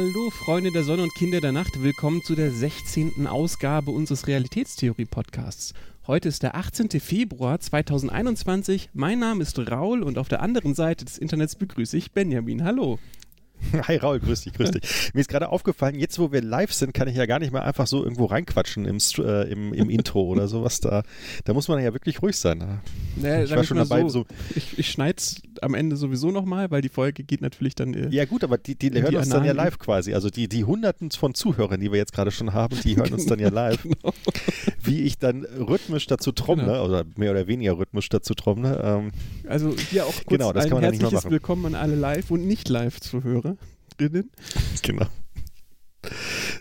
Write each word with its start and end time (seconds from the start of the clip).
Hallo 0.00 0.30
Freunde 0.30 0.70
der 0.70 0.84
Sonne 0.84 1.02
und 1.02 1.12
Kinder 1.16 1.40
der 1.40 1.50
Nacht, 1.50 1.82
willkommen 1.82 2.22
zu 2.22 2.36
der 2.36 2.52
16. 2.52 3.26
Ausgabe 3.26 3.90
unseres 3.90 4.28
Realitätstheorie-Podcasts. 4.28 5.74
Heute 6.06 6.28
ist 6.28 6.44
der 6.44 6.54
18. 6.54 6.88
Februar 7.00 7.58
2021. 7.58 8.90
Mein 8.92 9.18
Name 9.18 9.42
ist 9.42 9.58
Raul 9.58 10.04
und 10.04 10.16
auf 10.16 10.28
der 10.28 10.40
anderen 10.40 10.76
Seite 10.76 11.04
des 11.04 11.18
Internets 11.18 11.56
begrüße 11.56 11.96
ich 11.96 12.12
Benjamin. 12.12 12.62
Hallo. 12.62 13.00
Hi 13.88 13.96
Raul, 13.96 14.20
grüß 14.20 14.42
dich, 14.42 14.52
grüß 14.52 14.70
dich. 14.70 14.82
Mir 15.14 15.20
ist 15.20 15.28
gerade 15.28 15.48
aufgefallen, 15.48 15.98
jetzt 15.98 16.18
wo 16.18 16.32
wir 16.32 16.42
live 16.42 16.72
sind, 16.72 16.94
kann 16.94 17.08
ich 17.08 17.16
ja 17.16 17.26
gar 17.26 17.38
nicht 17.38 17.52
mehr 17.52 17.64
einfach 17.64 17.86
so 17.86 18.02
irgendwo 18.02 18.26
reinquatschen 18.26 18.84
im, 18.84 18.98
äh, 19.18 19.50
im, 19.50 19.72
im 19.72 19.90
Intro 19.90 20.22
oder 20.22 20.48
sowas. 20.48 20.80
Da, 20.80 21.02
da 21.44 21.54
muss 21.54 21.68
man 21.68 21.82
ja 21.82 21.92
wirklich 21.92 22.22
ruhig 22.22 22.36
sein. 22.36 22.80
Naja, 23.16 23.44
ich 23.44 23.50
war 23.50 23.64
schon 23.64 23.76
dabei. 23.76 24.02
So, 24.02 24.08
so 24.08 24.26
ich 24.54 24.78
ich 24.78 24.90
schneide 24.90 25.18
es 25.18 25.42
am 25.62 25.74
Ende 25.74 25.96
sowieso 25.96 26.30
nochmal, 26.30 26.70
weil 26.70 26.82
die 26.82 26.88
Folge 26.88 27.24
geht 27.24 27.40
natürlich 27.40 27.74
dann. 27.74 27.94
Äh, 27.94 28.08
ja, 28.10 28.24
gut, 28.24 28.44
aber 28.44 28.58
die, 28.58 28.74
die 28.76 28.92
hören 28.92 29.10
die 29.10 29.16
uns 29.16 29.28
dann 29.28 29.44
ja 29.44 29.52
live 29.52 29.78
quasi. 29.78 30.14
Also 30.14 30.30
die, 30.30 30.48
die 30.48 30.64
Hunderten 30.64 31.10
von 31.10 31.34
Zuhörern, 31.34 31.80
die 31.80 31.90
wir 31.90 31.98
jetzt 31.98 32.12
gerade 32.12 32.30
schon 32.30 32.52
haben, 32.52 32.78
die 32.84 32.96
hören 32.96 33.04
genau, 33.04 33.16
uns 33.16 33.26
dann 33.26 33.38
ja 33.38 33.48
live. 33.52 33.82
Genau. 33.82 34.14
Wie 34.82 35.02
ich 35.02 35.18
dann 35.18 35.44
rhythmisch 35.44 36.06
dazu 36.06 36.32
trommle, 36.32 36.66
genau. 36.66 36.84
oder 36.84 37.04
mehr 37.16 37.32
oder 37.32 37.46
weniger 37.46 37.78
rhythmisch 37.78 38.08
dazu 38.08 38.34
trommle. 38.34 38.80
Ähm, 38.82 39.10
also 39.48 39.74
hier 39.76 40.06
auch 40.06 40.14
kurz 40.14 40.26
genau, 40.28 40.52
das 40.52 40.64
ein 40.64 40.70
kann 40.70 40.82
man 40.82 40.92
herzliches 40.92 41.30
Willkommen 41.30 41.66
an 41.66 41.74
alle 41.74 41.94
live 41.94 42.30
und 42.30 42.46
nicht 42.46 42.68
live 42.68 43.00
zu 43.00 43.22
hören 43.22 43.58
drinnen. 43.98 44.30
Genau. 44.82 45.06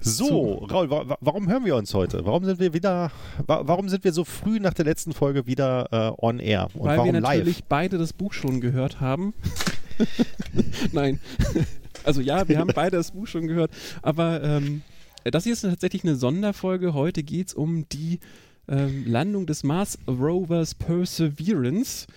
So, 0.01 0.27
so, 0.27 0.53
Raul, 0.65 0.89
wa 0.89 1.17
warum 1.21 1.47
hören 1.47 1.63
wir 1.63 1.75
uns 1.75 1.93
heute? 1.93 2.25
Warum 2.25 2.43
sind 2.43 2.59
wir 2.59 2.73
wieder, 2.73 3.11
wa 3.45 3.61
warum 3.65 3.87
sind 3.87 4.03
wir 4.03 4.11
so 4.11 4.25
früh 4.25 4.59
nach 4.59 4.73
der 4.73 4.85
letzten 4.85 5.13
Folge 5.13 5.45
wieder 5.45 5.87
äh, 5.91 6.25
on 6.25 6.39
air? 6.39 6.67
Und 6.73 6.85
Weil 6.85 6.97
warum 6.97 7.13
wir 7.13 7.21
natürlich 7.21 7.59
live? 7.59 7.67
beide 7.69 7.97
das 7.99 8.13
Buch 8.13 8.33
schon 8.33 8.59
gehört 8.59 8.99
haben. 8.99 9.33
Nein. 10.91 11.19
Also 12.03 12.21
ja, 12.21 12.47
wir 12.47 12.57
haben 12.57 12.71
beide 12.73 12.95
das 12.95 13.11
Buch 13.11 13.27
schon 13.27 13.47
gehört, 13.47 13.71
aber 14.01 14.41
ähm, 14.41 14.81
das 15.25 15.43
hier 15.43 15.51
ist 15.51 15.61
tatsächlich 15.61 16.05
eine 16.05 16.15
Sonderfolge. 16.15 16.93
Heute 16.93 17.21
geht 17.21 17.47
es 17.47 17.53
um 17.53 17.89
die 17.89 18.19
ähm, 18.69 19.03
Landung 19.05 19.45
des 19.45 19.63
Mars 19.63 19.97
Rovers 20.07 20.73
Perseverance. 20.73 22.07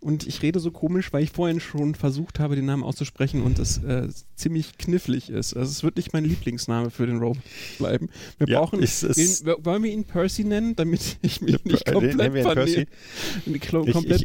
Und 0.00 0.26
ich 0.26 0.40
rede 0.40 0.60
so 0.60 0.70
komisch, 0.70 1.12
weil 1.12 1.22
ich 1.22 1.30
vorhin 1.30 1.60
schon 1.60 1.94
versucht 1.94 2.40
habe, 2.40 2.56
den 2.56 2.64
Namen 2.64 2.82
auszusprechen 2.82 3.42
und 3.42 3.58
es 3.58 3.78
äh, 3.84 4.08
ziemlich 4.34 4.78
knifflig 4.78 5.28
ist. 5.28 5.54
Also 5.54 5.70
es 5.70 5.82
wird 5.82 5.96
nicht 5.96 6.14
mein 6.14 6.24
Lieblingsname 6.24 6.90
für 6.90 7.06
den 7.06 7.18
Rover 7.18 7.40
bleiben. 7.78 8.08
Wir 8.38 8.48
ja, 8.48 8.60
brauchen, 8.60 8.80
ist, 8.80 9.02
den, 9.02 9.54
wollen 9.62 9.82
wir 9.82 9.92
ihn 9.92 10.04
Percy 10.04 10.44
nennen, 10.44 10.74
damit 10.74 11.18
ich 11.20 11.42
mich 11.42 11.62
nicht 11.64 11.84
komplett, 11.84 12.32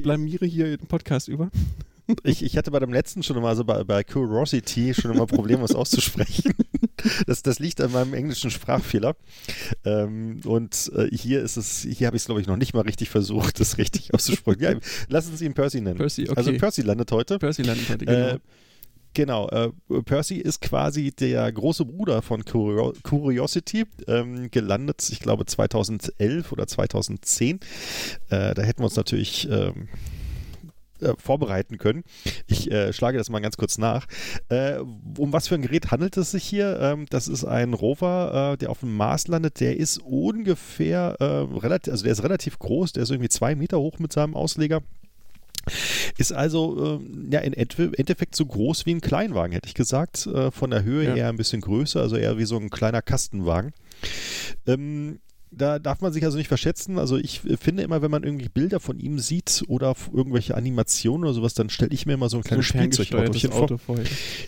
blamiere 0.02 0.46
hier 0.46 0.78
den 0.78 0.88
Podcast 0.88 1.28
über? 1.28 1.52
Ich, 2.24 2.44
ich 2.44 2.58
hatte 2.58 2.72
bei 2.72 2.80
dem 2.80 2.94
letzten 2.94 3.24
schon 3.24 3.38
immer, 3.38 3.50
also 3.50 3.64
bei, 3.64 3.84
bei 3.84 4.04
Curiosity, 4.04 4.94
schon 4.94 5.12
immer 5.12 5.26
Probleme, 5.26 5.64
was 5.64 5.76
auszusprechen. 5.76 6.54
Das, 7.28 7.44
das 7.44 7.60
liegt 7.60 7.82
an 7.82 7.92
meinem 7.92 8.16
englischen 8.16 8.50
Sprachfehler. 8.50 9.16
Ähm, 9.84 10.40
und 10.44 10.92
äh, 10.96 11.08
hier 11.16 11.44
ist 11.44 11.56
es, 11.56 11.82
hier 11.82 12.08
habe 12.08 12.18
ich 12.18 12.24
es, 12.24 12.26
glaube 12.26 12.42
ich, 12.42 12.48
noch 12.48 12.58
nicht 12.58 12.74
mal 12.74 12.82
richtig 12.82 13.10
versucht, 13.10 13.60
das 13.60 13.78
richtig 13.78 14.14
auszusprechen. 14.14 14.60
Ja, 14.60 14.80
lass 15.10 15.28
uns 15.28 15.42
ihn 15.42 15.54
Percy 15.54 15.82
nennen. 15.82 15.98
Percy, 15.98 16.24
okay. 16.24 16.34
Also 16.36 16.54
Percy 16.54 16.82
landet 16.82 17.12
heute. 17.12 17.38
Percy 17.38 17.62
landet 17.62 17.90
heute, 17.90 18.06
genau. 18.06 18.28
Äh, 18.28 18.40
Genau, 19.16 19.48
äh, 19.48 19.72
Percy 20.04 20.36
ist 20.36 20.60
quasi 20.60 21.12
der 21.12 21.50
große 21.50 21.86
Bruder 21.86 22.22
von 22.22 22.44
Curio 22.44 22.92
Curiosity, 23.02 23.86
ähm, 24.08 24.52
gelandet, 24.52 25.08
ich 25.10 25.22
glaube 25.22 25.46
2011 25.46 26.52
oder 26.52 26.68
2010. 26.68 27.62
Äh, 28.30 28.54
da 28.54 28.62
hätten 28.62 28.82
wir 28.82 28.86
uns 28.86 28.98
natürlich 28.98 29.48
ähm, 29.50 29.88
äh, 31.02 31.14
vorbereiten 31.18 31.78
können. 31.78 32.04
Ich 32.48 32.72
äh, 32.72 32.94
schlage 32.94 33.18
das 33.18 33.30
mal 33.30 33.40
ganz 33.40 33.58
kurz 33.58 33.78
nach. 33.78 34.08
Äh, 34.50 34.80
um 35.18 35.34
was 35.34 35.48
für 35.48 35.56
ein 35.56 35.62
Gerät 35.62 35.92
handelt 35.92 36.18
es 36.18 36.32
sich 36.32 36.44
hier? 36.44 36.80
Ähm, 36.82 37.06
das 37.10 37.28
ist 37.28 37.46
ein 37.46 37.74
Rover, 37.74 38.54
äh, 38.54 38.58
der 38.58 38.70
auf 38.70 38.80
dem 38.80 38.96
Mars 38.96 39.28
landet. 39.28 39.60
Der 39.60 39.78
ist 39.78 40.00
ungefähr 40.00 41.16
äh, 41.20 41.58
relativ, 41.58 41.92
also 41.92 42.04
der 42.04 42.14
ist 42.14 42.24
relativ 42.24 42.60
groß. 42.60 42.94
Der 42.94 43.04
ist 43.04 43.12
irgendwie 43.12 43.30
zwei 43.30 43.56
Meter 43.56 43.80
hoch 43.80 44.00
mit 44.00 44.14
seinem 44.14 44.36
Ausleger. 44.36 44.82
Ist 46.18 46.32
also 46.32 47.00
äh, 47.02 47.34
ja 47.34 47.40
im 47.40 47.54
Endeffekt 47.54 48.36
so 48.36 48.46
groß 48.46 48.86
wie 48.86 48.94
ein 48.94 49.02
Kleinwagen, 49.02 49.52
hätte 49.52 49.68
ich 49.68 49.74
gesagt. 49.74 50.28
Äh, 50.28 50.52
von 50.52 50.70
der 50.70 50.84
Höhe 50.84 51.06
ja. 51.06 51.16
eher 51.16 51.30
ein 51.30 51.38
bisschen 51.38 51.62
größer, 51.62 52.02
also 52.02 52.16
eher 52.18 52.38
wie 52.38 52.46
so 52.46 52.58
ein 52.58 52.70
kleiner 52.70 53.02
Kastenwagen. 53.02 53.74
Ähm, 54.68 55.20
da 55.58 55.80
darf 55.80 56.02
man 56.02 56.14
sich 56.14 56.24
also 56.24 56.38
nicht 56.38 56.48
verschätzen. 56.48 57.00
Also 57.00 57.18
ich 57.18 57.42
finde 57.42 57.84
immer, 57.84 58.02
wenn 58.02 58.12
man 58.12 58.24
irgendwie 58.24 58.50
Bilder 58.50 58.80
von 58.80 59.00
ihm 59.00 59.20
sieht 59.20 59.64
oder 59.68 59.96
irgendwelche 60.14 60.56
Animationen 60.56 61.24
oder 61.24 61.34
sowas, 61.34 61.54
dann 61.54 61.70
stelle 61.70 61.92
ich 61.94 62.06
mir 62.06 62.14
immer 62.14 62.30
so 62.30 62.38
ein 62.38 62.44
kleines 62.44 62.68
so 62.68 62.74
Spielzeugautochen 62.78 63.52
Auto 63.52 63.78
vor. 63.78 63.98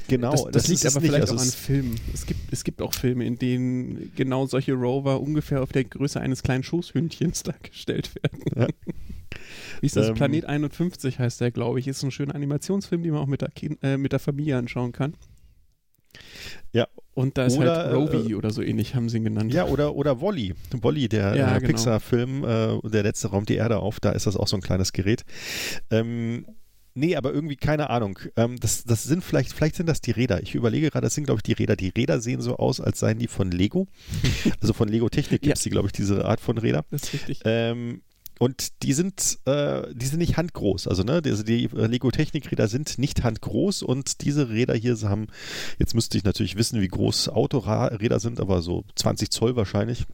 Genau. 0.08 0.32
Das, 0.32 0.44
das, 0.44 0.52
das 0.52 0.68
liegt 0.68 0.86
aber 0.86 1.02
vielleicht 1.02 1.22
also 1.22 1.36
auch 1.36 1.42
an 1.42 1.48
Filmen. 1.48 1.96
Es 2.14 2.26
gibt, 2.26 2.54
es 2.54 2.64
gibt 2.64 2.82
auch 2.82 2.94
Filme, 2.94 3.26
in 3.26 3.38
denen 3.40 4.12
genau 4.16 4.46
solche 4.46 4.74
Rover 4.74 5.22
ungefähr 5.22 5.62
auf 5.64 5.72
der 5.72 5.84
Größe 5.84 6.20
eines 6.20 6.44
kleinen 6.44 6.64
Schoßhündchens 6.64 7.44
dargestellt 7.44 8.12
werden. 8.16 8.42
Ja. 8.56 8.68
Wie 9.82 9.86
ist 9.86 9.96
das? 9.96 10.10
Ähm, 10.10 10.16
Planet 10.16 10.46
51 10.46 11.20
heißt 11.20 11.42
der, 11.42 11.52
glaube 11.52 11.80
ich. 11.80 11.88
Ist 11.88 12.04
ein 12.04 12.12
schöner 12.12 12.36
Animationsfilm, 12.36 13.04
den 13.04 13.14
man 13.14 13.22
auch 13.22 13.28
mit 13.28 13.42
der, 13.42 13.50
kind, 13.50 13.78
äh, 13.84 13.98
mit 13.98 14.12
der 14.12 14.20
Familie 14.20 14.58
anschauen 14.58 14.92
kann. 14.92 15.14
Ja. 16.78 16.88
Und 17.16 17.40
da 17.40 17.48
ist 17.48 17.58
oder, 17.58 17.78
halt 17.78 17.96
Rovi 17.96 18.32
äh, 18.32 18.36
oder 18.36 18.52
so 18.52 18.62
ähnlich, 18.62 18.94
haben 18.94 19.10
sie 19.10 19.18
ihn 19.18 19.24
genannt. 19.24 19.52
Ja, 19.52 19.66
oder, 19.66 19.96
oder 19.96 20.22
Wally. 20.22 20.54
Wally, 20.82 21.10
der 21.10 21.36
ja, 21.36 21.56
äh, 21.56 21.60
genau. 21.60 21.68
Pixar-Film, 21.68 22.44
äh, 22.44 22.90
der 22.90 23.02
letzte 23.02 23.30
Raum 23.30 23.46
die 23.46 23.56
Erde 23.56 23.80
auf, 23.80 24.00
da 24.00 24.12
ist 24.12 24.28
das 24.28 24.38
auch 24.38 24.48
so 24.48 24.56
ein 24.56 24.62
kleines 24.62 24.94
Gerät. 24.94 25.26
Ähm, 25.90 26.46
Nee, 27.00 27.16
aber 27.16 27.32
irgendwie 27.32 27.58
keine 27.58 27.92
Ahnung. 27.92 28.18
Ähm, 28.36 28.60
das, 28.60 28.84
das 28.84 29.04
sind 29.04 29.24
vielleicht, 29.24 29.54
vielleicht 29.54 29.76
sind 29.76 29.88
das 29.88 30.02
die 30.02 30.10
Räder. 30.10 30.42
Ich 30.42 30.56
überlege 30.56 30.90
gerade, 30.90 31.06
das 31.06 31.14
sind, 31.14 31.26
glaube 31.26 31.38
ich, 31.38 31.44
die 31.44 31.54
Räder. 31.54 31.76
Die 31.76 31.90
Räder 31.90 32.20
sehen 32.20 32.42
so 32.42 32.58
aus, 32.58 32.82
als 32.82 32.98
seien 32.98 33.20
die 33.20 33.28
von 33.28 33.52
Lego. 33.52 33.88
also 34.62 34.74
von 34.74 34.88
Lego 34.88 35.08
Technik 35.08 35.44
gibt 35.44 35.58
es 35.58 35.64
ja. 35.64 35.70
die, 35.70 35.74
glaube 35.74 35.90
ich, 35.90 35.92
diese 35.92 36.26
Art 36.26 36.40
von 36.40 36.58
Räder. 36.58 36.86
Das 36.90 37.04
ist 37.04 37.14
richtig. 37.14 37.42
Ähm, 37.46 38.02
und 38.40 38.84
die 38.84 38.94
sind, 38.94 39.40
äh, 39.46 39.94
die 39.94 40.06
sind 40.06 40.20
nicht 40.20 40.38
handgroß. 40.38 40.88
Also, 40.88 41.04
ne, 41.04 41.22
die, 41.22 41.44
die 41.44 41.70
Lego 41.74 42.12
Technikräder 42.12 42.68
sind 42.68 42.98
nicht 42.98 43.24
handgroß 43.24 43.84
und 43.84 44.22
diese 44.22 44.50
Räder 44.50 44.76
hier 44.76 44.98
haben, 45.04 45.28
jetzt 45.80 45.94
müsste 45.94 46.18
ich 46.18 46.24
natürlich 46.24 46.56
wissen, 46.56 46.82
wie 46.82 46.88
groß 46.88 47.30
Autoräder 47.30 48.20
sind, 48.20 48.40
aber 48.40 48.62
so 48.62 48.84
20 48.96 49.30
Zoll 49.32 49.56
wahrscheinlich. 49.56 50.06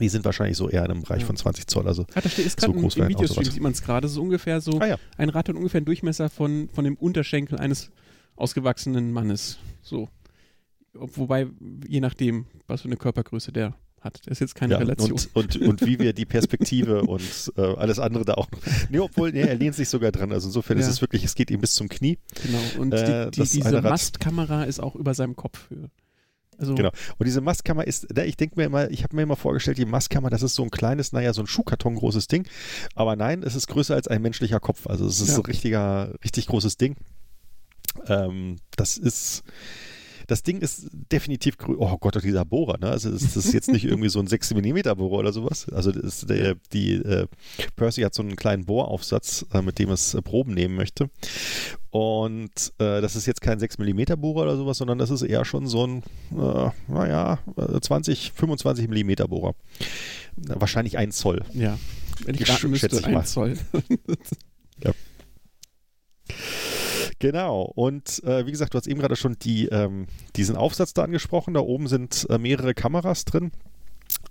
Die 0.00 0.08
sind 0.08 0.24
wahrscheinlich 0.24 0.56
so 0.56 0.70
eher 0.70 0.84
in 0.86 0.90
einem 0.90 1.02
Bereich 1.02 1.20
ja. 1.20 1.26
von 1.26 1.36
20 1.36 1.66
Zoll. 1.66 1.86
Also 1.86 2.06
ah, 2.14 2.20
da 2.20 2.28
steht, 2.28 2.46
ist 2.46 2.60
so 2.60 2.72
groß 2.72 2.96
im, 2.96 3.02
im 3.02 3.08
Videostream 3.10 3.44
sieht 3.44 3.62
man 3.62 3.72
es 3.72 3.82
gerade, 3.82 4.08
so 4.08 4.22
ungefähr 4.22 4.60
so. 4.60 4.80
Ah, 4.80 4.86
ja. 4.86 4.96
Ein 5.18 5.28
Rad 5.28 5.48
hat 5.50 5.56
ungefähr 5.56 5.78
einen 5.78 5.86
Durchmesser 5.86 6.30
von, 6.30 6.70
von 6.72 6.84
dem 6.84 6.96
Unterschenkel 6.96 7.58
eines 7.58 7.90
ausgewachsenen 8.36 9.12
Mannes. 9.12 9.58
So. 9.82 10.08
Wobei, 10.94 11.46
je 11.86 12.00
nachdem, 12.00 12.46
was 12.66 12.82
für 12.82 12.88
eine 12.88 12.96
Körpergröße 12.96 13.52
der 13.52 13.74
hat. 14.02 14.20
Das 14.26 14.32
ist 14.32 14.40
jetzt 14.40 14.54
keine 14.54 14.74
ja, 14.74 14.78
Relation. 14.78 15.12
Und, 15.12 15.34
und, 15.34 15.56
und, 15.56 15.86
wie 15.86 15.98
wir 15.98 16.12
die 16.12 16.24
Perspektive 16.24 17.02
und 17.06 17.52
äh, 17.56 17.60
alles 17.60 17.98
andere 17.98 18.24
da 18.24 18.34
auch 18.34 18.50
noch. 18.50 18.60
Nee, 18.90 18.98
obwohl, 18.98 19.32
nee, 19.32 19.40
er 19.42 19.54
lehnt 19.54 19.74
sich 19.74 19.88
sogar 19.88 20.12
dran. 20.12 20.32
Also 20.32 20.48
insofern 20.48 20.78
ja. 20.78 20.84
ist 20.84 20.90
es 20.90 21.00
wirklich, 21.00 21.24
es 21.24 21.34
geht 21.34 21.50
ihm 21.50 21.60
bis 21.60 21.74
zum 21.74 21.88
Knie. 21.88 22.18
Genau. 22.42 22.82
Und 22.82 22.94
äh, 22.94 23.30
die, 23.30 23.42
die, 23.42 23.48
diese 23.48 23.82
Mastkamera 23.82 24.64
ist 24.64 24.80
auch 24.80 24.94
über 24.94 25.14
seinem 25.14 25.36
Kopf. 25.36 25.68
Also 26.58 26.74
genau. 26.74 26.90
Und 27.18 27.26
diese 27.26 27.40
Mastkamera 27.40 27.84
ist, 27.84 28.06
ich 28.18 28.36
denke 28.36 28.56
mir 28.56 28.64
immer, 28.64 28.90
ich 28.90 29.02
habe 29.02 29.16
mir 29.16 29.22
immer 29.22 29.36
vorgestellt, 29.36 29.78
die 29.78 29.84
Mastkamera, 29.84 30.30
das 30.30 30.42
ist 30.42 30.54
so 30.54 30.62
ein 30.62 30.70
kleines, 30.70 31.12
naja, 31.12 31.32
so 31.32 31.42
ein 31.42 31.46
Schuhkarton 31.46 31.96
großes 31.96 32.28
Ding. 32.28 32.46
Aber 32.94 33.16
nein, 33.16 33.42
es 33.42 33.54
ist 33.54 33.66
größer 33.66 33.94
als 33.94 34.08
ein 34.08 34.22
menschlicher 34.22 34.60
Kopf. 34.60 34.86
Also 34.86 35.06
es 35.06 35.20
ist 35.20 35.30
ja. 35.30 35.36
ein 35.36 35.46
richtiger, 35.46 36.14
richtig 36.24 36.46
großes 36.46 36.76
Ding. 36.76 36.96
Ähm, 38.06 38.56
das 38.76 38.96
ist 38.96 39.42
das 40.26 40.42
Ding 40.42 40.60
ist 40.60 40.88
definitiv 40.92 41.58
grün. 41.58 41.76
Oh 41.78 41.96
Gott, 41.98 42.22
dieser 42.22 42.44
Bohrer, 42.44 42.78
ne? 42.78 42.88
Also 42.90 43.10
das 43.10 43.36
ist 43.36 43.52
jetzt 43.52 43.70
nicht 43.70 43.84
irgendwie 43.84 44.08
so 44.08 44.20
ein 44.20 44.26
6 44.26 44.54
mm 44.54 44.80
Bohrer 44.96 45.18
oder 45.18 45.32
sowas. 45.32 45.68
Also 45.70 45.92
das 45.92 46.20
der, 46.26 46.56
die 46.72 46.94
äh, 46.94 47.26
Percy 47.76 48.02
hat 48.02 48.14
so 48.14 48.22
einen 48.22 48.36
kleinen 48.36 48.64
Bohraufsatz, 48.64 49.46
äh, 49.52 49.62
mit 49.62 49.78
dem 49.78 49.90
es 49.90 50.14
äh, 50.14 50.22
Proben 50.22 50.54
nehmen 50.54 50.74
möchte. 50.74 51.10
Und 51.90 52.72
äh, 52.78 53.00
das 53.00 53.16
ist 53.16 53.26
jetzt 53.26 53.40
kein 53.40 53.58
6 53.58 53.78
mm 53.78 54.18
Bohrer 54.18 54.42
oder 54.42 54.56
sowas, 54.56 54.78
sondern 54.78 54.98
das 54.98 55.10
ist 55.10 55.22
eher 55.22 55.44
schon 55.44 55.66
so 55.66 55.86
ein, 55.86 56.02
äh, 56.32 56.70
naja, 56.88 57.38
20, 57.80 58.32
25 58.34 58.88
mm 58.88 59.28
Bohrer. 59.28 59.54
Wahrscheinlich 60.36 60.96
ein 60.96 61.12
Zoll. 61.12 61.42
Ja, 61.52 61.78
wenn 62.24 62.34
ich 62.34 62.48
raten 62.48 62.70
müsste, 62.70 63.04
ein 63.04 63.24
Zoll. 63.24 63.58
ja. 64.82 64.92
Genau. 67.22 67.62
Und 67.76 68.20
äh, 68.24 68.46
wie 68.46 68.50
gesagt, 68.50 68.74
du 68.74 68.78
hast 68.78 68.88
eben 68.88 68.98
gerade 68.98 69.14
schon 69.14 69.36
die, 69.38 69.66
ähm, 69.66 70.08
diesen 70.34 70.56
Aufsatz 70.56 70.92
da 70.92 71.04
angesprochen. 71.04 71.54
Da 71.54 71.60
oben 71.60 71.86
sind 71.86 72.26
äh, 72.28 72.36
mehrere 72.36 72.74
Kameras 72.74 73.24
drin. 73.24 73.52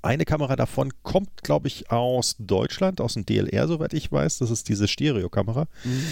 Eine 0.01 0.25
Kamera 0.25 0.57
davon 0.57 0.91
kommt, 1.01 1.41
glaube 1.41 1.69
ich, 1.69 1.89
aus 1.89 2.35
Deutschland, 2.37 2.99
aus 2.99 3.13
dem 3.13 3.25
DLR, 3.25 3.69
soweit 3.69 3.93
ich 3.93 4.11
weiß. 4.11 4.39
Das 4.39 4.51
ist 4.51 4.67
diese 4.67 4.89
Stereokamera. 4.89 5.67
Mhm. 5.85 6.03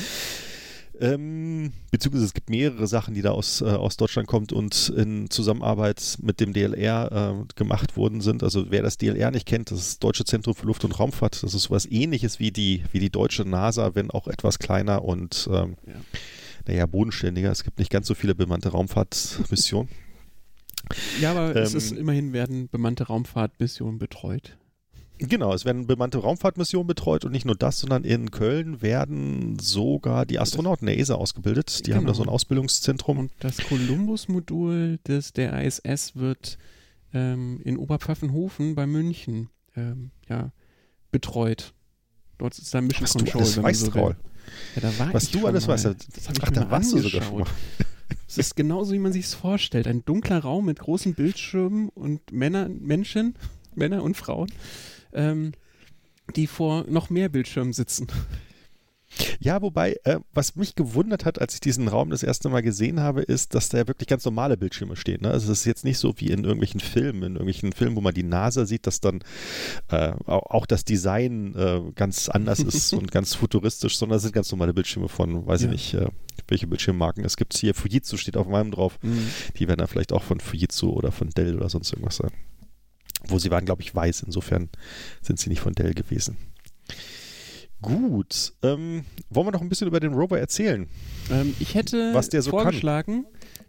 Ähm, 1.02 1.74
beziehungsweise 1.92 2.24
es 2.24 2.34
gibt 2.34 2.50
mehrere 2.50 2.88
Sachen, 2.88 3.14
die 3.14 3.24
da 3.24 3.32
aus, 3.32 3.60
äh, 3.60 3.66
aus 3.66 3.98
Deutschland 3.98 4.30
kommt 4.30 4.54
und 4.54 4.88
in 4.96 5.30
Zusammenarbeit 5.30 6.18
mit 6.22 6.40
dem 6.40 6.54
DLR 6.54 7.12
äh, 7.12 7.54
gemacht 7.56 7.98
worden 7.98 8.22
sind. 8.22 8.42
Also 8.42 8.72
wer 8.72 8.84
das 8.84 8.98
DLR 8.98 9.32
nicht 9.32 9.46
kennt, 9.46 9.72
das 9.72 9.80
ist 9.80 9.88
das 9.90 10.00
Deutsche 10.00 10.24
Zentrum 10.24 10.56
für 10.56 10.66
Luft- 10.66 10.86
und 10.86 10.98
Raumfahrt. 10.98 11.44
Das 11.44 11.54
ist 11.54 11.64
sowas 11.64 11.86
ähnliches 11.86 12.40
wie 12.40 12.52
die, 12.52 12.84
wie 12.94 13.00
die 13.00 13.10
deutsche 13.10 13.44
NASA, 13.44 13.96
wenn 13.96 14.12
auch 14.12 14.28
etwas 14.30 14.60
kleiner 14.60 15.04
und 15.04 15.50
ähm, 15.52 15.76
ja 15.86 15.96
naja, 16.70 16.86
bodenständiger. 16.86 17.52
Es 17.52 17.64
gibt 17.64 17.80
nicht 17.80 17.92
ganz 17.92 18.08
so 18.08 18.14
viele 18.14 18.36
bemannte 18.36 18.70
Raumfahrtmissionen. 18.70 19.90
Ja, 21.20 21.32
aber 21.32 21.56
es 21.56 21.72
Ähm, 21.74 21.78
ist 21.78 21.92
immerhin 21.92 22.34
werden 22.34 22.70
bemannte 22.70 23.08
Raumfahrtmissionen 23.08 23.98
betreut. 23.98 24.58
Genau, 25.18 25.54
es 25.54 25.66
werden 25.66 25.86
bemannte 25.88 26.20
Raumfahrtmissionen 26.20 26.88
betreut 26.88 27.26
und 27.26 27.32
nicht 27.32 27.46
nur 27.46 27.56
das, 27.56 27.80
sondern 27.80 28.04
in 28.06 28.32
Köln 28.32 28.82
werden 28.82 29.58
sogar 29.60 30.26
die 30.26 30.40
Astronauten 30.40 30.86
der 30.86 30.98
ESA 30.98 31.16
ausgebildet. 31.16 31.86
Die 31.88 31.94
haben 31.94 32.06
da 32.06 32.12
Genau. 32.12 32.14
so 32.14 32.24
ein 32.24 32.30
Ausbildungszentrum. 32.30 33.18
Und 33.18 33.32
das 33.40 33.58
Columbus-Modul 33.58 35.00
des 35.06 35.34
der 35.34 35.62
ISS 35.62 36.16
wird 36.16 36.58
ähm, 37.14 37.60
in 37.66 37.78
Oberpfaffenhofen 37.78 38.76
bei 38.76 38.88
München 38.88 39.50
ähm, 39.76 40.12
ja, 40.30 40.52
betreut. 41.12 41.74
Dort 42.38 42.58
ist 42.58 42.74
da 42.74 42.80
Mission 42.80 43.08
du 43.08 43.32
Control, 43.32 43.42
alles 43.42 43.56
wenn 43.58 43.64
man 43.64 43.70
weißt, 43.72 43.86
so. 43.86 43.92
Raul. 43.92 44.16
Ja, 44.76 44.82
da 44.82 45.00
war 45.00 45.14
Was 45.14 45.24
ich 45.24 45.32
du 45.32 45.46
alles 45.48 45.68
mal. 45.68 45.74
weißt. 45.74 45.86
Das 45.86 46.28
hab 46.28 46.38
ich 46.38 46.44
Ach, 46.44 46.50
da 46.52 46.70
warst 46.72 46.94
du 46.94 47.00
sogar 47.00 47.22
schon 47.22 47.40
mal. 47.40 47.48
Es 48.28 48.38
ist 48.38 48.56
genauso, 48.56 48.94
wie 48.94 49.00
man 49.00 49.12
sich 49.14 49.26
es 49.26 49.34
vorstellt. 49.34 49.88
Ein 49.88 50.06
dunkler 50.06 50.40
Raum 50.40 50.66
mit 50.66 50.80
großen 50.80 51.14
Bildschirmen 51.16 51.90
und 51.90 52.32
Männer, 52.32 52.70
Menschen, 52.70 53.36
Männer 53.76 54.04
und 54.04 54.16
Frauen, 54.18 54.52
ähm, 55.14 55.54
die 56.36 56.46
vor 56.48 56.86
noch 56.88 57.10
mehr 57.10 57.30
Bildschirmen 57.30 57.74
sitzen. 57.74 58.08
Ja, 59.42 59.62
wobei, 59.62 59.96
äh, 60.04 60.20
was 60.34 60.56
mich 60.58 60.76
gewundert 60.76 61.24
hat, 61.24 61.40
als 61.40 61.54
ich 61.54 61.62
diesen 61.62 61.88
Raum 61.88 62.10
das 62.10 62.24
erste 62.24 62.50
Mal 62.50 62.62
gesehen 62.62 63.00
habe, 63.00 63.22
ist, 63.22 63.56
dass 63.56 63.70
da 63.70 63.78
ja 63.78 63.88
wirklich 63.88 64.08
ganz 64.08 64.26
normale 64.26 64.58
Bildschirme 64.58 64.98
stehen. 64.98 65.22
Ne? 65.22 65.32
Also 65.32 65.52
es 65.52 65.60
ist 65.60 65.66
jetzt 65.66 65.86
nicht 65.86 65.98
so 65.98 66.14
wie 66.18 66.28
in 66.28 66.44
irgendwelchen 66.44 66.82
Filmen, 66.82 67.24
in 67.24 67.32
irgendwelchen 67.34 67.72
Filmen, 67.72 67.96
wo 67.96 68.02
man 68.02 68.14
die 68.14 68.24
NASA 68.24 68.66
sieht, 68.66 68.86
dass 68.86 69.00
dann 69.00 69.22
äh, 69.90 70.12
auch, 70.26 70.50
auch 70.52 70.66
das 70.66 70.84
Design 70.84 71.56
äh, 71.56 71.82
ganz 71.96 72.28
anders 72.28 72.60
ist 72.60 72.92
und 73.00 73.12
ganz 73.12 73.34
futuristisch, 73.34 73.98
sondern 73.98 74.18
es 74.18 74.24
sind 74.24 74.34
ganz 74.34 74.52
normale 74.52 74.74
Bildschirme 74.74 75.08
von, 75.08 75.46
weiß 75.48 75.62
Ja. 75.62 75.68
ich 75.68 75.72
nicht, 75.72 75.94
äh, 75.94 76.10
welche 76.50 76.68
Bildschirmmarken 76.68 77.24
es 77.24 77.38
gibt. 77.38 77.56
Hier 77.56 77.74
Fujitsu 77.74 78.18
steht 78.18 78.36
auf 78.36 78.48
meinem 78.48 78.72
drauf. 78.72 79.00
Die 79.58 79.68
werden 79.68 79.78
dann 79.80 79.88
vielleicht 79.88 80.12
auch 80.12 80.24
von 80.24 80.40
Fujitsu 80.40 80.90
oder 80.90 81.12
von 81.12 81.30
Dell 81.30 81.56
oder 81.56 81.70
sonst 81.70 81.92
irgendwas 81.94 82.18
sein. 82.18 82.32
Wo 83.28 83.38
sie 83.40 83.52
waren, 83.52 83.66
glaube 83.66 83.82
ich, 83.84 83.94
weiß. 83.94 84.24
Insofern 84.24 84.70
sind 85.22 85.40
sie 85.40 85.50
nicht 85.50 85.60
von 85.62 85.74
Dell 85.74 85.94
gewesen. 85.94 86.38
Gut. 87.82 88.54
Ähm, 88.62 89.06
wollen 89.30 89.48
wir 89.48 89.52
noch 89.52 89.62
ein 89.62 89.70
bisschen 89.70 89.88
über 89.88 90.00
den 90.00 90.14
Rover 90.14 90.40
erzählen? 90.40 90.88
Ähm, 91.32 91.56
ich 91.60 91.76
hätte 91.76 92.14
Was 92.14 92.30
der 92.30 92.42
so 92.42 92.52
kann. 92.52 92.62
vorgeschlagen, 92.64 93.26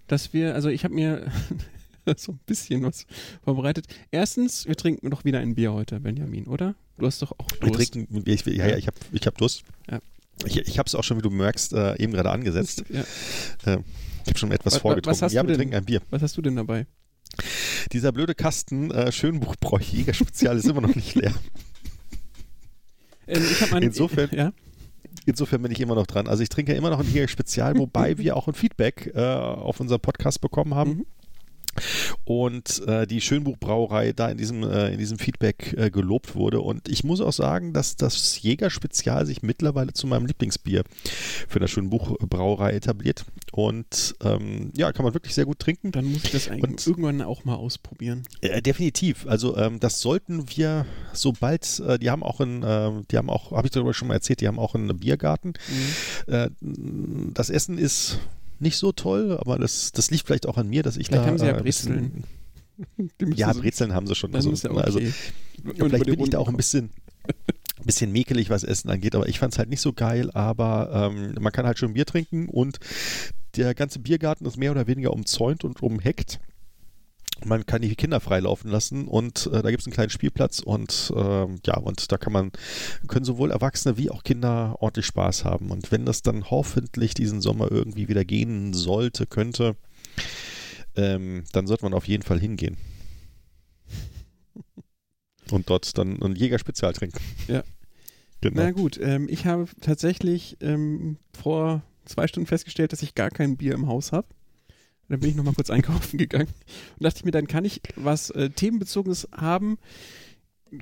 dass 0.09 0.33
wir, 0.33 0.55
also 0.55 0.69
ich 0.69 0.83
habe 0.85 0.95
mir 0.95 1.31
so 2.17 2.33
ein 2.33 2.41
bisschen 2.47 2.83
was 2.83 3.07
vorbereitet. 3.45 3.87
Erstens, 4.11 4.67
wir 4.67 4.75
trinken 4.77 5.11
doch 5.11 5.25
wieder 5.25 5.39
ein 5.39 5.55
Bier 5.55 5.73
heute, 5.73 6.01
Benjamin, 6.01 6.47
oder? 6.47 6.75
Du 6.99 7.07
hast 7.07 7.23
doch 7.23 7.33
auch 7.33 7.47
Wir 7.61 7.71
Durst. 7.71 7.93
trinken, 7.93 8.23
ich, 8.27 8.45
ja, 8.47 8.67
ja, 8.69 8.77
ich 8.77 8.87
habe 8.87 8.97
ich 9.13 9.27
hab 9.27 9.39
Durst. 9.39 9.63
Ja. 9.91 10.01
Ich, 10.45 10.57
ich 10.59 10.79
habe 10.79 10.87
es 10.87 10.95
auch 10.95 11.05
schon, 11.05 11.19
wie 11.19 11.23
du 11.23 11.31
merkst, 11.31 11.73
äh, 11.75 11.97
eben 12.03 12.13
gerade 12.13 12.31
angesetzt. 12.31 12.85
Ja. 12.91 13.05
Ich 14.25 14.29
habe 14.33 14.39
schon 14.39 14.53
etwas 14.53 14.67
Was- 14.67 14.75
was 14.75 14.83
vorgetrunken. 14.83 15.23
hast 15.23 15.33
ja, 15.33 15.43
du 15.43 15.49
wir 15.49 15.53
denn? 15.55 15.61
trinken 15.71 15.77
ein 15.77 15.85
Bier. 15.85 16.03
Was 16.11 16.21
hast 16.23 16.37
du 16.37 16.43
denn 16.43 16.57
dabei? 16.57 16.87
Dieser 17.93 18.13
blöde 18.13 18.35
Kasten 18.35 18.91
äh, 18.91 19.11
Schönbuchbräu 19.13 19.79
Jäger 19.81 20.13
Spezial 20.15 20.57
ist 20.59 20.67
immer 20.67 20.81
noch 20.83 20.95
nicht 20.95 21.15
leer. 21.15 21.33
Ähm, 23.31 23.43
mein, 23.71 23.83
Insofern- 23.83 24.31
ja, 24.33 24.53
Insofern 25.27 25.63
bin 25.63 25.73
ich 25.73 25.81
immer 25.81 25.95
noch 25.95 26.07
dran. 26.07 26.29
Also 26.29 26.43
ich 26.43 26.49
trinke 26.49 26.73
immer 26.73 26.91
noch 26.91 27.01
ein 27.01 27.07
Jäger 27.13 27.29
Spezial, 27.29 27.77
wobei 27.77 28.17
wir 28.19 28.37
auch 28.37 28.49
ein 28.49 28.55
Feedback 28.55 29.13
äh, 29.15 29.21
auf 29.21 29.81
unserem 29.81 30.01
Podcast 30.01 30.41
bekommen 30.41 30.75
haben. 30.75 30.91
Mhm. 30.91 31.07
Und 32.25 32.87
äh, 32.87 33.07
die 33.07 33.21
Schönbuchbrauerei 33.21 34.13
da 34.13 34.29
in 34.29 34.39
diesem, 34.39 34.63
äh, 34.63 34.93
in 34.93 34.99
diesem 34.99 35.19
Feedback 35.19 35.75
äh, 35.77 35.91
gelobt 35.91 36.35
wurde. 36.35 36.61
Und 36.61 36.89
ich 36.89 37.05
muss 37.05 37.21
auch 37.21 37.33
sagen, 37.33 37.73
dass 37.73 37.97
das 37.97 38.41
Jäger 38.43 38.71
Spezial 38.71 39.27
sich 39.27 39.43
mittlerweile 39.43 39.93
zu 39.93 40.07
meinem 40.07 40.27
Lieblingsbier 40.27 40.85
für 41.49 41.61
das 41.61 41.71
Schönbuchbrauerei 41.71 42.73
etabliert. 42.73 43.25
Und 43.53 44.15
ähm, 44.23 44.71
ja, 44.77 44.93
kann 44.93 45.05
man 45.05 45.15
wirklich 45.15 45.35
sehr 45.35 45.45
gut 45.45 45.59
trinken. 45.59 45.93
dann 45.93 46.05
muss 46.05 46.25
ich 46.25 46.31
das 46.33 46.49
eigentlich 46.49 46.63
Und- 46.71 46.87
irgendwann 46.87 47.23
auch 47.23 47.45
mal 47.45 47.55
ausprobieren. 47.57 48.23
Äh, 48.41 48.63
definitiv. 48.63 49.27
Also 49.27 49.57
ähm, 49.57 49.81
das 49.81 50.01
sollten 50.01 50.45
wir 50.57 50.87
sobald, 51.13 51.81
äh, 51.81 51.99
die 51.99 52.11
haben 52.11 52.23
auch 52.23 52.41
einen, 52.41 52.63
äh, 52.63 52.91
die 53.11 53.17
haben 53.17 53.31
auch, 53.31 53.53
habe 53.53 53.67
ich 53.67 53.73
darüber 53.73 53.95
schon 53.95 54.09
mal 54.09 54.15
erzählt, 54.15 54.41
die 54.41 54.49
haben 54.49 54.59
auch 54.59 54.75
einen 54.75 54.99
Biergarten. 54.99 55.55
Mhm. 56.27 56.33
Äh, 56.33 56.51
das 57.35 57.51
Essen 57.51 57.79
ist 57.79 58.19
nicht 58.61 58.77
so 58.77 58.93
toll, 58.93 59.37
aber 59.39 59.59
das, 59.59 59.93
das 59.93 60.11
liegt 60.11 60.27
vielleicht 60.27 60.47
auch 60.47 60.57
an 60.57 60.69
mir, 60.69 60.83
dass 60.83 60.97
ich 60.97 61.07
Vielleicht 61.09 61.25
da 61.25 61.27
haben 61.29 61.39
sie 61.39 61.47
ja 61.47 61.57
äh, 61.59 61.63
müssen 61.63 62.25
Ja, 63.35 63.53
so- 63.55 63.61
Brezeln 63.61 63.95
haben 63.95 64.07
sie 64.07 64.15
schon. 64.15 64.35
Also, 64.35 64.51
ja 64.51 64.69
okay. 64.71 64.81
also 64.81 65.01
vielleicht 65.75 66.05
bin 66.07 66.21
ich 66.21 66.31
da 66.31 66.39
auch 66.39 66.49
ein 66.49 66.57
bisschen, 66.57 66.91
bisschen 67.85 68.13
mäkelig, 68.13 68.51
was 68.51 68.65
Essen 68.65 68.91
angeht, 68.91 69.15
aber 69.15 69.29
ich 69.29 69.39
fand 69.39 69.53
es 69.53 69.59
halt 69.59 69.69
nicht 69.71 69.81
so 69.81 69.93
geil, 69.93 70.31
aber 70.33 71.11
ähm, 71.13 71.35
man 71.41 71.53
kann 71.53 71.67
halt 71.67 71.79
schon 71.79 71.95
Bier 71.95 72.07
trinken 72.07 72.49
und 72.49 72.79
der 73.57 73.75
ganze 73.75 73.99
Biergarten 73.99 74.47
ist 74.47 74.57
mehr 74.57 74.71
oder 74.71 74.87
weniger 74.87 75.13
umzäunt 75.13 75.65
und 75.65 75.83
umheckt. 75.83 76.39
Man 77.45 77.67
kann 77.67 77.83
die 77.83 77.95
Kinder 77.97 78.21
freilaufen 78.21 78.71
lassen 78.71 79.09
und 79.09 79.47
äh, 79.47 79.63
da 79.63 79.71
gibt 79.71 79.81
es 79.81 79.87
einen 79.87 79.95
kleinen 79.95 80.11
Spielplatz 80.11 80.61
und 80.61 81.13
ähm, 81.17 81.59
ja, 81.65 81.77
und 81.79 82.11
da 82.13 82.19
kann 82.19 82.33
man, 82.33 82.53
können 83.09 83.25
sowohl 83.25 83.51
Erwachsene 83.51 83.97
wie 83.97 84.11
auch 84.11 84.23
Kinder 84.23 84.77
ordentlich 84.81 85.07
Spaß 85.07 85.45
haben. 85.45 85.71
Und 85.71 85.93
wenn 85.93 86.07
das 86.07 86.23
dann 86.23 86.51
hoffentlich 86.51 87.15
diesen 87.15 87.41
Sommer 87.41 87.71
irgendwie 87.71 88.09
wieder 88.09 88.25
gehen 88.25 88.73
sollte, 88.73 89.27
könnte, 89.27 89.77
ähm, 90.97 91.45
dann 91.53 91.67
sollte 91.67 91.85
man 91.85 91.95
auf 91.95 92.09
jeden 92.09 92.23
Fall 92.23 92.41
hingehen. 92.41 92.77
Und 95.51 95.69
dort 95.71 95.97
dann 95.99 96.23
ein 96.23 96.37
Jäger-Spezial 96.37 96.93
trinken. 96.93 97.21
Ja. 97.49 97.63
Genau. 98.43 98.63
Na 98.63 98.71
gut, 98.71 98.99
ähm, 99.03 99.29
ich 99.29 99.45
habe 99.45 99.69
tatsächlich 99.83 100.57
ähm, 100.63 101.19
vor 101.39 101.83
zwei 102.07 102.27
Stunden 102.27 102.47
festgestellt, 102.47 102.91
dass 102.91 103.03
ich 103.03 103.15
gar 103.15 103.29
kein 103.29 103.59
Bier 103.59 103.75
im 103.75 103.87
Haus 103.87 104.13
habe. 104.13 104.29
Dann 105.11 105.21
bin 105.21 105.29
ich 105.31 105.37
nochmal 105.37 105.55
kurz 105.55 105.71
einkaufen 105.71 106.19
gegangen 106.19 106.49
und 106.99 107.05
dachte 107.05 107.19
ich 107.19 107.25
mir, 107.25 107.33
dann 107.33 107.49
kann 107.49 107.65
ich 107.65 107.81
was 107.97 108.31
äh, 108.31 108.49
Themenbezogenes 108.49 109.29
haben. 109.37 109.77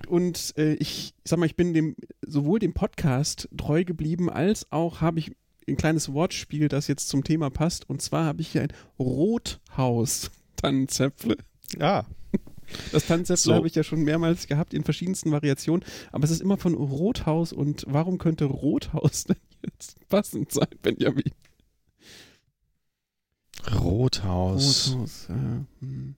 Und 0.06 0.52
äh, 0.58 0.74
ich, 0.74 1.14
ich 1.24 1.30
sag 1.30 1.38
mal, 1.38 1.46
ich 1.46 1.56
bin 1.56 1.72
dem 1.72 1.96
sowohl 2.26 2.58
dem 2.58 2.74
Podcast 2.74 3.48
treu 3.56 3.84
geblieben, 3.84 4.28
als 4.28 4.70
auch 4.70 5.00
habe 5.00 5.18
ich 5.18 5.32
ein 5.66 5.78
kleines 5.78 6.12
Wortspiel, 6.12 6.68
das 6.68 6.88
jetzt 6.88 7.08
zum 7.08 7.24
Thema 7.24 7.48
passt. 7.50 7.88
Und 7.88 8.02
zwar 8.02 8.26
habe 8.26 8.42
ich 8.42 8.48
hier 8.48 8.60
ein 8.62 8.72
Rothaus-Tannenzäpfle. 8.98 11.38
Ah, 11.78 12.04
Das 12.92 13.06
Tannenzäpfle 13.06 13.50
So. 13.50 13.54
habe 13.54 13.66
ich 13.66 13.74
ja 13.74 13.82
schon 13.82 14.02
mehrmals 14.02 14.46
gehabt 14.46 14.74
in 14.74 14.84
verschiedensten 14.84 15.32
Variationen, 15.32 15.82
aber 16.12 16.24
es 16.24 16.30
ist 16.30 16.42
immer 16.42 16.58
von 16.58 16.74
Rothaus 16.74 17.54
und 17.54 17.86
warum 17.88 18.18
könnte 18.18 18.44
Rothaus 18.44 19.24
denn 19.28 19.36
jetzt 19.62 20.06
passend 20.10 20.52
sein, 20.52 20.68
Benjamin? 20.82 21.32
Rothaus. 23.74 24.92
Rothaus, 24.92 25.26
äh, 25.30 25.84
hm. 25.84 26.14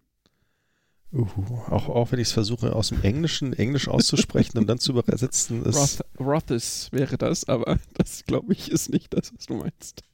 Uh, 1.13 1.27
auch, 1.69 1.89
auch 1.89 2.13
wenn 2.13 2.21
ich 2.21 2.29
es 2.29 2.33
versuche, 2.33 2.77
aus 2.77 2.91
dem 2.91 3.03
Englischen 3.03 3.53
Englisch 3.53 3.89
auszusprechen 3.89 4.59
und 4.59 4.69
dann 4.69 4.79
zu 4.79 4.93
übersetzen, 4.93 5.65
ist. 5.65 5.77
Roth, 5.77 6.21
Rothes 6.21 6.89
wäre 6.93 7.19
das, 7.19 7.49
aber 7.49 7.79
das 7.95 8.25
glaube 8.27 8.53
ich 8.53 8.71
ist 8.71 8.91
nicht 8.91 9.13
das, 9.13 9.33
was 9.35 9.47
du 9.47 9.55
meinst. 9.55 10.05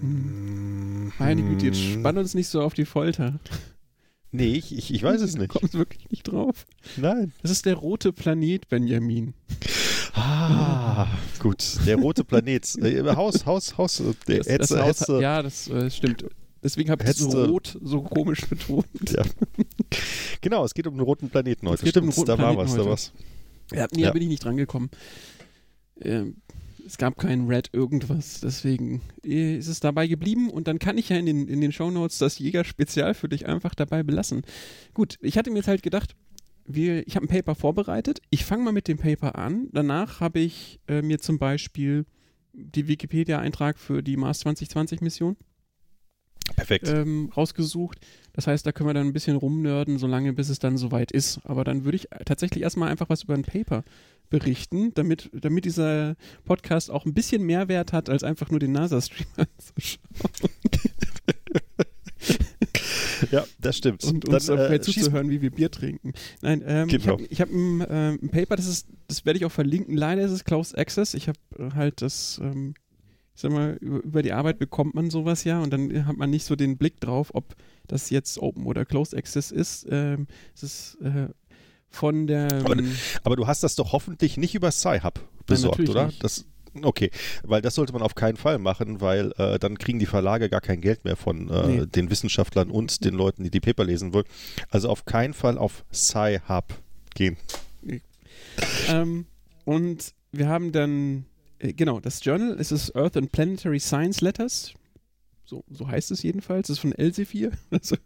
Hm. 0.00 1.12
Meine 1.18 1.42
Güte, 1.42 1.66
jetzt 1.66 1.80
spann 1.80 2.16
uns 2.16 2.34
nicht 2.34 2.48
so 2.48 2.62
auf 2.62 2.72
die 2.72 2.86
Folter. 2.86 3.38
Nee, 4.32 4.54
ich, 4.54 4.76
ich, 4.76 4.92
ich 4.94 5.02
weiß 5.02 5.20
es 5.20 5.32
Du 5.34 5.40
nicht. 5.40 5.50
kommst 5.50 5.74
wirklich 5.74 6.10
nicht 6.10 6.24
drauf. 6.24 6.64
Nein. 6.96 7.32
Das 7.42 7.50
ist 7.50 7.66
der 7.66 7.74
rote 7.74 8.12
Planet, 8.12 8.66
Benjamin. 8.68 9.34
Ah, 10.14 11.06
gut. 11.38 11.62
Der 11.86 11.96
rote 11.96 12.24
Planet. 12.24 12.66
Äh, 12.82 13.02
Haus, 13.14 13.44
Haus, 13.46 13.76
Haus. 13.78 14.00
äh, 14.00 14.12
Der 14.28 14.38
Das, 14.38 14.48
Hetze, 14.48 14.58
das 14.76 14.82
Haus, 14.82 15.00
Hetze. 15.00 15.20
ja, 15.22 15.42
das 15.42 15.68
äh, 15.68 15.90
stimmt. 15.90 16.24
Deswegen 16.62 16.90
habe 16.90 17.02
ich 17.02 17.08
Hetze. 17.10 17.30
so 17.30 17.44
rot 17.44 17.78
so 17.82 18.02
komisch 18.02 18.40
betont. 18.46 18.86
Ja. 19.10 19.22
Genau, 20.40 20.64
es 20.64 20.74
geht 20.74 20.86
um 20.86 20.94
den 20.94 21.02
roten 21.02 21.28
Planeten 21.28 21.68
heute. 21.68 21.84
geht 21.84 21.96
um 21.96 22.04
den 22.06 22.12
Stimmt, 22.12 22.28
roten 22.28 22.38
da 22.38 22.42
war 22.44 22.54
Planeten 22.54 22.70
was, 22.70 22.74
da 22.74 22.80
heute. 22.80 22.90
was. 22.90 23.12
Ja, 23.72 23.86
nee, 23.92 24.00
Ja. 24.02 24.06
da 24.08 24.12
bin 24.12 24.22
ich 24.22 24.28
nicht 24.28 24.44
drangekommen. 24.44 24.90
Ähm, 26.00 26.36
es 26.86 26.98
gab 26.98 27.18
kein 27.18 27.46
Red 27.46 27.70
irgendwas, 27.72 28.40
deswegen 28.40 29.02
äh, 29.24 29.56
ist 29.56 29.68
es 29.68 29.80
dabei 29.80 30.06
geblieben 30.06 30.50
und 30.50 30.68
dann 30.68 30.78
kann 30.78 30.98
ich 30.98 31.08
ja 31.08 31.16
in 31.16 31.26
den, 31.26 31.48
in 31.48 31.60
den 31.60 31.72
Shownotes 31.72 32.18
das 32.18 32.38
Jäger-Spezial 32.38 33.14
für 33.14 33.28
dich 33.28 33.46
einfach 33.46 33.74
dabei 33.74 34.02
belassen. 34.02 34.42
Gut, 34.94 35.18
ich 35.20 35.38
hatte 35.38 35.50
mir 35.50 35.58
jetzt 35.58 35.68
halt 35.68 35.82
gedacht, 35.82 36.14
wir, 36.64 37.06
ich 37.06 37.16
habe 37.16 37.26
ein 37.26 37.28
Paper 37.28 37.54
vorbereitet, 37.54 38.20
ich 38.30 38.44
fange 38.44 38.64
mal 38.64 38.72
mit 38.72 38.88
dem 38.88 38.98
Paper 38.98 39.36
an, 39.36 39.68
danach 39.72 40.20
habe 40.20 40.40
ich 40.40 40.80
äh, 40.88 41.02
mir 41.02 41.18
zum 41.18 41.38
Beispiel 41.38 42.06
die 42.52 42.86
Wikipedia-Eintrag 42.86 43.78
für 43.78 44.02
die 44.02 44.16
Mars 44.16 44.44
2020-Mission 44.44 45.36
Perfekt. 46.54 46.88
ähm, 46.88 47.30
rausgesucht. 47.36 47.98
Das 48.32 48.46
heißt, 48.46 48.66
da 48.66 48.72
können 48.72 48.88
wir 48.88 48.94
dann 48.94 49.06
ein 49.06 49.12
bisschen 49.12 49.36
rumnörden, 49.36 49.98
solange 49.98 50.32
bis 50.32 50.48
es 50.48 50.58
dann 50.58 50.76
soweit 50.76 51.12
ist. 51.12 51.40
Aber 51.44 51.64
dann 51.64 51.84
würde 51.84 51.96
ich 51.96 52.08
tatsächlich 52.24 52.62
erstmal 52.62 52.90
einfach 52.90 53.08
was 53.08 53.22
über 53.22 53.34
ein 53.34 53.42
Paper 53.42 53.84
berichten, 54.32 54.92
damit, 54.94 55.30
damit 55.32 55.64
dieser 55.66 56.16
Podcast 56.44 56.90
auch 56.90 57.04
ein 57.06 57.14
bisschen 57.14 57.42
Mehrwert 57.42 57.92
hat, 57.92 58.08
als 58.08 58.24
einfach 58.24 58.50
nur 58.50 58.58
den 58.58 58.72
NASA-Stream 58.72 59.28
anzuschauen 59.36 60.00
ja, 63.30 63.44
das 63.60 63.76
stimmt. 63.76 64.02
und 64.04 64.28
uns 64.28 64.46
Dann, 64.46 64.56
dabei 64.56 64.74
äh, 64.76 64.80
zuzuhören, 64.80 65.30
wie 65.30 65.42
wir 65.42 65.50
Bier 65.50 65.70
trinken. 65.70 66.12
Nein, 66.40 66.62
ähm, 66.66 66.88
ich 66.88 66.98
Genau. 66.98 67.12
habe 67.14 67.22
ich 67.24 67.40
hab 67.40 67.50
ein, 67.50 67.86
ähm, 67.88 68.18
ein 68.22 68.28
Paper, 68.30 68.56
das 68.56 68.66
ist, 68.66 68.88
das 69.08 69.24
werde 69.24 69.38
ich 69.38 69.44
auch 69.44 69.52
verlinken. 69.52 69.96
Leider 69.96 70.22
ist 70.22 70.32
es 70.32 70.44
Closed 70.44 70.76
Access. 70.76 71.14
Ich 71.14 71.28
habe 71.28 71.38
äh, 71.58 71.70
halt 71.74 72.02
das 72.02 72.40
ähm, 72.42 72.74
ich 73.34 73.40
sag 73.40 73.50
mal, 73.50 73.78
über 73.80 74.22
die 74.22 74.32
Arbeit 74.32 74.58
bekommt 74.58 74.94
man 74.94 75.10
sowas 75.10 75.44
ja 75.44 75.60
und 75.60 75.72
dann 75.72 76.06
hat 76.06 76.16
man 76.16 76.28
nicht 76.30 76.44
so 76.44 76.54
den 76.54 76.76
Blick 76.76 77.00
drauf, 77.00 77.30
ob 77.32 77.54
das 77.88 78.10
jetzt 78.10 78.38
Open 78.38 78.66
oder 78.66 78.84
Closed 78.84 79.16
Access 79.16 79.50
ist. 79.50 79.86
Ähm, 79.90 80.26
es 80.54 80.62
ist 80.62 80.98
äh, 81.00 81.28
von 81.92 82.26
der. 82.26 82.48
Aber, 82.64 82.76
aber, 83.22 83.36
du 83.36 83.46
hast 83.46 83.62
das 83.62 83.76
doch 83.76 83.92
hoffentlich 83.92 84.36
nicht 84.36 84.54
über 84.54 84.70
Sci-Hub 84.70 85.20
besorgt, 85.46 85.78
Nein, 85.78 85.88
oder? 85.88 86.06
Nicht. 86.06 86.24
Das, 86.24 86.46
okay, 86.82 87.10
weil 87.44 87.62
das 87.62 87.74
sollte 87.74 87.92
man 87.92 88.02
auf 88.02 88.14
keinen 88.14 88.36
Fall 88.36 88.58
machen, 88.58 89.00
weil 89.00 89.32
äh, 89.36 89.58
dann 89.58 89.78
kriegen 89.78 89.98
die 89.98 90.06
Verlage 90.06 90.48
gar 90.48 90.60
kein 90.60 90.80
Geld 90.80 91.04
mehr 91.04 91.16
von 91.16 91.48
äh, 91.50 91.66
nee. 91.66 91.86
den 91.86 92.10
Wissenschaftlern 92.10 92.70
und 92.70 93.04
den 93.04 93.14
Leuten, 93.14 93.44
die 93.44 93.50
die 93.50 93.60
Paper 93.60 93.84
lesen 93.84 94.12
wollen. 94.12 94.26
Also 94.70 94.88
auf 94.88 95.04
keinen 95.04 95.34
Fall 95.34 95.58
auf 95.58 95.84
Sci-Hub 95.92 96.74
gehen. 97.14 97.36
Ähm, 98.88 99.26
und 99.64 100.14
wir 100.32 100.48
haben 100.48 100.72
dann, 100.72 101.26
äh, 101.58 101.72
genau, 101.72 102.00
das 102.00 102.24
Journal 102.24 102.54
ist 102.54 102.72
das 102.72 102.94
Earth 102.94 103.16
and 103.16 103.32
Planetary 103.32 103.80
Science 103.80 104.20
Letters. 104.20 104.74
So, 105.52 105.62
so 105.68 105.86
heißt 105.86 106.10
es 106.12 106.22
jedenfalls. 106.22 106.68
Das 106.68 106.78
ist 106.78 106.80
von 106.80 106.92
Elsevier. 106.92 107.52
Also, 107.70 107.96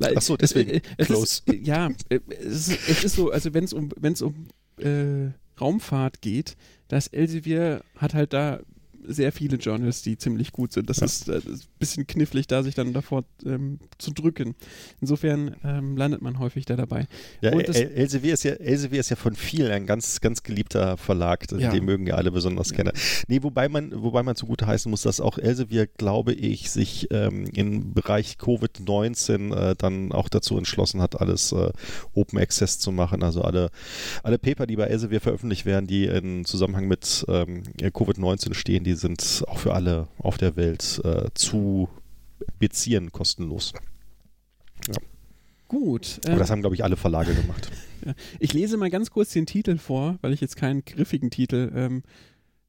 Achso, 0.00 0.36
deswegen. 0.36 0.70
Es, 0.70 0.82
es 0.96 1.06
Close. 1.06 1.42
Ist, 1.46 1.66
ja, 1.66 1.88
es 2.08 2.68
ist, 2.68 2.88
es 2.88 3.04
ist, 3.04 3.14
so, 3.14 3.30
also 3.30 3.54
wenn 3.54 3.62
es 3.62 3.72
um, 3.72 3.90
wenn's 3.96 4.22
um 4.22 4.48
äh, 4.78 5.30
Raumfahrt 5.60 6.20
geht, 6.20 6.56
das 6.88 7.06
Elsevier 7.06 7.84
hat 7.94 8.14
halt 8.14 8.32
da 8.32 8.60
sehr 9.04 9.30
viele 9.30 9.56
Journals, 9.56 10.02
die 10.02 10.18
ziemlich 10.18 10.50
gut 10.50 10.72
sind. 10.72 10.90
Das, 10.90 10.98
ja. 10.98 11.06
ist, 11.06 11.28
äh, 11.28 11.40
ein 11.77 11.77
bisschen 11.78 12.06
knifflig, 12.06 12.46
da 12.46 12.62
sich 12.62 12.74
dann 12.74 12.92
davor 12.92 13.24
ähm, 13.44 13.78
zu 13.98 14.12
drücken. 14.12 14.54
Insofern 15.00 15.56
ähm, 15.64 15.96
landet 15.96 16.22
man 16.22 16.38
häufig 16.38 16.64
da 16.64 16.76
dabei. 16.76 17.06
Ja, 17.40 17.50
Elsevier 17.50 18.34
ist 18.34 18.44
ja, 18.44 18.52
Elsevier 18.52 19.00
ist 19.00 19.10
ja 19.10 19.16
von 19.16 19.34
vielen 19.34 19.70
ein 19.70 19.86
ganz, 19.86 20.20
ganz 20.20 20.42
geliebter 20.42 20.96
Verlag. 20.96 21.46
Ja. 21.52 21.70
Den 21.70 21.84
mögen 21.84 22.06
ja 22.06 22.14
alle 22.14 22.30
besonders 22.30 22.70
ja. 22.70 22.76
kennen. 22.76 22.92
Nee, 23.28 23.42
wobei 23.42 23.68
man, 23.68 23.92
wobei 24.02 24.22
man 24.22 24.36
zugute 24.36 24.66
heißen 24.66 24.90
muss, 24.90 25.02
dass 25.02 25.20
auch 25.20 25.38
Elsevier, 25.38 25.86
glaube 25.86 26.32
ich, 26.32 26.70
sich 26.70 27.08
ähm, 27.10 27.46
im 27.54 27.94
Bereich 27.94 28.36
Covid-19 28.40 29.54
äh, 29.54 29.74
dann 29.76 30.12
auch 30.12 30.28
dazu 30.28 30.58
entschlossen 30.58 31.00
hat, 31.00 31.20
alles 31.20 31.52
äh, 31.52 31.70
Open 32.14 32.38
Access 32.38 32.78
zu 32.78 32.92
machen. 32.92 33.22
Also 33.22 33.42
alle, 33.42 33.70
alle 34.22 34.38
Paper, 34.38 34.66
die 34.66 34.76
bei 34.76 34.84
Elsevier 34.84 35.20
veröffentlicht 35.20 35.66
werden, 35.66 35.86
die 35.86 36.06
in 36.06 36.44
Zusammenhang 36.44 36.88
mit 36.88 37.24
ähm, 37.28 37.62
Covid-19 37.80 38.54
stehen, 38.54 38.84
die 38.84 38.94
sind 38.94 39.44
auch 39.46 39.58
für 39.58 39.74
alle 39.74 40.08
auf 40.18 40.38
der 40.38 40.56
Welt 40.56 41.00
äh, 41.04 41.28
zu 41.34 41.67
beziehen, 42.58 43.12
kostenlos. 43.12 43.72
Ja. 44.86 44.94
Gut. 45.68 46.20
Aber 46.24 46.32
ähm, 46.32 46.38
das 46.38 46.50
haben, 46.50 46.60
glaube 46.60 46.74
ich, 46.74 46.84
alle 46.84 46.96
Verlage 46.96 47.34
gemacht. 47.34 47.70
Ich 48.38 48.52
lese 48.52 48.76
mal 48.76 48.90
ganz 48.90 49.10
kurz 49.10 49.32
den 49.32 49.44
Titel 49.44 49.76
vor, 49.76 50.18
weil 50.22 50.32
ich 50.32 50.40
jetzt 50.40 50.54
keinen 50.54 50.84
griffigen 50.84 51.30
Titel 51.30 51.72
ähm, 51.74 52.02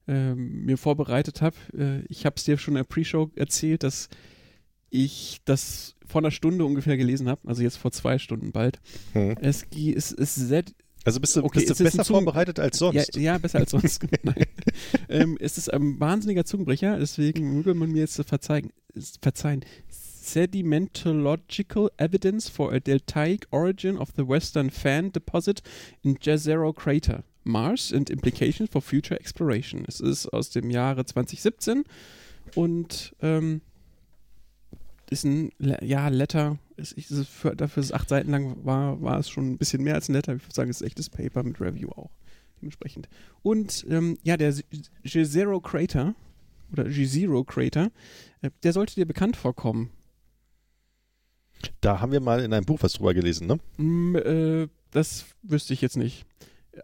ähm, 0.07 0.65
mir 0.65 0.75
vorbereitet 0.75 1.41
habe. 1.43 1.55
Äh, 1.77 2.03
ich 2.09 2.25
habe 2.25 2.33
es 2.35 2.45
dir 2.45 2.57
schon 2.57 2.73
in 2.73 2.77
der 2.77 2.83
Pre-Show 2.83 3.29
erzählt, 3.35 3.83
dass 3.83 4.09
ich 4.89 5.39
das 5.45 5.95
vor 6.07 6.21
einer 6.21 6.31
Stunde 6.31 6.65
ungefähr 6.65 6.97
gelesen 6.97 7.29
habe, 7.29 7.47
also 7.47 7.61
jetzt 7.61 7.77
vor 7.77 7.91
zwei 7.91 8.17
Stunden 8.17 8.51
bald. 8.51 8.79
Hm. 9.13 9.37
Es, 9.39 9.67
es, 9.71 10.11
es, 10.11 10.37
es 10.37 10.73
also 11.05 11.19
bist 11.19 11.35
du, 11.35 11.43
okay, 11.43 11.59
bist 11.59 11.79
du 11.79 11.83
besser 11.83 12.05
vorbereitet 12.05 12.59
als 12.59 12.77
sonst? 12.77 13.15
Ja, 13.15 13.21
ja 13.21 13.37
besser 13.37 13.59
als 13.59 13.71
sonst. 13.71 14.05
ähm, 15.09 15.37
es 15.39 15.57
ist 15.57 15.73
ein 15.73 15.99
wahnsinniger 15.99 16.45
Zungenbrecher, 16.45 16.99
deswegen 16.99 17.55
möge 17.55 17.73
man 17.73 17.91
mir 17.91 17.99
jetzt 17.99 18.21
verzeihen. 18.27 18.71
verzeihen. 19.21 19.65
Sedimentological 19.89 21.89
evidence 21.97 22.49
for 22.49 22.71
a 22.71 22.79
deltaic 22.79 23.47
origin 23.51 23.97
of 23.97 24.09
the 24.15 24.27
Western 24.27 24.69
Fan 24.69 25.11
Deposit 25.11 25.63
in 26.03 26.17
Jezero 26.21 26.73
Crater, 26.73 27.23
Mars 27.43 27.91
and 27.91 28.09
implications 28.09 28.69
for 28.69 28.81
future 28.81 29.19
exploration. 29.19 29.85
Es 29.87 29.99
ist 29.99 30.27
aus 30.27 30.51
dem 30.51 30.69
Jahre 30.69 31.05
2017 31.05 31.83
und 32.53 33.15
ähm, 33.21 33.61
ist 35.09 35.23
ein 35.23 35.51
ja, 35.59 36.07
Letter. 36.09 36.59
Ist, 36.79 36.93
ist 36.93 37.27
für, 37.27 37.55
dafür, 37.55 37.81
dass 37.81 37.87
es 37.87 37.93
acht 37.93 38.09
Seiten 38.09 38.31
lang 38.31 38.57
war, 38.63 39.01
war 39.01 39.19
es 39.19 39.29
schon 39.29 39.51
ein 39.51 39.57
bisschen 39.57 39.83
mehr 39.83 39.95
als 39.95 40.09
ein 40.09 40.13
Letter. 40.13 40.35
Ich 40.35 40.43
würde 40.43 40.55
sagen, 40.55 40.69
es 40.69 40.81
ist 40.81 40.87
echtes 40.87 41.09
Paper 41.09 41.43
mit 41.43 41.59
Review 41.59 41.89
auch. 41.89 42.11
Dementsprechend. 42.61 43.09
Und 43.41 43.85
ähm, 43.89 44.17
ja, 44.23 44.37
der 44.37 44.53
G-Zero 45.03 45.59
Crater 45.61 46.15
oder 46.71 46.85
G-Zero 46.85 47.43
Crater, 47.43 47.91
äh, 48.41 48.49
der 48.63 48.73
sollte 48.73 48.95
dir 48.95 49.05
bekannt 49.05 49.37
vorkommen. 49.37 49.91
Da 51.81 51.99
haben 51.99 52.11
wir 52.11 52.19
mal 52.19 52.43
in 52.43 52.53
einem 52.53 52.65
Buch 52.65 52.79
was 52.81 52.93
drüber 52.93 53.13
gelesen, 53.13 53.47
ne? 53.47 53.59
Mm, 53.77 54.15
äh, 54.15 54.67
das 54.91 55.25
wüsste 55.43 55.73
ich 55.73 55.81
jetzt 55.81 55.97
nicht. 55.97 56.25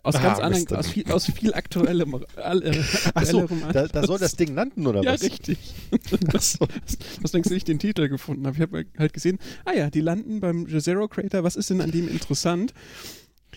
Aus 0.04 0.16
ganz 0.16 0.40
anderen, 0.40 0.78
aus 0.78 0.88
viel, 0.88 1.12
aus 1.12 1.25
viel 1.25 1.54
aktuellem. 1.54 2.16
Äh, 2.36 2.72
da, 3.74 3.88
da, 3.88 4.06
soll 4.06 4.20
das 4.20 4.36
Ding 4.36 4.56
landen, 4.56 4.86
oder 4.88 5.02
ja, 5.02 5.14
was? 5.14 5.22
Ja, 5.22 5.28
richtig. 5.28 5.58
Das, 6.32 6.60
was 7.22 7.32
denkst 7.32 7.50
du, 7.50 7.56
ich 7.56 7.64
den 7.64 7.80
Titel 7.80 8.08
gefunden 8.08 8.46
habe? 8.46 8.56
Ich 8.56 8.62
habe 8.62 8.86
halt 8.98 9.14
gesehen, 9.14 9.40
ah 9.66 9.74
ja, 9.74 9.90
die 9.90 10.02
landen 10.02 10.40
beim 10.40 10.68
Zero 10.80 11.08
Crater, 11.08 11.44
was 11.44 11.56
ist 11.56 11.70
denn 11.70 11.82
an 11.82 11.92
dem 11.92 12.08
interessant? 12.08 12.74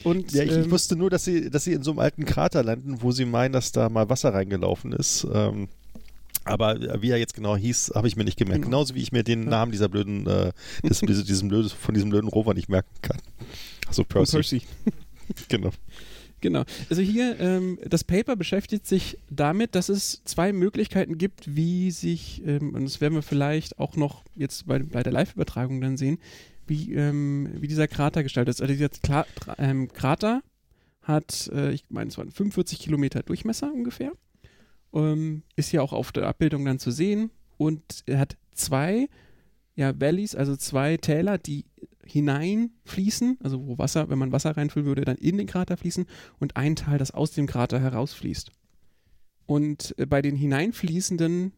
Und, 0.04 0.32
ja, 0.32 0.44
ich, 0.44 0.52
ähm, 0.52 0.62
ich, 0.62 0.70
wusste 0.70 0.96
nur, 0.96 1.10
dass 1.10 1.24
sie, 1.24 1.50
dass 1.50 1.64
sie 1.64 1.72
in 1.72 1.82
so 1.82 1.90
einem 1.90 2.00
alten 2.00 2.24
Krater 2.24 2.62
landen, 2.62 3.02
wo 3.02 3.12
sie 3.12 3.24
meinen, 3.24 3.52
dass 3.52 3.72
da 3.72 3.88
mal 3.88 4.08
Wasser 4.08 4.32
reingelaufen 4.32 4.92
ist. 4.92 5.26
Ähm, 5.32 5.68
aber 6.44 7.02
wie 7.02 7.10
er 7.10 7.18
jetzt 7.18 7.34
genau 7.34 7.56
hieß, 7.56 7.92
habe 7.94 8.08
ich 8.08 8.16
mir 8.16 8.24
nicht 8.24 8.38
gemerkt. 8.38 8.62
Genau. 8.62 8.78
Genauso 8.78 8.94
wie 8.94 9.02
ich 9.02 9.12
mir 9.12 9.22
den 9.22 9.44
Namen 9.44 9.70
dieser 9.70 9.88
blöden, 9.88 10.26
äh, 10.26 10.52
des, 10.82 11.00
diesem 11.26 11.48
blöden, 11.48 11.68
von 11.68 11.94
diesem 11.94 12.10
blöden 12.10 12.28
Rover 12.28 12.54
nicht 12.54 12.68
merken 12.68 12.94
kann. 13.02 13.18
Achso, 13.86 14.04
Percy. 14.04 14.36
Percy. 14.36 14.62
genau. 15.48 15.70
Genau. 16.40 16.64
Also 16.88 17.02
hier, 17.02 17.38
ähm, 17.40 17.78
das 17.84 18.04
Paper 18.04 18.36
beschäftigt 18.36 18.86
sich 18.86 19.18
damit, 19.28 19.74
dass 19.74 19.88
es 19.88 20.22
zwei 20.24 20.52
Möglichkeiten 20.52 21.18
gibt, 21.18 21.56
wie 21.56 21.90
sich, 21.90 22.42
ähm, 22.46 22.74
und 22.74 22.84
das 22.84 23.00
werden 23.00 23.14
wir 23.14 23.22
vielleicht 23.22 23.78
auch 23.78 23.96
noch 23.96 24.24
jetzt 24.34 24.66
bei, 24.66 24.78
bei 24.78 25.02
der 25.02 25.12
Live-Übertragung 25.12 25.80
dann 25.80 25.96
sehen, 25.96 26.18
wie, 26.66 26.94
ähm, 26.94 27.48
wie 27.54 27.66
dieser 27.66 27.88
Krater 27.88 28.22
gestaltet 28.22 28.54
ist. 28.54 28.60
Also 28.62 28.72
dieser 28.72 28.88
Kla 28.88 29.26
ähm, 29.58 29.88
Krater 29.92 30.42
hat, 31.02 31.50
äh, 31.52 31.72
ich 31.72 31.84
meine, 31.88 32.08
es 32.08 32.18
waren 32.18 32.30
45 32.30 32.78
Kilometer 32.78 33.22
Durchmesser 33.22 33.72
ungefähr. 33.72 34.12
Ähm, 34.92 35.42
ist 35.56 35.70
hier 35.70 35.82
auch 35.82 35.92
auf 35.92 36.12
der 36.12 36.26
Abbildung 36.28 36.64
dann 36.64 36.78
zu 36.78 36.90
sehen. 36.90 37.30
Und 37.56 38.04
er 38.06 38.20
hat 38.20 38.36
zwei 38.52 39.08
ja, 39.74 39.98
Valleys, 39.98 40.34
also 40.34 40.56
zwei 40.56 40.96
Täler, 40.96 41.38
die 41.38 41.64
hineinfließen, 42.08 43.38
also 43.42 43.66
wo 43.66 43.78
Wasser, 43.78 44.08
wenn 44.08 44.18
man 44.18 44.32
Wasser 44.32 44.56
reinfüllen 44.56 44.86
würde, 44.86 45.04
dann 45.04 45.16
in 45.16 45.38
den 45.38 45.46
Krater 45.46 45.76
fließen 45.76 46.06
und 46.38 46.56
ein 46.56 46.76
Tal, 46.76 46.98
das 46.98 47.10
aus 47.10 47.32
dem 47.32 47.46
Krater 47.46 47.80
herausfließt. 47.80 48.50
Und 49.46 49.94
äh, 49.98 50.06
bei 50.06 50.22
den 50.22 50.36
hineinfließenden 50.36 51.52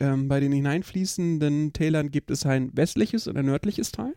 ähm, 0.00 0.28
bei 0.28 0.40
den 0.40 0.52
hineinfließenden 0.52 1.72
Tälern 1.74 2.10
gibt 2.10 2.30
es 2.30 2.46
ein 2.46 2.74
westliches 2.74 3.26
und 3.26 3.36
ein 3.36 3.44
nördliches 3.44 3.92
Tal. 3.92 4.14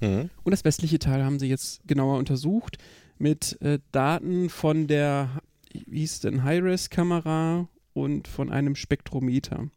Mhm. 0.00 0.30
Und 0.42 0.50
das 0.50 0.64
westliche 0.64 0.98
Tal 0.98 1.24
haben 1.24 1.38
sie 1.38 1.48
jetzt 1.48 1.80
genauer 1.86 2.18
untersucht 2.18 2.76
mit 3.18 3.60
äh, 3.62 3.78
Daten 3.90 4.50
von 4.50 4.86
der, 4.86 5.40
wie 5.86 6.00
hieß 6.00 6.20
denn, 6.20 6.44
High-Res-Kamera 6.44 7.68
und 7.94 8.28
von 8.28 8.50
einem 8.50 8.74
Spektrometer. 8.74 9.68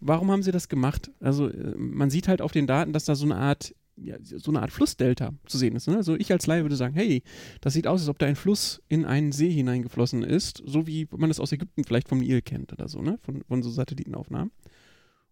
Warum 0.00 0.30
haben 0.30 0.42
sie 0.42 0.52
das 0.52 0.68
gemacht? 0.68 1.10
Also 1.20 1.48
äh, 1.48 1.74
man 1.76 2.10
sieht 2.10 2.28
halt 2.28 2.40
auf 2.42 2.52
den 2.52 2.66
Daten, 2.66 2.92
dass 2.92 3.04
da 3.04 3.14
so 3.14 3.24
eine 3.24 3.36
Art 3.36 3.74
ja, 4.00 4.16
so 4.22 4.52
eine 4.52 4.62
Art 4.62 4.70
Flussdelta 4.70 5.32
zu 5.46 5.58
sehen 5.58 5.74
ist. 5.74 5.88
Ne? 5.88 5.96
Also 5.96 6.14
ich 6.14 6.30
als 6.30 6.46
Laie 6.46 6.62
würde 6.62 6.76
sagen, 6.76 6.94
hey, 6.94 7.24
das 7.60 7.72
sieht 7.72 7.88
aus, 7.88 8.02
als 8.02 8.08
ob 8.08 8.18
da 8.20 8.26
ein 8.26 8.36
Fluss 8.36 8.80
in 8.88 9.04
einen 9.04 9.32
See 9.32 9.50
hineingeflossen 9.50 10.22
ist, 10.22 10.62
so 10.64 10.86
wie 10.86 11.08
man 11.16 11.30
das 11.30 11.40
aus 11.40 11.50
Ägypten 11.50 11.82
vielleicht 11.82 12.08
vom 12.08 12.18
Nil 12.18 12.40
kennt 12.40 12.72
oder 12.72 12.88
so, 12.88 13.02
ne? 13.02 13.18
Von, 13.22 13.42
von 13.42 13.60
so 13.62 13.70
Satellitenaufnahmen. 13.70 14.52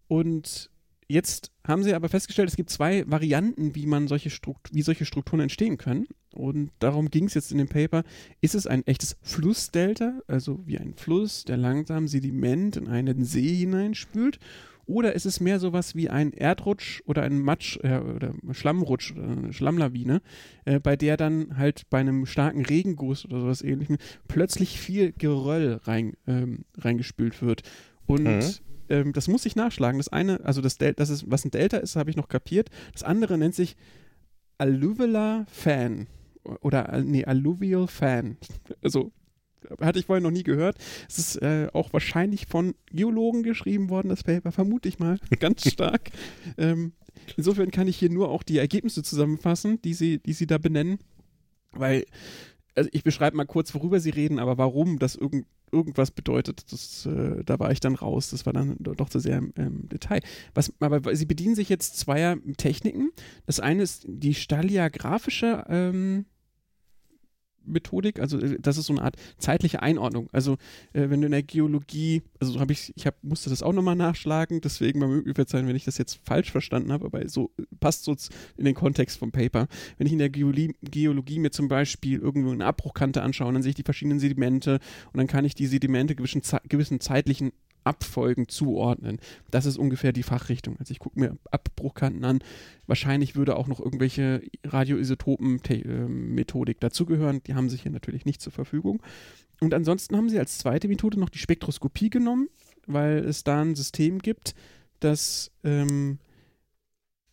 Und 0.09 0.71
Jetzt 1.09 1.53
haben 1.67 1.85
sie 1.85 1.95
aber 1.95 2.09
festgestellt, 2.09 2.49
es 2.49 2.57
gibt 2.57 2.71
zwei 2.71 3.09
Varianten, 3.09 3.75
wie 3.75 3.87
man 3.87 4.09
solche 4.09 4.31
Strukt 4.31 4.75
wie 4.75 4.83
solche 4.83 5.05
Strukturen 5.05 5.41
entstehen 5.41 5.79
können. 5.79 6.07
Und 6.37 6.71
darum 6.79 7.11
ging 7.11 7.25
es 7.25 7.35
jetzt 7.35 7.53
in 7.53 7.59
dem 7.59 7.69
Paper. 7.69 8.05
Ist 8.41 8.55
es 8.55 8.67
ein 8.67 8.87
echtes 8.87 9.17
Flussdelta, 9.23 10.21
also 10.27 10.61
wie 10.67 10.79
ein 10.79 10.95
Fluss, 10.95 11.45
der 11.45 11.57
langsam 11.57 12.09
Sediment 12.09 12.77
in 12.77 12.89
einen 12.89 13.25
See 13.25 13.55
hineinspült? 13.55 14.39
Oder 14.87 15.15
ist 15.15 15.27
es 15.27 15.41
mehr 15.41 15.59
sowas 15.59 15.97
wie 15.97 16.11
ein 16.11 16.33
Erdrutsch 16.33 17.03
oder 17.07 17.23
ein 17.23 17.41
Matsch 17.41 17.77
äh, 17.83 17.99
oder 17.99 18.35
Schlammrutsch 18.53 19.13
oder 19.17 19.29
eine 19.29 19.53
Schlammlawine, 19.53 20.23
äh, 20.65 20.79
bei 20.79 20.95
der 20.95 21.17
dann 21.17 21.59
halt 21.59 21.91
bei 21.91 21.99
einem 21.99 22.25
starken 22.25 22.65
Regenguss 22.65 23.25
oder 23.25 23.41
sowas 23.41 23.63
ähnlichem 23.63 23.97
plötzlich 24.29 24.79
viel 24.79 25.13
Geröll 25.13 25.81
rein, 25.83 26.13
ähm, 26.29 26.65
reingespült 26.77 27.43
wird? 27.43 27.63
Und 28.07 28.25
mhm 28.25 28.43
ähm, 28.89 29.13
das 29.13 29.29
muss 29.29 29.47
ich 29.47 29.57
nachschlagen. 29.57 29.99
Das 29.99 30.09
eine, 30.09 30.45
also 30.45 30.61
das, 30.61 30.79
Del 30.79 30.95
das 30.95 31.11
ist, 31.11 31.31
was 31.31 31.45
ein 31.45 31.51
Delta 31.51 31.79
ist, 31.79 31.97
habe 31.97 32.11
ich 32.11 32.17
noch 32.17 32.29
kapiert. 32.29 32.71
Das 32.93 33.03
andere 33.03 33.39
nennt 33.39 33.55
sich 33.55 33.77
Alluvial 34.59 35.47
Fan. 35.51 36.07
Oder, 36.61 37.03
nee, 37.03 37.25
Alluvial 37.25 37.87
Fan. 37.87 38.37
Also, 38.83 39.13
hatte 39.81 39.99
ich 39.99 40.07
vorher 40.07 40.23
noch 40.23 40.31
nie 40.31 40.45
gehört. 40.45 40.77
Es 41.09 41.19
ist 41.19 41.43
äh, 41.43 41.69
auch 41.73 41.93
wahrscheinlich 41.93 42.47
von 42.47 42.75
Geologen 42.93 43.43
geschrieben 43.43 43.91
worden, 43.91 44.09
das 44.09 44.23
Paper, 44.23 44.53
vermute 44.53 44.89
ich 44.89 44.99
mal, 44.99 45.19
ganz 45.41 45.69
stark. 45.69 46.11
ähm, 46.57 46.93
insofern 47.37 47.71
kann 47.71 47.89
ich 47.89 47.97
hier 47.97 48.11
nur 48.11 48.31
auch 48.31 48.43
die 48.43 48.59
Ergebnisse 48.59 49.03
zusammenfassen, 49.03 49.81
die 49.83 49.95
sie, 49.95 50.19
die 50.19 50.35
sie 50.35 50.47
da 50.47 50.59
benennen, 50.59 50.99
weil 51.73 52.05
also 52.77 52.91
ich 52.93 53.03
beschreibe 53.03 53.37
mal 53.37 53.47
kurz, 53.47 53.75
worüber 53.75 54.01
sie 54.01 54.11
reden, 54.11 54.39
aber 54.39 54.59
warum 54.59 54.99
das 54.99 55.17
irgend, 55.17 55.47
irgendwas 55.73 56.11
bedeutet, 56.11 56.71
das, 56.71 57.07
äh, 57.07 57.43
da 57.45 57.59
war 57.59 57.73
ich 57.73 57.81
dann 57.81 57.95
raus. 57.95 58.31
Das 58.31 58.47
war 58.47 58.53
dann 58.53 58.77
doch 58.79 59.09
zu 59.09 59.19
sehr 59.19 59.39
im, 59.39 59.53
im, 59.57 59.89
Detail. 59.89 60.21
Was, 60.55 60.73
aber 60.81 61.17
sie 61.17 61.27
bedienen 61.27 61.55
sich 61.55 61.69
jetzt 61.69 61.99
zweier 61.99 62.37
Techniken. 62.57 63.11
Das 63.47 63.61
eine 63.61 63.83
ist 63.83 64.05
die 64.07 64.35
staliographische 64.35 65.65
ähm, 65.69 66.27
Methodik, 67.67 68.21
also 68.21 68.39
äh, 68.39 68.57
das 68.61 68.79
ist 68.79 68.87
so 68.87 68.95
eine 68.95 69.03
Art 69.03 69.17
zeitliche 69.39 69.83
Einordnung. 69.83 70.29
Also 70.33 70.55
äh, 70.93 71.11
wenn 71.11 71.21
du 71.21 71.27
in 71.27 71.33
der 71.33 71.43
Geologie, 71.43 72.23
also 72.41 72.53
so 72.53 72.61
habe 72.61 72.73
ich, 72.73 72.93
ich 72.97 73.07
hab, 73.07 73.23
musste 73.23 73.51
das 73.51 73.63
auch 73.63 73.73
nochmal 73.73 73.97
nachschlagen, 73.97 74.61
deswegen 74.61 75.01
mal 75.01 75.09
möglich 75.09 75.37
sein, 75.49 75.67
wenn 75.67 75.77
ich 75.77 75.85
das 75.85 75.99
jetzt 75.99 76.21
falsch 76.25 76.51
verstanden 76.51 76.93
habe, 76.93 77.07
aber 77.07 77.29
so 77.29 77.51
passt 77.81 78.05
so 78.05 78.17
in 78.57 78.65
den 78.65 78.75
Kontext 78.75 79.19
vom 79.19 79.33
Paper. 79.33 79.69
Wenn 79.99 80.07
ich 80.07 80.13
in 80.13 80.19
der 80.19 80.31
Geologie, 80.31 80.75
Geologie 80.83 81.39
mir 81.39 81.51
zum 81.51 81.69
Beispiel 81.69 82.19
irgendwo 82.19 82.51
eine 82.51 82.65
Abbruchkante 82.65 83.23
anschaue, 83.23 83.53
dann 83.53 83.63
sehe 83.63 83.71
ich 83.71 83.77
die 83.77 83.83
verschiedenen 83.83 84.21
Sedimente 84.21 84.81
und 85.13 85.19
dann 85.19 85.27
kann 85.27 85.45
ich 85.45 85.55
die 85.55 85.67
Sedimente 85.67 86.15
gewissen, 86.15 86.43
gewissen 86.69 87.01
zeitlichen 87.01 87.53
Abfolgen 87.87 88.49
zuordnen. 88.49 89.19
Das 89.51 89.67
ist 89.67 89.79
ungefähr 89.79 90.13
die 90.13 90.23
Fachrichtung. 90.23 90.77
Also 90.79 90.93
ich 90.93 90.99
gucke 90.99 91.21
mir 91.21 91.37
Abbruchkanten 91.51 92.25
an. 92.25 92.41
Wahrscheinlich 92.87 93.37
würde 93.37 93.57
auch 93.57 93.69
noch 93.69 93.81
irgendwelche 93.81 94.43
Radioisotopen-Methodik 94.65 96.81
dazugehören. 96.81 97.43
Die 97.47 97.55
haben 97.55 97.69
sie 97.69 97.77
hier 97.77 97.93
natürlich 97.93 98.25
nicht 98.25 98.41
zur 98.41 98.53
Verfügung. 98.53 99.03
Und 99.61 99.73
ansonsten 99.73 100.17
haben 100.17 100.29
sie 100.29 100.39
als 100.39 100.59
zweite 100.59 100.89
Methode 100.89 101.19
noch 101.19 101.31
die 101.31 101.39
Spektroskopie 101.39 102.11
genommen, 102.11 102.49
weil 102.87 103.19
es 103.19 103.45
da 103.45 103.63
ein 103.63 103.75
System 103.75 104.19
gibt, 104.19 104.55
das 105.01 105.51
ähm, 105.65 106.19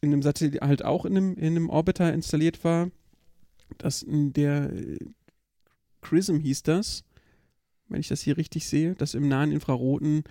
in 0.02 0.14
einem 0.14 0.22
Satellit 0.22 0.62
halt 0.62 0.86
auch 0.86 1.06
in 1.06 1.18
einem, 1.18 1.36
in 1.36 1.56
einem 1.56 1.70
Orbiter 1.70 2.14
installiert 2.14 2.64
war. 2.64 2.92
Das 3.78 4.04
in 4.04 4.34
der 4.34 4.72
äh, 4.72 4.98
Chrism 6.02 6.38
hieß 6.38 6.64
das 6.64 7.04
wenn 7.88 8.00
ich 8.00 8.08
das 8.08 8.22
hier 8.22 8.38
richtig 8.38 8.68
sehe, 8.68 8.96
dass 8.96 9.14
im 9.14 9.28
nahen 9.28 9.52
Infraroten 9.52 10.24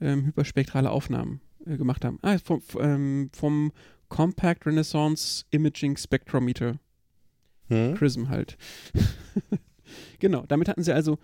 ähm, 0.00 0.26
hyperspektrale 0.26 0.90
Aufnahmen 0.90 1.40
äh, 1.66 1.76
gemacht 1.76 2.04
haben. 2.04 2.18
Ah, 2.22 2.38
vom, 2.38 2.62
ähm, 2.78 3.30
vom 3.32 3.72
Compact 4.08 4.66
Renaissance 4.66 5.44
Imaging 5.50 5.96
Spectrometer. 5.96 6.78
Hm? 7.68 7.94
Prism 7.94 8.28
halt. 8.28 8.56
genau, 10.18 10.44
damit 10.48 10.68
hatten 10.68 10.82
sie 10.82 10.92
also 10.92 11.18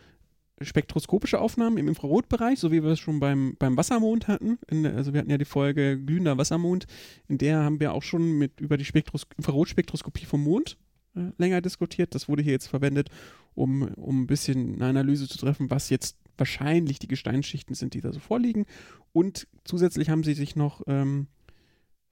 spektroskopische 0.61 1.39
Aufnahmen 1.39 1.77
im 1.77 1.89
Infrarotbereich, 1.89 2.59
so 2.59 2.73
wie 2.73 2.83
wir 2.83 2.93
es 2.93 3.01
schon 3.01 3.21
beim, 3.21 3.57
beim 3.59 3.77
Wassermond 3.77 4.27
hatten. 4.29 4.59
In, 4.69 4.87
also 4.87 5.13
wir 5.13 5.21
hatten 5.21 5.31
ja 5.31 5.39
die 5.39 5.45
Folge 5.45 6.01
glühender 6.01 6.39
Wassermond, 6.39 6.87
in 7.29 7.39
der 7.39 7.59
haben 7.59 7.81
wir 7.81 7.93
auch 7.93 8.03
schon 8.03 8.39
mit 8.39 8.61
über 8.61 8.77
die 8.77 8.85
Spektros 8.85 9.27
Infrarotspektroskopie 9.37 10.25
vom 10.25 10.43
Mond 10.43 10.79
äh, 11.17 11.33
länger 11.39 11.61
diskutiert. 11.61 12.15
Das 12.15 12.29
wurde 12.29 12.43
hier 12.43 12.53
jetzt 12.53 12.69
verwendet, 12.69 13.11
um, 13.55 13.83
um 13.95 14.23
ein 14.23 14.27
bisschen 14.27 14.75
eine 14.77 14.87
Analyse 14.87 15.29
zu 15.29 15.39
treffen, 15.39 15.71
was 15.71 15.91
jetzt 15.91 16.17
wahrscheinlich 16.37 16.99
die 16.99 17.09
Gesteinsschichten 17.09 17.75
sind, 17.75 17.95
die 17.95 18.01
da 18.01 18.13
so 18.13 18.21
vorliegen. 18.21 18.67
Und 19.13 19.49
zusätzlich 19.65 20.11
haben 20.11 20.23
sie 20.23 20.35
sich 20.35 20.57
noch 20.57 20.83
ähm, 20.87 21.29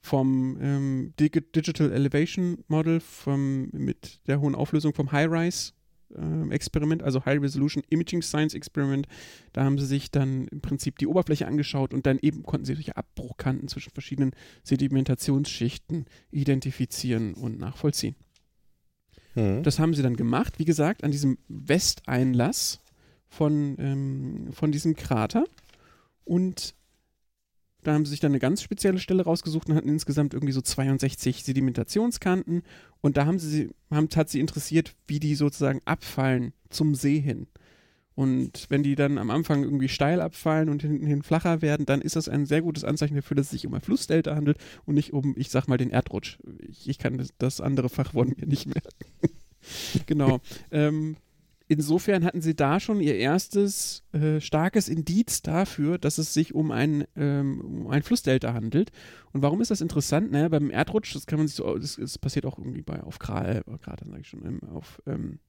vom 0.01 0.59
ähm, 0.61 1.15
Digital 1.19 1.93
Elevation 1.93 2.59
Model 2.69 3.01
vom, 3.01 3.69
mit 3.73 4.21
der 4.27 4.41
hohen 4.41 4.55
Auflösung 4.55 4.95
vom 4.95 5.13
High-Rise 5.13 5.73
äh, 6.15 6.51
Experiment, 6.51 7.03
also 7.03 7.25
High 7.25 7.41
Resolution 7.41 7.83
Imaging 7.91 8.23
Science 8.23 8.55
Experiment. 8.55 9.07
Da 9.53 9.65
haben 9.65 9.79
sie 9.79 9.87
sich 9.87 10.11
dann 10.11 10.47
im 10.49 10.61
Prinzip 10.61 10.99
die 10.99 11.07
Oberfläche 11.07 11.47
angeschaut 11.47 11.95
und 11.95 12.07
dann 12.07 12.19
eben 12.21 12.43
konnten 12.43 12.67
sie 12.67 12.75
solche 12.75 12.97
Abbruchkanten 12.97 13.69
zwischen 13.69 13.93
verschiedenen 13.93 14.33
Sedimentationsschichten 14.63 16.07
identifizieren 16.31 17.35
und 17.35 17.59
nachvollziehen. 17.59 18.15
Mhm. 19.35 19.63
Das 19.63 19.79
haben 19.79 19.95
sie 19.95 20.03
dann 20.03 20.17
gemacht, 20.17 20.59
wie 20.59 20.65
gesagt, 20.65 21.05
an 21.05 21.11
diesem 21.11 21.39
Westeinlass 21.49 22.81
von, 23.29 23.77
ähm, 23.79 24.53
von 24.53 24.73
diesem 24.73 24.95
Krater. 24.95 25.45
Und 26.25 26.75
da 27.83 27.93
haben 27.93 28.07
sie 28.07 28.11
sich 28.11 28.21
dann 28.21 28.33
eine 28.33 28.39
ganz 28.39 28.63
spezielle 28.63 28.99
Stelle 28.99 29.25
rausgesucht 29.25 29.69
und 29.69 29.77
hatten 29.77 29.89
insgesamt 29.89 30.33
irgendwie 30.33 30.53
so 30.53 30.63
62 30.63 31.45
Sedimentationskanten. 31.45 32.63
Und 33.03 33.17
da 33.17 33.27
haben 33.27 33.39
sie, 33.39 33.71
haben, 33.91 34.09
hat 34.17 34.31
sie 34.31 34.41
interessiert, 34.41 34.95
wie 35.07 35.21
die 35.21 35.35
sozusagen 35.35 35.83
abfallen 35.85 36.55
zum 36.71 36.95
See 36.95 37.21
hin. 37.21 37.47
Und 38.15 38.67
wenn 38.69 38.83
die 38.83 38.95
dann 38.95 39.19
am 39.19 39.31
Anfang 39.31 39.65
irgendwie 39.65 39.89
steil 39.89 40.21
abfallen 40.21 40.69
und 40.69 40.83
hinten 40.83 41.07
hin 41.07 41.23
flacher 41.23 41.63
werden, 41.63 41.85
dann 41.85 42.01
ist 42.01 42.17
das 42.17 42.29
ein 42.29 42.47
sehr 42.47 42.63
gutes 42.63 42.85
Anzeichen 42.85 43.17
dafür, 43.17 43.37
dass 43.37 43.47
es 43.47 43.53
sich 43.53 43.67
um 43.67 43.75
ein 43.75 43.81
Flussdelta 43.81 44.37
handelt 44.37 44.59
und 44.85 44.95
nicht 44.95 45.13
um, 45.13 45.35
ich 45.37 45.51
sag 45.51 45.67
mal, 45.67 45.79
den 45.79 45.91
Erdrutsch. 45.91 46.39
Ich, 46.61 46.89
ich 46.89 46.99
kann 46.99 47.25
das, 47.39 47.61
andere 47.61 47.89
Fachwort 47.89 48.37
mir 48.39 48.47
nicht 48.47 48.67
merken. 48.67 48.89
genau. 50.07 50.41
ähm, 50.71 51.17
insofern 51.67 52.25
hatten 52.25 52.41
sie 52.41 52.55
da 52.55 52.79
schon 52.79 53.01
ihr 53.01 53.17
erstes 53.17 54.05
äh, 54.13 54.41
starkes 54.41 54.89
Indiz 54.89 55.43
dafür, 55.43 55.99
dass 55.99 56.19
es 56.19 56.35
sich 56.35 56.55
um 56.55 56.71
ein, 56.71 57.05
ähm, 57.17 57.61
um 57.61 57.87
ein 57.89 58.03
Flussdelta 58.03 58.55
handelt. 58.55 58.93
Und 59.33 59.43
warum 59.43 59.61
ist 59.61 59.71
das 59.71 59.81
interessant? 59.81 60.31
Naja, 60.31 60.49
beim 60.49 60.71
Erdrutsch, 60.71 61.15
das 61.15 61.27
kann 61.27 61.39
man 61.39 61.49
sich 61.49 61.57
so, 61.57 61.77
das, 61.77 61.97
das 61.97 62.19
passiert 62.19 62.47
auch 62.47 62.59
irgendwie 62.59 62.83
bei 62.83 63.03
auf 63.03 63.19
Kral, 63.19 63.65
äh, 63.67 63.79
gerade 63.79 64.05
sage 64.05 64.21
ich 64.21 64.29
schon, 64.29 64.61
auf 64.69 65.03
ähm, 65.07 65.41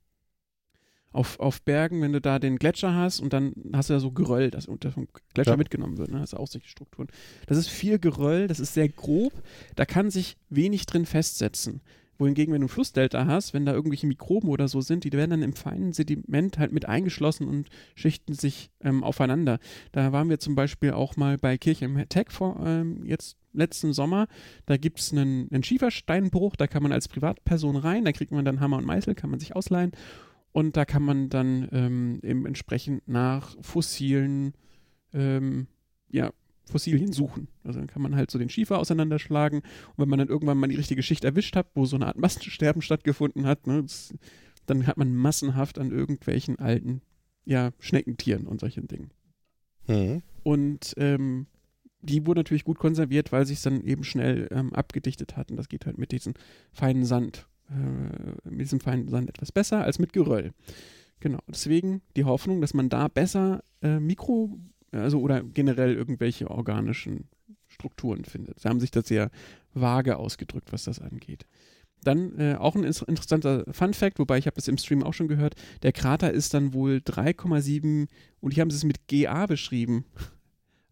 auf, 1.16 1.40
auf 1.40 1.62
Bergen, 1.62 2.02
wenn 2.02 2.12
du 2.12 2.22
da 2.22 2.40
den 2.40 2.58
Gletscher 2.58 2.94
hast 2.94 3.20
und 3.20 3.34
dann 3.34 3.54
hast 3.74 3.90
du 3.90 3.94
da 3.94 4.00
so 4.00 4.12
Geröll, 4.12 4.52
das 4.52 4.68
unter 4.68 4.92
vom 4.92 5.08
Gletscher 5.34 5.54
ja. 5.54 5.58
mitgenommen 5.58 5.98
wird, 5.98 6.12
ne? 6.12 6.20
Das 6.20 6.34
ist 6.34 6.40
auch 6.40 6.48
solche 6.48 6.68
Strukturen. 6.68 7.08
Das 7.48 7.58
ist 7.58 7.70
viel 7.70 8.00
Geröll, 8.00 8.48
das 8.48 8.60
ist 8.60 8.74
sehr 8.74 8.90
grob, 8.90 9.34
da 9.76 9.86
kann 9.86 10.10
sich 10.10 10.38
wenig 10.50 10.86
drin 10.86 11.06
festsetzen. 11.06 11.82
Wohingegen, 12.18 12.54
wenn 12.54 12.62
du 12.62 12.70
Flussdelta 12.70 13.26
hast, 13.26 13.54
wenn 13.54 13.66
da 13.66 13.74
irgendwelche 13.74 14.08
Mikroben 14.08 14.50
oder 14.50 14.70
so 14.70 14.80
sind, 14.80 15.04
die 15.04 15.12
werden 15.12 15.32
dann 15.32 15.42
im 15.42 15.54
feinen 15.54 15.92
Sediment 15.92 16.58
halt 16.58 16.72
mit 16.72 16.86
eingeschlossen 16.86 17.46
und 17.48 17.68
schichten 17.94 18.34
sich 18.34 18.70
ähm, 18.82 19.04
aufeinander. 19.04 19.60
Da 19.92 20.14
waren 20.14 20.30
wir 20.30 20.40
zum 20.40 20.56
Beispiel 20.56 20.92
auch 20.92 21.18
mal 21.18 21.38
bei 21.38 21.58
Kirche 21.58 21.84
im 21.84 22.08
Tech 22.08 22.28
vor, 22.30 22.62
ähm, 22.66 23.04
jetzt 23.06 23.36
letzten 23.52 23.92
Sommer. 23.92 24.28
Da 24.66 24.78
gibt 24.78 25.00
es 25.00 25.12
einen, 25.12 25.50
einen 25.52 25.64
Schiefersteinbruch, 25.64 26.56
da 26.56 26.68
kann 26.68 26.84
man 26.84 26.94
als 26.94 27.10
Privatperson 27.10 27.76
rein, 27.76 28.06
da 28.06 28.14
kriegt 28.14 28.32
man 28.32 28.46
dann 28.46 28.62
Hammer 28.62 28.78
und 28.78 28.86
Meißel, 28.86 29.14
kann 29.16 29.30
man 29.30 29.40
sich 29.40 29.56
ausleihen 29.56 29.92
und 30.56 30.78
da 30.78 30.86
kann 30.86 31.04
man 31.04 31.28
dann 31.28 31.68
ähm, 31.74 32.22
eben 32.24 32.46
entsprechend 32.46 33.06
nach 33.10 33.58
fossilen, 33.62 34.54
ähm, 35.12 35.68
ja, 36.10 36.32
Fossilien 36.64 37.12
suchen. 37.12 37.50
Also 37.66 37.80
dann 37.80 37.90
kann 37.90 38.02
man 38.02 38.16
halt 38.16 38.32
so 38.32 38.40
den 38.40 38.48
Schiefer 38.48 38.80
auseinanderschlagen 38.80 39.58
und 39.58 39.98
wenn 39.98 40.08
man 40.08 40.20
dann 40.20 40.30
irgendwann 40.30 40.58
mal 40.58 40.68
die 40.68 40.78
richtige 40.78 41.04
Schicht 41.04 41.26
erwischt 41.26 41.58
hat, 41.58 41.68
wo 41.76 41.84
so 41.84 41.98
eine 41.98 42.08
Art 42.08 42.18
Massensterben 42.18 42.82
stattgefunden 42.82 43.46
hat, 43.46 43.68
ne, 43.68 43.82
das, 43.82 44.14
dann 44.66 44.88
hat 44.88 44.96
man 44.96 45.14
massenhaft 45.14 45.78
an 45.78 45.92
irgendwelchen 45.92 46.58
alten, 46.58 47.02
ja, 47.44 47.74
Schneckentieren 47.80 48.48
und 48.48 48.62
solchen 48.62 48.88
Dingen. 48.88 49.12
Mhm. 49.88 50.24
Und 50.44 50.94
ähm, 50.96 51.48
die 52.00 52.26
wurden 52.26 52.40
natürlich 52.40 52.64
gut 52.64 52.80
konserviert, 52.80 53.34
weil 53.34 53.46
sich 53.46 53.62
dann 53.62 53.82
eben 53.82 54.06
schnell 54.06 54.48
ähm, 54.52 54.72
abgedichtet 54.72 55.36
hatten. 55.36 55.58
Das 55.58 55.68
geht 55.68 55.86
halt 55.86 55.98
mit 55.98 56.14
diesem 56.14 56.34
feinen 56.72 57.04
Sand 57.04 57.46
äh, 57.70 58.50
mit 58.50 58.62
diesem 58.62 58.80
feinen 58.80 59.28
etwas 59.28 59.52
besser 59.52 59.84
als 59.84 60.00
mit 60.00 60.14
Geröll. 60.14 60.52
Genau, 61.20 61.40
deswegen 61.48 62.02
die 62.16 62.26
Hoffnung, 62.26 62.62
dass 62.62 62.74
man 62.74 62.90
da 62.90 63.08
besser 63.08 63.64
äh, 63.82 64.00
Mikro, 64.00 64.60
also 64.92 65.20
oder 65.20 65.44
generell 65.44 65.94
irgendwelche 65.96 66.50
organischen 66.50 67.30
Strukturen 67.68 68.26
findet. 68.26 68.60
Sie 68.60 68.70
haben 68.70 68.80
sich 68.80 68.92
das 68.92 69.08
sehr 69.08 69.32
vage 69.74 70.18
ausgedrückt, 70.18 70.72
was 70.72 70.84
das 70.84 71.00
angeht. 71.00 71.46
Dann 72.04 72.38
äh, 72.38 72.56
auch 72.56 72.76
ein 72.76 72.84
interessanter 72.84 73.66
Fun 73.72 73.94
Fact, 73.94 74.20
wobei 74.20 74.38
ich 74.38 74.46
habe 74.46 74.56
das 74.56 74.68
im 74.68 74.78
Stream 74.78 75.04
auch 75.04 75.14
schon 75.14 75.28
gehört, 75.28 75.56
der 75.82 75.92
Krater 75.92 76.32
ist 76.32 76.54
dann 76.54 76.74
wohl 76.74 76.98
3,7 76.98 78.08
und 78.42 78.54
hier 78.54 78.62
haben 78.62 78.70
sie 78.70 78.78
es 78.78 78.84
mit 78.84 79.08
GA 79.08 79.48
beschrieben. 79.48 80.06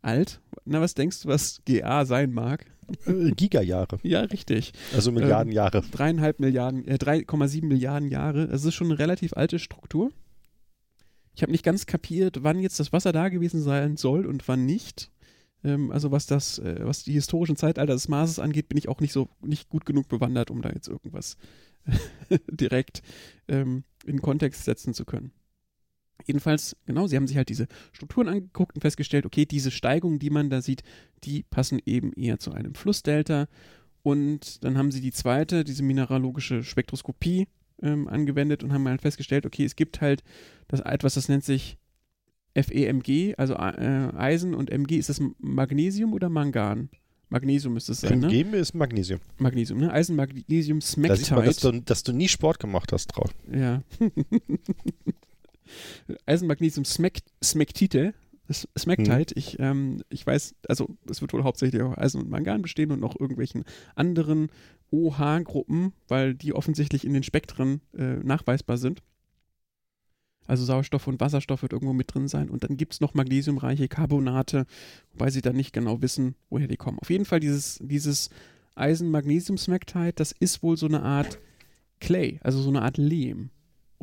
Alt. 0.04 0.42
Na, 0.66 0.82
was 0.82 0.94
denkst 0.94 1.22
du, 1.22 1.30
was 1.30 1.62
GA 1.66 2.06
sein 2.06 2.32
mag? 2.32 2.66
Äh, 3.06 3.32
Gigajahre. 3.32 4.00
Ja, 4.04 4.22
richtig. 4.22 4.74
Also 4.94 5.12
Milliarden 5.12 5.52
ähm, 5.52 5.56
Jahre. 5.56 5.82
Dreieinhalb 5.92 6.40
Milliarden, 6.40 6.88
äh, 6.88 6.96
3,7 6.96 7.66
Milliarden 7.66 8.10
Jahre. 8.10 8.48
Das 8.48 8.66
ist 8.66 8.76
schon 8.76 8.88
eine 8.88 9.00
relativ 9.00 9.34
alte 9.34 9.60
Struktur. 9.60 10.12
Ich 11.36 11.42
habe 11.42 11.52
nicht 11.52 11.64
ganz 11.64 11.86
kapiert, 11.86 12.44
wann 12.44 12.60
jetzt 12.60 12.80
das 12.80 12.94
Wasser 12.94 13.12
da 13.12 13.30
gewesen 13.30 13.62
sein 13.62 13.98
soll 13.98 14.26
und 14.26 14.48
wann 14.48 14.66
nicht. 14.66 15.12
Ähm, 15.64 15.92
also 15.92 16.12
was 16.12 16.26
das, 16.26 16.60
äh, 16.60 16.82
was 16.82 17.04
die 17.04 17.14
historischen 17.14 17.56
Zeitalter 17.56 17.94
des 17.94 18.08
Marses 18.08 18.40
angeht, 18.40 18.70
bin 18.70 18.78
ich 18.78 18.90
auch 18.90 19.00
nicht 19.00 19.14
so 19.14 19.30
nicht 19.42 19.70
gut 19.70 19.86
genug 19.86 20.08
bewandert, 20.10 20.52
um 20.52 20.62
da 20.62 20.70
jetzt 20.70 20.88
irgendwas 20.88 21.38
direkt 22.52 23.02
ähm, 23.48 23.84
in 24.06 24.22
Kontext 24.22 24.66
setzen 24.66 24.94
zu 24.94 25.06
können. 25.06 25.32
Jedenfalls, 26.26 26.76
genau, 26.86 27.08
sie 27.08 27.16
haben 27.16 27.28
sich 27.28 27.38
halt 27.38 27.50
diese 27.50 27.68
Strukturen 27.92 28.30
angeguckt 28.30 28.76
und 28.76 28.82
festgestellt, 28.82 29.26
okay, 29.26 29.46
diese 29.46 29.72
Steigungen, 29.72 30.20
die 30.20 30.30
man 30.30 30.50
da 30.50 30.62
sieht, 30.62 30.84
die 31.24 31.44
passen 31.44 31.80
eben 31.86 32.14
eher 32.14 32.40
zu 32.40 32.54
einem 32.54 32.76
Flussdelta. 32.76 33.48
Und 34.04 34.64
dann 34.64 34.78
haben 34.78 34.92
sie 34.92 35.02
die 35.02 35.12
zweite, 35.12 35.64
diese 35.64 35.84
mineralogische 35.84 36.64
Spektroskopie 36.64 37.48
ähm, 37.82 38.08
angewendet 38.08 38.64
und 38.64 38.74
haben 38.74 38.88
halt 38.88 39.02
festgestellt, 39.02 39.46
okay, 39.46 39.66
es 39.66 39.76
gibt 39.76 40.02
halt 40.02 40.24
das 40.68 40.80
etwas, 40.82 41.16
das 41.16 41.30
nennt 41.30 41.44
sich 41.44 41.78
FEMG, 42.56 43.34
also 43.38 43.56
äh, 43.56 44.12
Eisen 44.16 44.54
und 44.54 44.70
MG, 44.70 44.98
ist 44.98 45.10
das 45.10 45.22
Magnesium 45.40 46.14
oder 46.14 46.30
Mangan? 46.30 46.90
Magnesium 47.30 47.74
müsste 47.74 47.94
es 47.94 48.02
sein, 48.02 48.20
ne? 48.20 48.28
Geben 48.28 48.54
ist 48.54 48.76
Magnesium. 48.76 49.20
Magnesium, 49.38 49.80
ne? 49.80 49.92
Eisenmagnesium 49.92 50.80
Da 50.80 51.16
sieht 51.16 51.32
man, 51.32 51.46
dass 51.46 51.56
Smectite. 51.58 51.72
du, 51.72 51.82
dass 51.82 52.04
du 52.04 52.14
nie 52.14 52.28
Sport 52.28 52.60
gemacht 52.60 52.92
hast 52.94 53.08
drauf. 53.08 53.34
Ja. 53.52 53.82
Eisenmagnesium 56.26 56.86
Smec 56.86 57.22
Smektite. 57.44 58.14
S- 58.50 58.68
Smektite, 58.78 59.34
ich, 59.36 59.58
ähm, 59.60 60.02
ich 60.10 60.28
weiß, 60.28 60.56
also 60.68 60.98
es 61.10 61.22
wird 61.22 61.32
wohl 61.32 61.44
hauptsächlich 61.44 61.82
aus 61.82 61.98
Eisen 61.98 62.22
und 62.22 62.30
Mangan 62.30 62.62
bestehen 62.62 62.92
und 62.92 63.00
noch 63.00 63.18
irgendwelchen 63.18 63.64
anderen 63.96 64.50
OH-Gruppen, 64.92 65.94
weil 66.10 66.36
die 66.36 66.54
offensichtlich 66.54 67.06
in 67.06 67.14
den 67.14 67.24
Spektren 67.24 67.80
äh, 67.98 68.16
nachweisbar 68.16 68.78
sind. 68.78 69.02
Also 70.46 70.66
Sauerstoff 70.66 71.08
und 71.08 71.22
Wasserstoff 71.22 71.62
wird 71.62 71.72
irgendwo 71.72 71.94
mit 71.94 72.14
drin 72.14 72.28
sein. 72.28 72.50
Und 72.50 72.66
dann 72.66 72.76
gibt 72.76 72.94
es 72.94 73.00
noch 73.02 73.14
magnesiumreiche 73.14 73.88
Carbonate, 73.88 74.66
wobei 75.14 75.32
sie 75.32 75.42
dann 75.42 75.56
nicht 75.56 75.72
genau 75.72 76.02
wissen, 76.02 76.36
woher 76.50 76.68
die 76.68 76.76
kommen. 76.76 77.00
Auf 77.00 77.10
jeden 77.10 77.24
Fall 77.24 77.40
dieses, 77.40 77.80
dieses 77.82 78.30
Eisen-Magnesium-Smektite, 78.76 80.14
das 80.14 80.34
ist 80.34 80.62
wohl 80.62 80.76
so 80.76 80.86
eine 80.88 81.02
Art 81.02 81.40
Clay, 82.02 82.40
also 82.44 82.62
so 82.62 82.70
eine 82.70 82.82
Art 82.82 82.98
Lehm. 82.98 83.52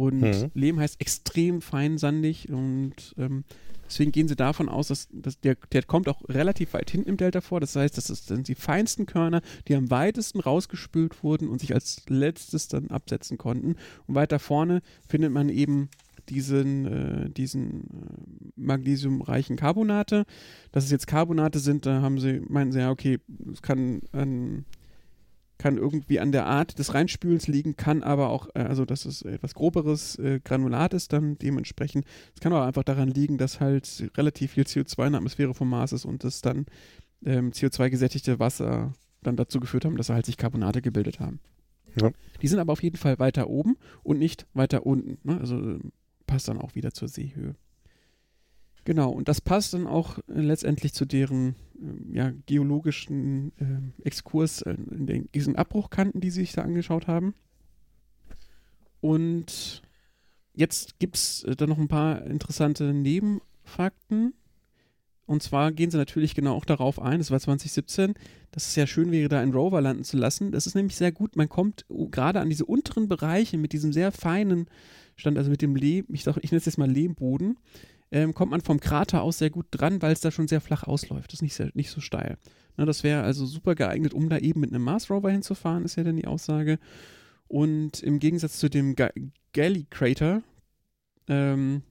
Und 0.00 0.22
Mhm. 0.22 0.50
Lehm 0.54 0.80
heißt 0.80 0.98
extrem 0.98 1.60
feinsandig 1.60 2.48
und 2.48 2.94
ähm, 3.18 3.44
deswegen 3.84 4.12
gehen 4.12 4.28
sie 4.28 4.34
davon 4.34 4.70
aus, 4.70 4.88
dass, 4.88 5.08
dass 5.12 5.38
der, 5.40 5.56
der 5.72 5.82
kommt 5.82 6.08
auch 6.08 6.26
relativ 6.26 6.72
weit 6.72 6.90
hinten 6.90 7.10
im 7.10 7.16
Delta 7.18 7.42
vor. 7.42 7.60
Das 7.60 7.76
heißt, 7.76 7.98
das 7.98 8.06
sind 8.06 8.48
die 8.48 8.54
feinsten 8.54 9.04
Körner, 9.04 9.42
die 9.68 9.74
am 9.74 9.90
weitesten 9.90 10.40
rausgespült 10.40 11.22
wurden 11.22 11.50
und 11.50 11.60
sich 11.60 11.74
als 11.74 12.04
letztes 12.08 12.68
dann 12.68 12.86
absetzen 12.88 13.36
konnten. 13.36 13.76
Und 14.06 14.14
weiter 14.14 14.38
vorne 14.38 14.80
findet 15.06 15.32
man 15.32 15.50
eben 15.50 15.90
diesen, 16.30 16.86
äh, 16.86 17.28
diesen 17.28 17.82
äh, 17.82 18.52
magnesiumreichen 18.56 19.56
Carbonate. 19.56 20.24
Dass 20.72 20.84
es 20.84 20.90
jetzt 20.90 21.08
Carbonate 21.08 21.58
sind, 21.58 21.84
da 21.84 22.00
haben 22.00 22.18
sie, 22.18 22.40
meinen 22.48 22.72
sie, 22.72 22.78
ja, 22.78 22.90
okay, 22.90 23.18
es 23.52 23.60
kann 23.60 24.00
an 24.12 24.64
kann 25.60 25.76
irgendwie 25.76 26.20
an 26.20 26.32
der 26.32 26.46
Art 26.46 26.78
des 26.78 26.94
Reinspülens 26.94 27.46
liegen, 27.46 27.76
kann 27.76 28.02
aber 28.02 28.30
auch, 28.30 28.48
äh, 28.54 28.60
also 28.60 28.86
dass 28.86 29.04
es 29.04 29.20
etwas 29.20 29.52
groberes 29.52 30.18
äh, 30.18 30.40
Granulat 30.42 30.94
ist 30.94 31.12
dann 31.12 31.36
dementsprechend. 31.36 32.06
Es 32.34 32.40
kann 32.40 32.54
aber 32.54 32.64
einfach 32.64 32.82
daran 32.82 33.08
liegen, 33.08 33.36
dass 33.36 33.60
halt 33.60 34.10
relativ 34.16 34.52
viel 34.52 34.64
CO2 34.64 35.06
in 35.06 35.12
der 35.12 35.18
Atmosphäre 35.18 35.52
vom 35.52 35.68
Mars 35.68 35.92
ist 35.92 36.06
und 36.06 36.24
das 36.24 36.40
dann 36.40 36.64
ähm, 37.26 37.50
CO2-gesättigte 37.50 38.38
Wasser 38.38 38.94
dann 39.22 39.36
dazu 39.36 39.60
geführt 39.60 39.84
haben, 39.84 39.98
dass 39.98 40.08
halt 40.08 40.24
sich 40.24 40.38
Carbonate 40.38 40.80
gebildet 40.80 41.20
haben. 41.20 41.40
Ja. 42.00 42.10
Die 42.40 42.48
sind 42.48 42.58
aber 42.58 42.72
auf 42.72 42.82
jeden 42.82 42.96
Fall 42.96 43.18
weiter 43.18 43.50
oben 43.50 43.76
und 44.02 44.18
nicht 44.18 44.46
weiter 44.54 44.86
unten. 44.86 45.18
Ne? 45.28 45.38
Also 45.38 45.60
äh, 45.60 45.78
passt 46.26 46.48
dann 46.48 46.56
auch 46.56 46.74
wieder 46.74 46.94
zur 46.94 47.08
Seehöhe. 47.08 47.54
Genau, 48.84 49.10
und 49.10 49.28
das 49.28 49.40
passt 49.40 49.74
dann 49.74 49.86
auch 49.86 50.18
äh, 50.18 50.40
letztendlich 50.40 50.94
zu 50.94 51.04
deren 51.04 51.54
ähm, 51.80 52.06
ja, 52.12 52.32
geologischen 52.46 53.52
ähm, 53.60 53.92
Exkurs 54.04 54.62
äh, 54.62 54.76
in 54.90 55.06
den, 55.06 55.28
diesen 55.32 55.56
Abbruchkanten, 55.56 56.20
die 56.20 56.30
sie 56.30 56.40
sich 56.40 56.52
da 56.52 56.62
angeschaut 56.62 57.06
haben. 57.06 57.34
Und 59.00 59.82
jetzt 60.54 60.98
gibt 60.98 61.16
es 61.16 61.44
äh, 61.44 61.56
da 61.56 61.66
noch 61.66 61.78
ein 61.78 61.88
paar 61.88 62.24
interessante 62.26 62.92
Nebenfakten. 62.92 64.34
Und 65.26 65.42
zwar 65.44 65.70
gehen 65.70 65.92
sie 65.92 65.96
natürlich 65.96 66.34
genau 66.34 66.56
auch 66.56 66.64
darauf 66.64 67.00
ein, 67.00 67.18
das 67.18 67.30
war 67.30 67.38
2017, 67.38 68.14
dass 68.50 68.66
es 68.66 68.74
ja 68.74 68.88
schön 68.88 69.12
wäre, 69.12 69.28
da 69.28 69.40
einen 69.40 69.52
Rover 69.52 69.80
landen 69.80 70.02
zu 70.02 70.16
lassen. 70.16 70.50
Das 70.50 70.66
ist 70.66 70.74
nämlich 70.74 70.96
sehr 70.96 71.12
gut. 71.12 71.36
Man 71.36 71.48
kommt 71.48 71.84
uh, 71.88 72.08
gerade 72.08 72.40
an 72.40 72.48
diese 72.48 72.64
unteren 72.64 73.06
Bereiche 73.06 73.56
mit 73.56 73.72
diesem 73.72 73.92
sehr 73.92 74.10
feinen 74.10 74.66
Stand, 75.14 75.38
also 75.38 75.48
mit 75.48 75.62
dem 75.62 75.76
Lehm, 75.76 76.06
ich, 76.08 76.26
ich 76.26 76.50
nenne 76.50 76.58
es 76.58 76.64
jetzt 76.64 76.78
mal 76.78 76.90
Lehmboden, 76.90 77.58
ähm, 78.12 78.34
kommt 78.34 78.50
man 78.50 78.60
vom 78.60 78.80
Krater 78.80 79.22
aus 79.22 79.38
sehr 79.38 79.50
gut 79.50 79.66
dran, 79.70 80.02
weil 80.02 80.12
es 80.12 80.20
da 80.20 80.30
schon 80.30 80.48
sehr 80.48 80.60
flach 80.60 80.84
ausläuft. 80.84 81.32
Das 81.32 81.38
ist 81.38 81.42
nicht, 81.42 81.54
sehr, 81.54 81.70
nicht 81.74 81.90
so 81.90 82.00
steil. 82.00 82.38
Na, 82.76 82.84
das 82.84 83.04
wäre 83.04 83.22
also 83.22 83.46
super 83.46 83.74
geeignet, 83.74 84.14
um 84.14 84.28
da 84.28 84.38
eben 84.38 84.60
mit 84.60 84.70
einem 84.70 84.82
Mars 84.82 85.10
Rover 85.10 85.30
hinzufahren, 85.30 85.84
ist 85.84 85.96
ja 85.96 86.04
dann 86.04 86.16
die 86.16 86.26
Aussage. 86.26 86.78
Und 87.46 88.02
im 88.02 88.18
Gegensatz 88.18 88.58
zu 88.58 88.68
dem 88.68 88.94
Ga 88.94 89.10
Galley 89.52 89.86
Crater, 89.90 90.42
ähm, 91.28 91.82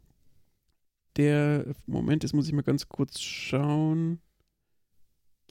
der, 1.17 1.65
Moment, 1.85 2.23
jetzt 2.23 2.33
muss 2.33 2.47
ich 2.47 2.53
mal 2.53 2.61
ganz 2.61 2.87
kurz 2.87 3.19
schauen. 3.19 4.19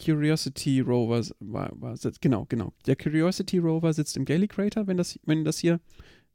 Curiosity 0.02 0.80
Rover 0.80 1.22
war, 1.40 1.70
war 1.80 1.96
genau, 2.20 2.46
genau. 2.48 2.72
Der 2.86 2.96
Curiosity 2.96 3.58
Rover 3.58 3.92
sitzt 3.92 4.16
im 4.16 4.24
Galley 4.24 4.48
Crater, 4.48 4.86
wenn 4.86 4.96
das, 4.96 5.18
wenn 5.24 5.44
das 5.44 5.58
hier, 5.58 5.80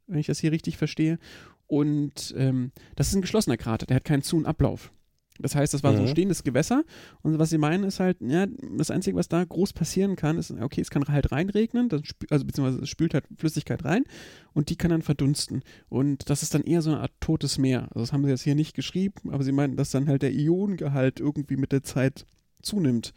wenn 0.06 0.18
ich 0.18 0.26
das 0.26 0.38
hier 0.38 0.52
richtig 0.52 0.76
verstehe. 0.76 1.18
Und 1.66 2.34
ähm, 2.36 2.72
das 2.96 3.08
ist 3.08 3.14
ein 3.14 3.22
geschlossener 3.22 3.56
Krater, 3.56 3.86
der 3.86 3.96
hat 3.96 4.04
keinen 4.04 4.22
Zu- 4.22 4.36
und 4.36 4.46
Ablauf. 4.46 4.92
Das 5.40 5.56
heißt, 5.56 5.74
das 5.74 5.82
war 5.82 5.94
so 5.94 5.98
ein 5.98 6.04
Mhm. 6.04 6.10
stehendes 6.10 6.44
Gewässer. 6.44 6.84
Und 7.22 7.40
was 7.40 7.50
sie 7.50 7.58
meinen, 7.58 7.82
ist 7.82 7.98
halt, 7.98 8.18
ja, 8.20 8.46
das 8.78 8.92
Einzige, 8.92 9.16
was 9.16 9.26
da 9.28 9.42
groß 9.42 9.72
passieren 9.72 10.14
kann, 10.14 10.38
ist, 10.38 10.52
okay, 10.52 10.80
es 10.80 10.90
kann 10.90 11.02
halt 11.08 11.32
reinregnen, 11.32 11.88
also 12.30 12.44
beziehungsweise 12.44 12.82
es 12.82 12.88
spült 12.88 13.14
halt 13.14 13.24
Flüssigkeit 13.36 13.84
rein 13.84 14.04
und 14.52 14.70
die 14.70 14.76
kann 14.76 14.92
dann 14.92 15.02
verdunsten. 15.02 15.64
Und 15.88 16.30
das 16.30 16.44
ist 16.44 16.54
dann 16.54 16.62
eher 16.62 16.82
so 16.82 16.90
eine 16.92 17.00
Art 17.00 17.10
totes 17.18 17.58
Meer. 17.58 17.88
Also 17.90 18.00
das 18.00 18.12
haben 18.12 18.22
sie 18.22 18.30
jetzt 18.30 18.42
hier 18.44 18.54
nicht 18.54 18.76
geschrieben, 18.76 19.30
aber 19.32 19.42
sie 19.42 19.50
meinen, 19.50 19.74
dass 19.76 19.90
dann 19.90 20.06
halt 20.08 20.22
der 20.22 20.32
Ionengehalt 20.32 21.18
irgendwie 21.18 21.56
mit 21.56 21.72
der 21.72 21.82
Zeit 21.82 22.26
zunimmt. 22.62 23.12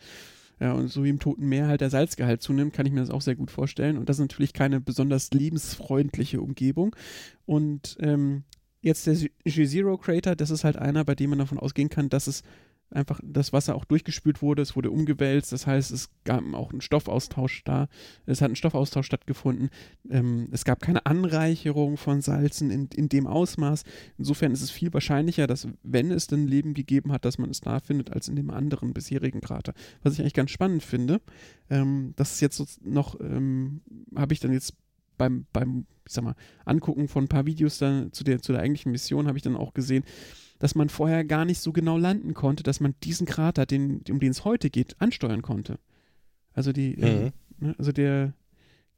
Ja, 0.60 0.74
und 0.74 0.88
so 0.88 1.04
wie 1.04 1.10
im 1.10 1.20
Toten 1.20 1.48
Meer 1.48 1.68
halt 1.68 1.82
der 1.82 1.90
Salzgehalt 1.90 2.42
zunimmt, 2.42 2.74
kann 2.74 2.86
ich 2.86 2.92
mir 2.92 3.02
das 3.02 3.12
auch 3.12 3.22
sehr 3.22 3.36
gut 3.36 3.52
vorstellen. 3.52 3.98
Und 3.98 4.10
das 4.10 4.18
ist 4.18 4.22
natürlich 4.22 4.54
keine 4.54 4.82
besonders 4.82 5.32
lebensfreundliche 5.32 6.42
Umgebung. 6.42 6.96
Und 7.46 7.98
ähm, 8.00 8.44
jetzt 8.82 9.06
der 9.06 9.16
G-Zero 9.44 9.98
Crater, 9.98 10.36
das 10.36 10.50
ist 10.50 10.64
halt 10.64 10.78
einer, 10.78 11.04
bei 11.06 11.16
dem 11.16 11.30
man 11.30 11.40
davon 11.40 11.60
ausgehen 11.60 11.90
kann, 11.90 12.10
dass 12.10 12.28
es 12.28 12.44
einfach 12.90 13.20
das 13.24 13.54
Wasser 13.54 13.76
auch 13.76 13.86
durchgespült 13.86 14.42
wurde, 14.42 14.62
es 14.62 14.76
wurde 14.76 14.92
umgewälzt, 14.92 15.52
das 15.52 15.68
heißt, 15.68 15.92
es 15.92 16.10
gab 16.24 16.44
auch 16.54 16.72
einen 16.72 16.82
Stoffaustausch 16.82 17.64
da, 17.64 17.88
es 18.26 18.42
hat 18.42 18.52
ein 18.52 18.56
Stoffaustausch 18.56 19.06
stattgefunden, 19.06 19.70
ähm, 20.10 20.48
es 20.52 20.64
gab 20.64 20.82
keine 20.82 21.06
Anreicherung 21.06 21.98
von 21.98 22.22
Salzen 22.22 22.72
in, 22.72 22.88
in 22.96 23.10
dem 23.10 23.28
Ausmaß. 23.28 23.84
Insofern 24.18 24.52
ist 24.52 24.62
es 24.62 24.72
viel 24.72 24.94
wahrscheinlicher, 24.94 25.48
dass 25.48 25.68
wenn 25.84 26.12
es 26.12 26.28
denn 26.28 26.48
Leben 26.48 26.74
gegeben 26.74 27.12
hat, 27.12 27.26
dass 27.26 27.38
man 27.38 27.50
es 27.50 27.62
da 27.62 27.80
findet, 27.80 28.12
als 28.12 28.28
in 28.28 28.36
dem 28.36 28.50
anderen 28.50 28.94
bisherigen 28.94 29.42
Krater. 29.42 29.74
Was 30.04 30.14
ich 30.14 30.22
eigentlich 30.22 30.34
ganz 30.34 30.52
spannend 30.52 30.84
finde, 30.84 31.22
ähm, 31.70 32.14
das 32.16 32.34
ist 32.34 32.42
jetzt 32.42 32.58
so 32.58 32.66
noch, 32.84 33.20
ähm, 33.20 33.82
habe 34.16 34.34
ich 34.34 34.40
dann 34.40 34.54
jetzt 34.54 34.76
beim, 35.18 35.46
beim, 35.52 35.86
ich 36.06 36.14
sag 36.14 36.24
mal, 36.24 36.36
Angucken 36.66 37.08
von 37.08 37.26
ein 37.26 37.28
paar 37.30 37.46
Videos 37.46 37.80
dann 37.80 38.14
zu 38.14 38.24
der, 38.24 38.42
zu 38.42 38.54
der 38.54 38.62
eigentlichen 38.62 38.92
Mission, 38.92 39.28
habe 39.28 39.38
ich 39.38 39.44
dann 39.44 39.56
auch 39.56 39.74
gesehen, 39.74 40.04
dass 40.60 40.76
man 40.76 40.90
vorher 40.90 41.24
gar 41.26 41.46
nicht 41.46 41.60
so 41.60 41.72
genau 41.72 41.98
landen 41.98 42.34
konnte, 42.34 42.64
dass 42.64 42.80
man 42.80 42.96
diesen 43.04 43.26
Krater, 43.28 43.66
den, 43.66 44.02
um 44.10 44.20
den 44.20 44.32
es 44.32 44.44
heute 44.46 44.70
geht, 44.70 44.96
ansteuern 45.00 45.42
konnte. 45.42 45.80
Also 46.54 46.72
die, 46.72 46.96
äh, 46.96 47.26
Mhm. 47.26 47.32
ne, 47.60 47.76
also 47.78 47.92
der 47.92 48.34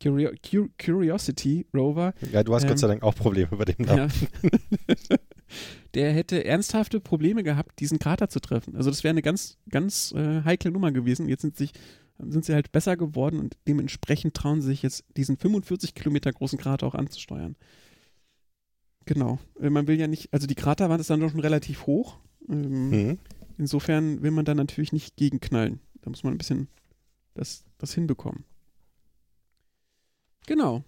Curio 0.01 0.31
Cur 0.41 0.69
Curiosity 0.81 1.65
Rover, 1.75 2.13
Ja, 2.31 2.41
du 2.43 2.53
hast 2.55 2.63
Ähm, 2.63 2.69
Gott 2.69 2.79
sei 2.79 2.87
Dank 2.87 3.03
auch 3.03 3.15
Probleme 3.15 3.49
bei 3.51 3.65
dem 3.65 3.85
Namen. 3.85 4.09
ja, 4.09 4.09
der 5.95 6.13
hätte 6.13 6.45
ernsthafte 6.45 6.99
Probleme 6.99 7.43
gehabt, 7.43 7.79
diesen 7.79 7.99
Krater 7.99 8.29
zu 8.29 8.39
treffen. 8.39 8.75
Also 8.75 8.89
das 8.89 9.03
wäre 9.03 9.11
eine 9.11 9.21
ganz, 9.21 9.57
ganz 9.69 10.13
äh, 10.15 10.43
heikle 10.43 10.71
Nummer 10.71 10.91
gewesen. 10.91 11.27
Jetzt 11.27 11.41
sind, 11.41 11.57
sich, 11.57 11.71
sind 12.19 12.45
sie 12.45 12.53
halt 12.53 12.71
besser 12.71 12.95
geworden 12.97 13.39
und 13.39 13.57
dementsprechend 13.67 14.35
trauen 14.35 14.61
sie 14.61 14.67
sich 14.67 14.83
jetzt, 14.83 15.03
diesen 15.17 15.37
45 15.37 15.95
Kilometer 15.95 16.31
großen 16.31 16.59
Krater 16.59 16.85
auch 16.87 16.95
anzusteuern. 16.95 17.55
Genau. 19.09 19.39
Äh, 19.59 19.71
Man 19.71 19.87
will 19.87 19.99
ja 19.99 20.05
nicht, 20.05 20.31
also 20.31 20.45
die 20.45 20.53
Kraterwand 20.53 21.01
ist 21.01 21.09
dann 21.09 21.19
doch 21.19 21.31
schon 21.31 21.39
relativ 21.39 21.87
hoch. 21.87 22.19
Ähm, 22.47 22.89
Mhm. 22.89 23.17
Insofern 23.57 24.21
will 24.21 24.29
man 24.29 24.45
da 24.45 24.53
natürlich 24.53 24.93
nicht 24.93 25.17
gegenknallen. 25.17 25.79
Da 26.01 26.11
muss 26.11 26.23
man 26.23 26.33
ein 26.33 26.37
bisschen 26.37 26.67
das, 27.33 27.65
das 27.79 27.93
hinbekommen. 27.93 28.45
Genau. 30.45 30.83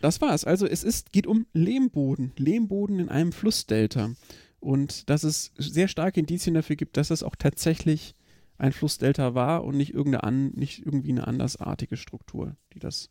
Das 0.00 0.20
war's. 0.20 0.44
Also 0.44 0.64
es 0.64 0.84
ist, 0.84 1.12
geht 1.12 1.26
um 1.26 1.46
Lehmboden. 1.52 2.32
Lehmboden 2.36 3.00
in 3.00 3.08
einem 3.08 3.32
Flussdelta. 3.32 4.12
Und 4.60 5.10
dass 5.10 5.24
es 5.24 5.52
sehr 5.58 5.88
starke 5.88 6.20
Indizien 6.20 6.54
dafür 6.54 6.76
gibt, 6.76 6.96
dass 6.96 7.10
es 7.10 7.24
auch 7.24 7.34
tatsächlich 7.34 8.14
ein 8.58 8.72
Flussdelta 8.72 9.34
war 9.34 9.64
und 9.64 9.76
nicht 9.76 9.92
irgendeine 9.92 10.22
an, 10.22 10.52
nicht 10.52 10.86
irgendwie 10.86 11.10
eine 11.10 11.26
andersartige 11.26 11.96
Struktur, 11.96 12.56
die 12.72 12.78
das, 12.78 13.10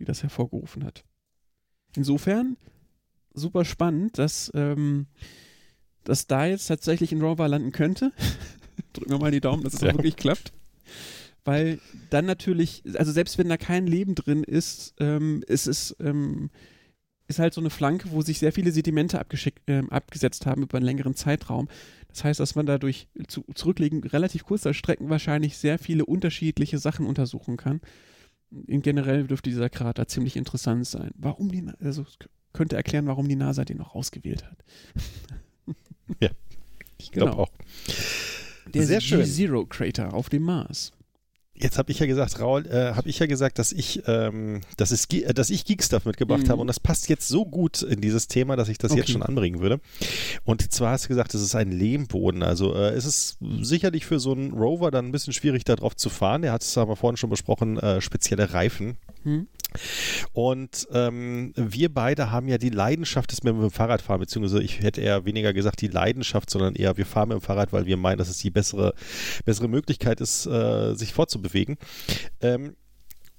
die 0.00 0.04
das 0.04 0.22
hervorgerufen 0.22 0.82
hat. 0.82 1.04
Insofern 1.94 2.56
super 3.34 3.64
spannend, 3.64 4.18
dass, 4.18 4.50
ähm, 4.54 5.06
dass 6.04 6.26
da 6.26 6.46
jetzt 6.46 6.66
tatsächlich 6.66 7.12
ein 7.12 7.22
Rover 7.22 7.48
landen 7.48 7.72
könnte. 7.72 8.12
Drücken 8.92 9.10
wir 9.10 9.18
mal 9.18 9.30
die 9.30 9.40
Daumen, 9.40 9.62
dass 9.62 9.74
es 9.74 9.80
Ja. 9.80 9.88
auch 9.90 9.94
wirklich 9.94 10.16
klappt. 10.16 10.52
Weil 11.44 11.80
dann 12.10 12.24
natürlich, 12.26 12.82
also 12.96 13.10
selbst 13.10 13.36
wenn 13.38 13.48
da 13.48 13.56
kein 13.56 13.86
Leben 13.86 14.14
drin 14.14 14.44
ist, 14.44 14.94
ähm, 15.00 15.42
ist 15.48 15.66
es 15.66 15.96
ähm, 16.00 16.50
ist 17.28 17.38
halt 17.38 17.54
so 17.54 17.60
eine 17.60 17.70
Flanke, 17.70 18.10
wo 18.10 18.20
sich 18.20 18.38
sehr 18.38 18.52
viele 18.52 18.72
Sedimente 18.72 19.20
ähm, 19.66 19.90
abgesetzt 19.90 20.44
haben 20.46 20.62
über 20.62 20.76
einen 20.76 20.84
längeren 20.84 21.14
Zeitraum. 21.14 21.68
Das 22.08 22.24
heißt, 22.24 22.38
dass 22.40 22.54
man 22.56 22.66
dadurch 22.66 23.08
zu, 23.26 23.44
zurückliegend 23.54 24.12
relativ 24.12 24.44
kurzer 24.44 24.74
Strecken 24.74 25.08
wahrscheinlich 25.08 25.56
sehr 25.56 25.78
viele 25.78 26.04
unterschiedliche 26.04 26.78
Sachen 26.78 27.06
untersuchen 27.06 27.56
kann. 27.56 27.80
In 28.66 28.82
generell 28.82 29.26
dürfte 29.26 29.48
dieser 29.48 29.70
Krater 29.70 30.06
ziemlich 30.08 30.36
interessant 30.36 30.86
sein. 30.86 31.10
Warum 31.16 31.50
die, 31.50 31.62
Na- 31.62 31.74
also 31.80 32.02
es 32.02 32.18
könnte 32.52 32.76
erklären, 32.76 33.06
warum 33.06 33.28
die 33.28 33.36
NASA 33.36 33.64
den 33.64 33.78
noch 33.78 33.94
ausgewählt 33.94 34.44
hat. 34.44 34.58
Ja, 36.20 36.30
Ich 36.98 37.10
glaube 37.10 37.30
Genau. 37.32 37.42
auch. 37.44 37.50
Der 38.72 38.86
Sehr 38.86 39.00
schön. 39.00 39.24
Zero 39.26 39.66
Crater 39.66 40.14
auf 40.14 40.28
dem 40.28 40.44
Mars. 40.44 40.92
Jetzt 41.62 41.78
habe 41.78 41.92
ich 41.92 41.98
ja 41.98 42.06
gesagt, 42.06 42.40
Raul, 42.40 42.66
äh, 42.66 42.94
habe 42.94 43.08
ich 43.08 43.18
ja 43.18 43.26
gesagt, 43.26 43.58
dass 43.58 43.72
ich, 43.72 44.02
ähm, 44.06 44.62
dass, 44.76 44.90
es, 44.90 45.06
äh, 45.12 45.32
dass 45.32 45.50
ich 45.50 45.64
Geekstuff 45.64 46.04
mitgebracht 46.04 46.44
mhm. 46.44 46.48
habe 46.48 46.60
und 46.60 46.66
das 46.66 46.80
passt 46.80 47.08
jetzt 47.08 47.28
so 47.28 47.44
gut 47.44 47.82
in 47.82 48.00
dieses 48.00 48.26
Thema, 48.26 48.56
dass 48.56 48.68
ich 48.68 48.78
das 48.78 48.90
okay. 48.90 49.00
jetzt 49.00 49.10
schon 49.10 49.22
anbringen 49.22 49.60
würde. 49.60 49.80
Und 50.44 50.72
zwar 50.72 50.92
hast 50.92 51.04
du 51.04 51.08
gesagt, 51.08 51.34
es 51.34 51.42
ist 51.42 51.54
ein 51.54 51.70
Lehmboden. 51.70 52.42
Also 52.42 52.74
äh, 52.74 52.90
es 52.90 53.04
ist 53.04 53.38
sicherlich 53.60 54.06
für 54.06 54.18
so 54.18 54.32
einen 54.32 54.52
Rover 54.52 54.90
dann 54.90 55.06
ein 55.06 55.12
bisschen 55.12 55.32
schwierig, 55.32 55.64
darauf 55.64 55.94
zu 55.96 56.10
fahren. 56.10 56.42
Er 56.42 56.52
hat 56.52 56.62
es, 56.62 56.76
haben 56.76 56.90
wir 56.90 56.96
vorhin 56.96 57.16
schon 57.16 57.30
besprochen, 57.30 57.78
äh, 57.78 58.00
spezielle 58.00 58.52
Reifen. 58.52 58.96
Mhm. 59.24 59.46
Und 60.32 60.86
ähm, 60.92 61.52
wir 61.56 61.92
beide 61.92 62.30
haben 62.30 62.48
ja 62.48 62.58
die 62.58 62.70
Leidenschaft 62.70 63.32
des 63.32 63.42
mit 63.42 63.54
dem 63.54 63.70
Fahrrad 63.70 64.02
fahren, 64.02 64.20
beziehungsweise 64.20 64.62
ich 64.62 64.80
hätte 64.80 65.00
eher 65.00 65.24
weniger 65.24 65.52
gesagt 65.52 65.80
die 65.80 65.88
Leidenschaft, 65.88 66.50
sondern 66.50 66.74
eher 66.74 66.96
wir 66.96 67.06
fahren 67.06 67.28
mit 67.28 67.38
dem 67.38 67.40
Fahrrad, 67.40 67.72
weil 67.72 67.86
wir 67.86 67.96
meinen, 67.96 68.18
dass 68.18 68.28
es 68.28 68.38
die 68.38 68.50
bessere, 68.50 68.94
bessere 69.44 69.68
Möglichkeit 69.68 70.20
ist, 70.20 70.46
äh, 70.46 70.94
sich 70.94 71.12
fortzubewegen. 71.12 71.51
Ähm, 72.40 72.76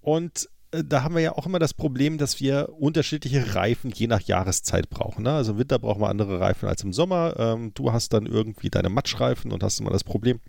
und 0.02 0.50
äh, 0.72 0.84
da 0.84 1.04
haben 1.04 1.16
wir 1.16 1.22
ja 1.22 1.32
auch 1.34 1.46
immer 1.46 1.60
das 1.60 1.74
Problem, 1.74 2.18
dass 2.18 2.40
wir 2.40 2.70
unterschiedliche 2.78 3.56
Reifen 3.56 3.92
je 3.92 4.08
nach 4.08 4.22
Jahreszeit 4.22 4.90
brauchen. 4.90 5.24
Ne? 5.24 5.32
Also 5.32 5.54
im 5.54 5.60
Winter 5.60 5.80
brauchen 5.80 6.02
wir 6.02 6.10
andere 6.10 6.40
Reifen 6.40 6.68
als 6.68 6.84
im 6.84 6.94
Sommer. 6.94 7.36
Ähm, 7.38 7.72
du 7.74 7.92
hast 7.92 8.14
dann 8.14 8.26
irgendwie 8.26 8.70
deine 8.70 8.90
Matschreifen 8.90 9.52
und 9.52 9.64
hast 9.64 9.80
immer 9.80 9.92
das 9.92 10.04
Problem, 10.04 10.40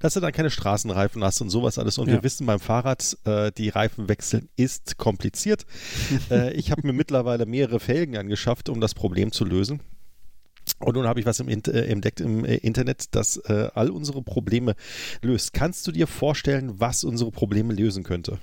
dass 0.00 0.14
du 0.14 0.20
dann 0.20 0.32
keine 0.32 0.50
Straßenreifen 0.50 1.22
hast 1.22 1.40
und 1.40 1.50
sowas 1.50 1.78
alles. 1.78 1.98
Und 1.98 2.08
ja. 2.08 2.14
wir 2.14 2.22
wissen 2.22 2.46
beim 2.46 2.60
Fahrrad, 2.60 3.16
äh, 3.24 3.52
die 3.52 3.68
Reifen 3.68 4.08
wechseln 4.08 4.48
ist 4.56 4.96
kompliziert. 4.96 5.64
äh, 6.30 6.52
ich 6.54 6.70
habe 6.70 6.86
mir 6.86 6.92
mittlerweile 6.92 7.46
mehrere 7.46 7.80
Felgen 7.80 8.16
angeschafft, 8.16 8.68
um 8.68 8.80
das 8.80 8.94
Problem 8.94 9.32
zu 9.32 9.44
lösen. 9.44 9.80
Und 10.80 10.96
nun 10.96 11.06
habe 11.06 11.20
ich 11.20 11.26
was 11.26 11.40
im, 11.40 11.48
äh, 11.48 11.54
entdeckt 11.54 12.20
im 12.20 12.44
äh, 12.44 12.56
Internet, 12.56 13.14
das 13.14 13.36
äh, 13.36 13.68
all 13.74 13.90
unsere 13.90 14.22
Probleme 14.22 14.74
löst. 15.22 15.52
Kannst 15.52 15.86
du 15.86 15.92
dir 15.92 16.06
vorstellen, 16.06 16.80
was 16.80 17.04
unsere 17.04 17.30
Probleme 17.30 17.72
lösen 17.72 18.02
könnte? 18.02 18.38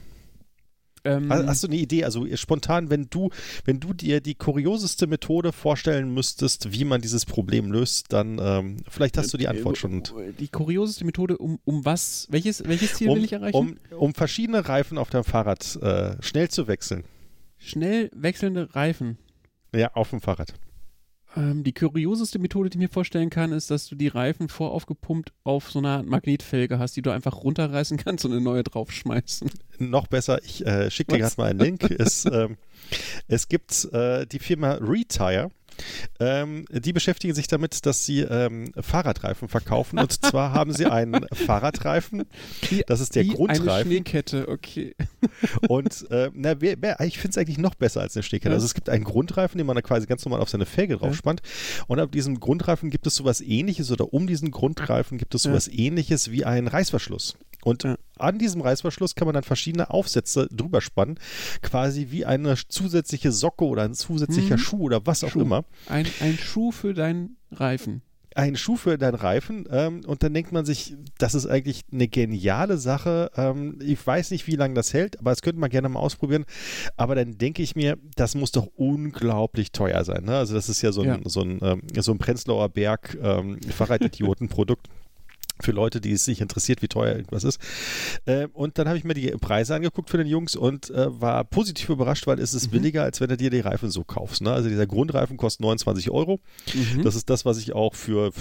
Ähm, 1.04 1.32
Hast 1.32 1.64
du 1.64 1.68
eine 1.68 1.78
Idee? 1.78 2.04
Also 2.04 2.28
spontan, 2.36 2.90
wenn 2.90 3.08
du, 3.10 3.30
wenn 3.66 3.80
du 3.80 3.94
dir 3.94 4.22
die 4.22 4.36
kurioseste 4.36 5.08
Methode 5.08 5.52
vorstellen 5.52 6.14
müsstest, 6.14 6.72
wie 6.72 6.86
man 6.86 7.02
dieses 7.02 7.26
Problem 7.26 7.72
löst, 7.72 8.14
dann 8.14 8.40
ähm, 8.40 8.78
vielleicht 8.88 9.18
hast 9.18 9.34
du 9.34 9.38
die 9.38 9.48
Antwort 9.48 9.78
schon. 9.78 10.04
Die 10.40 10.48
kurioseste 10.48 11.06
Methode, 11.06 11.38
um, 11.38 11.60
um 11.64 11.86
was? 11.86 12.28
Welches, 12.30 12.64
welches 12.68 12.94
Ziel 12.94 13.10
um, 13.10 13.16
will 13.16 13.24
ich 13.24 13.34
erreichen? 13.34 13.56
Um, 13.56 13.78
um 13.98 14.14
verschiedene 14.14 14.68
Reifen 14.68 14.98
auf 14.98 15.10
deinem 15.10 15.24
Fahrrad 15.24 15.76
äh, 15.82 16.22
schnell 16.22 16.50
zu 16.50 16.68
wechseln. 16.68 17.04
Schnell 17.58 18.12
wechselnde 18.14 18.74
Reifen. 18.76 19.18
Ja, 19.74 19.94
auf 19.94 20.12
dem 20.12 20.22
Fahrrad. 20.22 20.54
Ähm, 21.38 21.64
die 21.64 21.74
kurioseste 21.74 22.40
Methode, 22.40 22.70
die 22.70 22.78
ich 22.78 22.82
mir 22.82 22.90
vorstellen 22.90 23.30
kann, 23.30 23.52
ist, 23.52 23.72
dass 23.72 23.88
du 23.88 23.96
die 23.96 24.10
Reifen 24.10 24.50
voraufgepumpt 24.50 25.32
auf 25.44 25.72
so 25.72 25.80
einer 25.80 26.04
Magnetfelge 26.04 26.78
hast, 26.78 26.96
die 26.98 27.02
du 27.02 27.12
einfach 27.12 27.44
runterreißen 27.44 27.98
kannst 27.98 28.26
und 28.26 28.32
eine 28.32 28.42
neue 28.42 28.64
draufschmeißen. 28.64 29.50
Noch 29.80 30.08
besser, 30.08 30.44
ich 30.44 30.66
äh, 30.66 30.92
schicke 30.92 31.14
dir 31.14 31.20
gerade 31.20 31.36
mal 31.38 31.50
einen 31.50 31.60
Link. 31.60 31.90
es, 32.00 32.26
ähm, 32.26 32.58
es 33.28 33.48
gibt 33.48 33.86
äh, 33.94 34.26
die 34.26 34.40
Firma 34.40 34.74
Retire 34.74 35.52
ähm, 36.20 36.66
die 36.72 36.94
beschäftigen 36.94 37.34
sich 37.34 37.48
damit, 37.48 37.86
dass 37.86 38.06
sie 38.06 38.22
ähm, 38.22 38.72
Fahrradreifen 38.80 39.48
verkaufen. 39.48 40.00
Und 40.00 40.26
zwar 40.26 40.54
haben 40.54 40.74
sie 40.74 40.86
einen 40.86 41.26
Fahrradreifen. 41.34 42.24
Das 42.88 43.00
ist 43.00 43.16
der 43.16 43.24
Wie 43.24 43.30
Grundreifen. 43.30 43.70
Eine 43.70 43.84
Schneekette, 43.84 44.48
okay. 44.48 44.96
Und 45.68 46.10
äh, 46.12 46.30
na, 46.34 46.60
wer, 46.62 46.76
wer, 46.80 47.00
ich 47.02 47.18
finde 47.18 47.32
es 47.32 47.38
eigentlich 47.38 47.58
noch 47.58 47.76
besser 47.76 48.02
als 48.02 48.16
eine 48.16 48.24
Schneekette. 48.24 48.50
Ja. 48.50 48.56
Also 48.56 48.66
es 48.66 48.74
gibt 48.74 48.90
einen 48.90 49.04
Grundreifen, 49.04 49.58
den 49.58 49.68
man 49.68 49.76
da 49.76 49.82
quasi 49.82 50.08
ganz 50.08 50.26
normal 50.26 50.42
auf 50.42 50.50
seine 50.50 50.66
Felge 50.66 50.98
draufspannt. 50.98 51.42
Ja. 51.44 51.84
Und 51.88 52.00
auf 52.00 52.12
diesem 52.12 52.40
Grundreifen 52.40 52.90
gibt 52.90 53.08
es 53.08 53.16
sowas 53.16 53.42
ähnliches 53.42 53.92
oder 53.92 54.14
um 54.14 54.28
diesen 54.28 54.52
Grundreifen 54.52 55.18
gibt 55.18 55.36
es 55.36 55.44
sowas 55.44 55.68
ja. 55.68 55.80
ähnliches 55.80 56.32
wie 56.32 56.46
einen 56.46 56.68
Reißverschluss. 56.68 57.36
Und 57.64 57.84
ja. 57.84 57.96
an 58.18 58.40
diesem 58.40 58.62
Reißverschluss 58.62 59.16
kann 59.16 59.28
man 59.28 59.34
dann 59.34 59.44
verschiedene 59.44 59.90
Aufsätze 59.90 60.48
drüber 60.52 60.82
spannen, 60.82 61.20
quasi 61.62 62.08
wie 62.10 62.26
eine 62.26 62.56
zusätzliche 62.68 63.32
Socke 63.32 63.66
oder 63.66 63.84
ein 63.84 63.94
zusätzlicher 63.94 64.56
hm. 64.56 64.58
Schuh 64.58 64.82
oder 64.82 65.06
was 65.06 65.24
auch 65.24 65.36
immer. 65.36 65.66
Ein, 65.88 66.08
ein 66.20 66.38
Schuh 66.38 66.72
für 66.72 66.94
deinen 66.94 67.38
Reifen 67.52 68.02
ein 68.36 68.56
Schuh 68.56 68.78
für 68.78 68.98
deinen 68.98 69.16
Reifen 69.16 69.68
ähm, 69.70 70.02
und 70.06 70.24
dann 70.24 70.34
denkt 70.34 70.52
man 70.52 70.66
sich, 70.66 70.96
das 71.18 71.36
ist 71.36 71.48
eigentlich 71.48 71.82
eine 71.92 72.08
geniale 72.08 72.78
Sache. 72.78 73.32
Ähm, 73.36 73.80
ich 73.82 74.06
weiß 74.06 74.32
nicht, 74.32 74.48
wie 74.48 74.56
lange 74.56 74.74
das 74.74 74.94
hält, 74.94 75.20
aber 75.20 75.32
das 75.32 75.42
könnte 75.42 75.60
man 75.60 75.70
gerne 75.70 75.90
mal 75.90 76.00
ausprobieren. 76.00 76.46
Aber 76.96 77.16
dann 77.16 77.38
denke 77.38 77.62
ich 77.62 77.76
mir, 77.76 77.98
das 78.16 78.36
muss 78.36 78.52
doch 78.52 78.68
unglaublich 78.76 79.72
teuer 79.72 80.04
sein. 80.06 80.24
Ne? 80.26 80.38
Also 80.38 80.54
das 80.54 80.70
ist 80.70 80.82
ja 80.82 80.92
so 80.92 81.02
ein, 81.02 81.08
ja. 81.08 81.20
So 81.26 81.42
ein, 81.42 81.60
ähm, 81.62 81.82
so 81.98 82.12
ein 82.12 82.20
Prenzlauer 82.20 82.70
Berg 82.70 83.18
ähm, 83.22 83.60
Fahrradidiotenprodukt 83.62 84.88
für 85.64 85.72
Leute, 85.72 86.02
die 86.02 86.12
es 86.12 86.26
sich 86.26 86.42
interessiert, 86.42 86.82
wie 86.82 86.88
teuer 86.88 87.16
irgendwas 87.16 87.44
ist. 87.44 87.60
Äh, 88.26 88.48
und 88.54 88.78
dann 88.78 88.88
habe 88.88 88.98
ich 88.98 89.04
mir 89.04 89.14
die 89.14 89.32
Preise 89.32 89.76
angeguckt 89.76 90.10
für 90.10 90.18
den 90.18 90.28
Jungs 90.28 90.56
und 90.56 90.90
äh, 90.90 91.22
war 91.22 91.44
positiv 91.44 91.90
überrascht, 91.90 92.28
weil 92.28 92.40
es 92.40 92.54
ist 92.54 92.68
mhm. 92.68 92.72
billiger, 92.72 93.04
als 93.04 93.22
wenn 93.22 93.30
du 93.30 93.38
dir 93.38 93.50
die 93.50 93.60
Reifen 93.60 93.90
so 93.90 94.04
kaufst. 94.04 94.42
Ne? 94.42 94.52
Also 94.52 94.70
dieser 94.70 94.88
Grundreifen 94.88 95.38
kostet 95.38 95.62
29 95.62 96.10
Euro. 96.12 96.40
Mhm. 96.74 97.04
Das 97.04 97.16
ist 97.16 97.30
das, 97.30 97.46
was 97.46 97.58
ich 97.58 97.74
auch 97.74 97.96
für, 97.96 98.32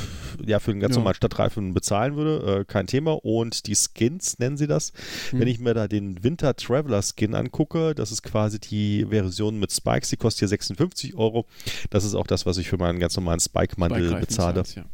ja, 0.44 0.61
für 0.61 0.70
einen 0.70 0.80
ganz 0.80 0.94
ja. 0.94 0.98
normalen 0.98 1.16
Stadtreifen 1.16 1.74
bezahlen 1.74 2.16
würde. 2.16 2.61
Äh, 2.61 2.64
kein 2.64 2.87
Thema. 2.87 3.12
Und 3.24 3.66
die 3.66 3.74
Skins 3.74 4.38
nennen 4.38 4.56
sie 4.56 4.66
das. 4.66 4.92
Mhm. 5.33 5.40
Wenn 5.40 5.48
ich 5.48 5.61
mir 5.61 5.74
da 5.74 5.88
den 5.88 6.22
Winter 6.22 6.54
Traveler 6.56 7.02
Skin 7.02 7.35
angucke, 7.35 7.94
das 7.94 8.12
ist 8.12 8.22
quasi 8.22 8.59
die 8.59 9.06
Version 9.09 9.59
mit 9.59 9.72
Spikes, 9.72 10.11
die 10.11 10.16
kostet 10.16 10.40
hier 10.40 10.48
56 10.48 11.16
Euro. 11.16 11.46
Das 11.90 12.04
ist 12.04 12.14
auch 12.14 12.26
das, 12.26 12.46
was 12.46 12.59
ich 12.59 12.68
für 12.68 12.78
meinen 12.78 12.98
ganz 12.98 13.16
normalen 13.16 13.40
Spike-Mantel 13.40 14.20
bezahle. 14.20 14.62
Ja. 14.74 14.85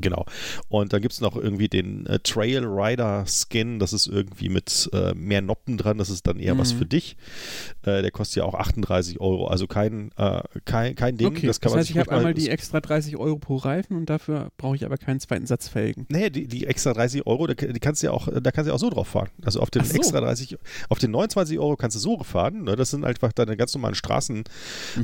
Genau. 0.00 0.24
Und 0.68 0.92
dann 0.92 1.02
gibt 1.02 1.14
es 1.14 1.20
noch 1.20 1.36
irgendwie 1.36 1.68
den 1.68 2.06
äh, 2.06 2.18
Trail 2.20 2.64
Rider 2.64 3.24
Skin, 3.26 3.78
das 3.78 3.92
ist 3.92 4.06
irgendwie 4.06 4.48
mit 4.48 4.88
äh, 4.92 5.14
mehr 5.14 5.42
Noppen 5.42 5.76
dran, 5.76 5.98
das 5.98 6.10
ist 6.10 6.26
dann 6.26 6.38
eher 6.38 6.54
mhm. 6.54 6.58
was 6.58 6.72
für 6.72 6.86
dich. 6.86 7.16
Äh, 7.82 8.02
der 8.02 8.10
kostet 8.10 8.36
ja 8.36 8.44
auch 8.44 8.54
38 8.54 9.20
Euro, 9.20 9.46
also 9.46 9.66
kein, 9.66 10.10
äh, 10.16 10.42
kein, 10.64 10.94
kein 10.94 11.16
Ding. 11.16 11.28
Okay, 11.28 11.46
das, 11.46 11.60
kann 11.60 11.72
das 11.72 11.80
heißt, 11.80 11.90
ich 11.90 11.98
habe 11.98 12.12
einmal 12.12 12.34
die 12.34 12.48
extra 12.48 12.80
30 12.80 13.16
Euro 13.16 13.38
pro 13.38 13.56
Reifen 13.56 13.96
und 13.96 14.10
dafür 14.10 14.50
brauche 14.56 14.76
ich 14.76 14.84
aber 14.84 14.96
keinen 14.96 15.20
zweiten 15.20 15.46
Satz 15.46 15.68
Felgen. 15.68 16.06
Nee, 16.08 16.30
die, 16.30 16.46
die 16.46 16.66
extra 16.66 16.92
30 16.92 17.26
Euro, 17.26 17.46
die 17.46 17.54
kannst 17.54 18.02
du 18.02 18.06
ja 18.06 18.12
auch, 18.12 18.28
da 18.28 18.50
kannst 18.50 18.66
du 18.66 18.70
ja 18.70 18.74
auch 18.74 18.80
so 18.80 18.90
drauf 18.90 19.08
fahren. 19.08 19.30
Also 19.44 19.60
auf 19.60 19.70
den 19.70 19.84
so. 19.84 19.94
extra 19.96 20.20
30, 20.20 20.58
auf 20.88 20.98
den 20.98 21.10
29 21.10 21.58
Euro 21.58 21.76
kannst 21.76 21.96
du 21.96 22.00
so 22.00 22.22
fahren, 22.22 22.64
ne? 22.64 22.76
das 22.76 22.90
sind 22.90 23.04
einfach 23.04 23.32
deine 23.32 23.56
ganz 23.56 23.74
normalen 23.74 23.94
Straßenpneus 23.94 24.46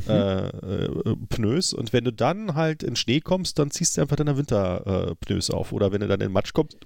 mhm. 0.06 0.10
Äh, 0.12 1.74
äh, 1.74 1.76
und 1.76 1.92
wenn 1.92 2.04
du 2.04 2.12
dann 2.12 2.54
halt 2.54 2.82
in 2.82 2.96
Schnee 2.96 3.20
kommst, 3.20 3.58
dann 3.58 3.70
ziehst 3.70 3.96
du 3.96 4.02
einfach 4.02 4.16
deine 4.16 4.36
Winter 4.36 4.81
äh, 4.84 5.14
Pneus 5.16 5.50
auf. 5.50 5.72
Oder 5.72 5.92
wenn 5.92 6.02
er 6.02 6.08
dann 6.08 6.20
in 6.20 6.28
den 6.28 6.32
Matsch 6.32 6.52
kommt. 6.52 6.76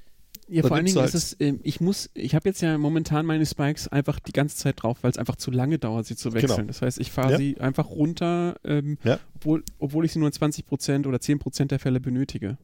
Ja, 0.49 0.63
vor 0.63 0.77
allen 0.77 0.87
Dingen 0.87 0.99
halt 0.99 1.09
ist 1.09 1.15
es, 1.15 1.33
äh, 1.35 1.55
ich 1.65 1.81
muss, 1.81 2.09
ich 2.15 2.35
habe 2.37 2.49
jetzt 2.49 2.61
ja 2.61 2.79
momentan 2.79 3.27
meine 3.27 3.45
Spikes 3.45 3.89
einfach 3.89 4.21
die 4.21 4.33
ganze 4.33 4.57
Zeit 4.57 4.81
drauf, 4.81 4.99
weil 5.03 5.11
es 5.11 5.19
einfach 5.19 5.37
zu 5.37 5.51
lange 5.51 5.79
dauert, 5.79 6.07
sie 6.07 6.15
zu 6.15 6.33
wechseln. 6.35 6.57
Genau. 6.57 6.67
Das 6.69 6.83
heißt, 6.83 7.01
ich 7.01 7.11
fahre 7.11 7.33
ja. 7.33 7.39
sie 7.39 7.61
einfach 7.61 7.91
runter, 7.91 8.57
ähm, 8.65 8.99
ja. 9.03 9.19
obwohl, 9.35 9.65
obwohl 9.79 10.05
ich 10.05 10.13
sie 10.13 10.21
nur 10.21 10.29
in 10.29 10.35
20% 10.35 11.07
oder 11.07 11.19
10% 11.19 11.65
der 11.65 11.81
Fälle 11.81 11.99
benötige. 11.99 12.59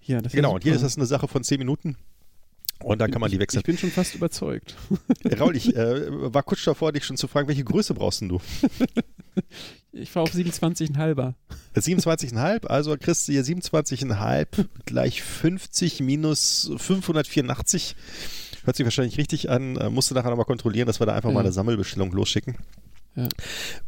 Ja, 0.00 0.20
das 0.20 0.32
genau, 0.32 0.54
und 0.54 0.62
hier 0.62 0.74
ist 0.74 0.82
das 0.82 0.96
eine 0.96 1.06
Sache 1.06 1.26
von 1.26 1.42
10 1.42 1.58
Minuten. 1.58 1.96
Und 2.82 3.00
dann 3.00 3.10
kann 3.10 3.20
man 3.20 3.30
die 3.30 3.38
wechseln. 3.38 3.60
Ich 3.60 3.66
bin 3.66 3.76
schon 3.76 3.90
fast 3.90 4.14
überzeugt. 4.14 4.76
Raul, 5.38 5.56
ich 5.56 5.74
äh, 5.74 6.32
war 6.32 6.42
kurz 6.42 6.62
davor, 6.64 6.92
dich 6.92 7.04
schon 7.04 7.16
zu 7.16 7.26
fragen, 7.26 7.48
welche 7.48 7.64
Größe 7.64 7.94
brauchst 7.94 8.22
du? 8.22 8.40
Ich 9.90 10.10
fahre 10.10 10.24
auf 10.24 10.34
27,5er. 10.34 11.34
27,5, 11.74 12.66
also 12.66 12.96
kriegst 12.96 13.26
du 13.26 13.32
hier 13.32 13.42
27,5 13.42 14.66
gleich 14.84 15.22
50 15.22 16.00
minus 16.00 16.70
584. 16.76 17.96
Hört 18.64 18.76
sich 18.76 18.84
wahrscheinlich 18.84 19.18
richtig 19.18 19.48
an. 19.50 19.76
Äh, 19.76 19.90
musst 19.90 20.10
du 20.10 20.14
nachher 20.14 20.30
nochmal 20.30 20.44
kontrollieren, 20.44 20.86
dass 20.86 21.00
wir 21.00 21.06
da 21.06 21.14
einfach 21.14 21.30
ja. 21.30 21.34
mal 21.34 21.40
eine 21.40 21.52
Sammelbestellung 21.52 22.12
losschicken. 22.12 22.56
Ja. 23.16 23.28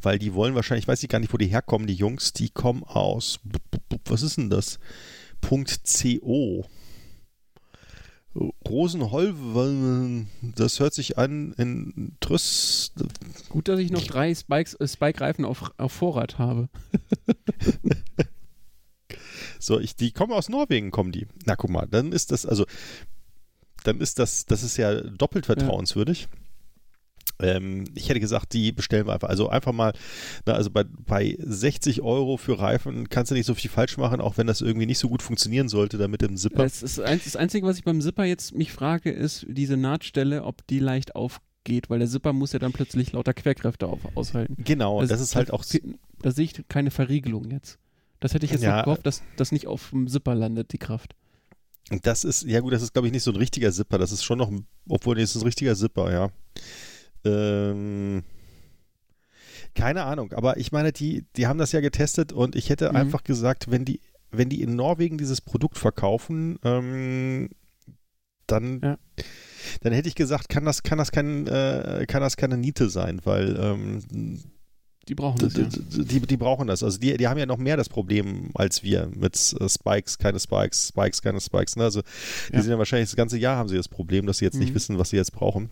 Weil 0.01 0.19
die 0.19 0.35
wollen 0.35 0.55
wahrscheinlich, 0.55 0.85
ich 0.85 0.89
weiß 0.89 1.03
ich 1.03 1.09
gar 1.09 1.21
nicht, 1.21 1.33
wo 1.33 1.37
die 1.37 1.47
herkommen, 1.47 1.87
die 1.87 1.95
Jungs, 1.95 2.33
die 2.33 2.49
kommen 2.49 2.83
aus, 2.83 3.39
was 4.07 4.23
ist 4.23 4.39
denn 4.39 4.51
das? 4.51 4.79
Punkt 5.41 5.81
CO. 5.85 6.65
Rosenholm, 8.35 10.29
das 10.41 10.79
hört 10.79 10.95
sich 10.95 11.19
an 11.19 11.53
in 11.59 12.17
Trüss. 12.21 12.93
Gut, 13.49 13.67
dass 13.67 13.81
ich 13.81 13.91
noch 13.91 14.05
drei 14.05 14.33
Spikes, 14.35 14.75
äh, 14.75 14.87
Spike-Reifen 14.87 15.45
auf, 15.45 15.73
auf 15.79 15.93
Vorrat 15.93 16.39
habe. 16.39 16.69
so, 19.59 19.81
ich, 19.81 19.97
die 19.97 20.13
kommen 20.13 20.33
aus 20.33 20.49
Norwegen, 20.49 20.93
kommen 20.93 21.11
die. 21.11 21.27
Na, 21.45 21.57
guck 21.57 21.71
mal, 21.71 21.87
dann 21.87 22.13
ist 22.13 22.31
das, 22.31 22.47
also, 22.47 22.67
dann 23.83 24.01
ist 24.01 24.21
das, 24.21 24.47
das 24.47 24.63
ist 24.63 24.77
ja 24.77 25.01
doppelt 25.01 25.47
vertrauenswürdig. 25.47 26.23
Ja. 26.23 26.29
Ähm, 27.43 27.85
ich 27.95 28.09
hätte 28.09 28.21
gesagt, 28.21 28.53
die 28.53 28.73
bestellen 28.73 29.07
wir 29.07 29.15
einfach. 29.15 29.29
Also 29.29 29.49
einfach 29.49 29.73
mal, 29.73 29.93
na, 30.47 30.55
also 30.55 30.71
bei, 30.71 30.85
bei 30.85 31.37
60 31.41 32.03
Euro 32.03 32.37
für 32.37 32.59
Reifen 32.59 33.09
kannst 33.09 33.31
du 33.31 33.35
nicht 33.35 33.47
so 33.47 33.55
viel 33.55 33.71
falsch 33.71 33.97
machen, 33.97 34.21
auch 34.21 34.39
wenn 34.39 34.47
das 34.47 34.61
irgendwie 34.61 34.87
nicht 34.87 34.99
so 34.99 35.09
gut 35.09 35.23
funktionieren 35.23 35.69
sollte, 35.69 35.99
da 35.99 36.09
mit 36.09 36.23
dem 36.23 36.37
Zipper. 36.37 36.63
Das, 36.63 36.83
ist, 36.83 36.99
das 36.99 37.37
Einzige, 37.37 37.67
was 37.67 37.79
ich 37.79 37.85
beim 37.85 38.01
Zipper 38.01 38.25
jetzt 38.25 38.55
mich 38.55 38.73
frage, 38.73 39.11
ist 39.11 39.47
diese 39.49 39.77
Nahtstelle, 39.77 40.45
ob 40.45 40.67
die 40.67 40.79
leicht 40.79 41.17
aufgeht, 41.17 41.91
weil 41.91 41.99
der 41.99 42.09
Zipper 42.09 42.33
muss 42.33 42.53
ja 42.53 42.59
dann 42.59 42.73
plötzlich 42.73 43.13
lauter 43.13 43.35
Querkräfte 43.35 43.87
auf, 43.87 44.01
aushalten. 44.15 44.57
Genau, 44.59 45.01
das, 45.01 45.11
das 45.11 45.21
ist 45.21 45.37
halt 45.37 45.53
auch. 45.53 45.65
Da 46.23 46.31
sehe 46.31 46.45
ich 46.45 46.69
keine 46.69 46.91
Verriegelung 46.91 47.51
jetzt. 47.51 47.79
Das 48.21 48.35
hätte 48.35 48.45
ich 48.45 48.53
jetzt 48.53 48.63
ja, 48.63 48.83
gehofft, 48.83 49.07
dass 49.07 49.23
das 49.37 49.51
nicht 49.51 49.67
auf 49.67 49.91
dem 49.91 50.07
Zipper 50.07 50.35
landet, 50.35 50.73
die 50.73 50.79
Kraft. 50.79 51.15
Das 52.03 52.23
ist, 52.23 52.45
ja 52.45 52.61
gut, 52.61 52.73
das 52.73 52.83
ist 52.83 52.93
glaube 52.93 53.09
ich 53.09 53.13
nicht 53.13 53.25
so 53.25 53.33
ein 53.33 53.37
richtiger 53.37 53.73
Zipper. 53.73 53.99
Das 53.99 54.13
ist 54.13 54.23
schon 54.23 54.39
noch, 54.39 54.53
obwohl 54.89 55.17
das 55.17 55.35
ist 55.35 55.43
ein 55.43 55.45
richtiger 55.45 55.75
Zipper, 55.75 56.13
ja. 56.13 56.31
Ähm, 57.25 58.23
keine 59.75 60.05
Ahnung, 60.05 60.33
aber 60.33 60.57
ich 60.57 60.73
meine, 60.73 60.93
die, 60.93 61.25
die 61.37 61.47
haben 61.47 61.59
das 61.59 61.73
ja 61.73 61.81
getestet 61.81 62.33
und 62.33 62.57
ich 62.57 62.71
hätte 62.71 62.91
mhm. 62.91 62.97
einfach 62.97 63.25
gesagt, 63.25 63.71
wenn 63.71 63.85
die, 63.85 64.01
wenn 64.31 64.49
die 64.49 64.63
in 64.63 64.77
Norwegen 64.77 65.19
dieses 65.19 65.41
Produkt 65.41 65.79
verkaufen, 65.79 66.59
ähm, 66.65 67.51
dann, 68.47 68.81
ja. 68.83 68.99
dann 69.81 69.93
hätte 69.93 70.09
ich 70.09 70.15
gesagt, 70.15 70.49
kann 70.49 70.65
das, 70.65 70.83
kann 70.83 70.99
das 70.99 71.13
kein, 71.13 71.47
äh, 71.47 72.05
kann 72.09 72.21
das 72.21 72.37
keine 72.37 72.57
Niete 72.57 72.91
sein, 72.91 73.21
weil 73.25 73.57
ähm, 73.59 74.41
die 75.09 75.15
brauchen 75.15 75.39
das. 75.41 75.57
Ja. 75.57 75.67
Die, 76.05 76.21
die, 76.21 76.37
brauchen 76.37 76.69
das. 76.69 76.83
Also 76.83 76.99
die, 76.99 77.17
die 77.17 77.27
haben 77.27 77.39
ja 77.39 77.47
noch 77.47 77.57
mehr 77.57 77.77
das 77.77 77.89
Problem 77.89 78.51
als 78.55 78.83
wir 78.83 79.11
mit 79.15 79.35
äh, 79.35 79.69
Spikes, 79.69 80.19
keine 80.19 80.39
Spikes, 80.39 80.89
Spikes, 80.89 81.23
keine 81.23 81.41
Spikes. 81.41 81.77
Ne? 81.77 81.85
Also 81.85 82.03
die 82.51 82.55
ja. 82.55 82.63
sind 82.63 82.71
ja 82.71 82.79
wahrscheinlich 82.79 83.09
das 83.09 83.17
ganze 83.17 83.39
Jahr 83.39 83.57
haben 83.57 83.69
sie 83.69 83.77
das 83.77 83.89
Problem, 83.89 84.27
dass 84.27 84.39
sie 84.39 84.45
jetzt 84.45 84.55
mhm. 84.55 84.61
nicht 84.61 84.75
wissen, 84.75 84.99
was 84.99 85.11
sie 85.11 85.17
jetzt 85.17 85.33
brauchen. 85.33 85.71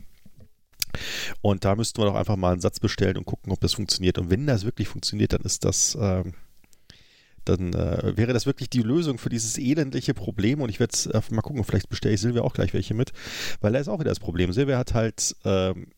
Und 1.40 1.64
da 1.64 1.76
müssten 1.76 2.00
wir 2.00 2.06
doch 2.06 2.14
einfach 2.14 2.36
mal 2.36 2.52
einen 2.52 2.60
Satz 2.60 2.80
bestellen 2.80 3.16
und 3.16 3.24
gucken, 3.24 3.52
ob 3.52 3.60
das 3.60 3.74
funktioniert. 3.74 4.18
Und 4.18 4.30
wenn 4.30 4.46
das 4.46 4.64
wirklich 4.64 4.88
funktioniert, 4.88 5.32
dann 5.32 5.42
ist 5.42 5.64
das, 5.64 5.94
äh, 5.94 6.24
dann 7.44 7.72
äh, 7.72 8.16
wäre 8.16 8.32
das 8.32 8.46
wirklich 8.46 8.70
die 8.70 8.82
Lösung 8.82 9.18
für 9.18 9.28
dieses 9.28 9.58
elendliche 9.58 10.14
Problem. 10.14 10.60
Und 10.60 10.68
ich 10.68 10.80
werde 10.80 10.96
äh, 11.12 11.34
mal 11.34 11.42
gucken, 11.42 11.64
vielleicht 11.64 11.88
bestelle 11.88 12.14
ich 12.14 12.20
Silvia 12.20 12.42
auch 12.42 12.54
gleich 12.54 12.74
welche 12.74 12.94
mit, 12.94 13.12
weil 13.60 13.72
da 13.72 13.78
ist 13.78 13.88
auch 13.88 14.00
wieder 14.00 14.10
das 14.10 14.20
Problem. 14.20 14.52
Silvia 14.52 14.78
hat 14.78 14.94
halt 14.94 15.36
ähm, 15.44 15.88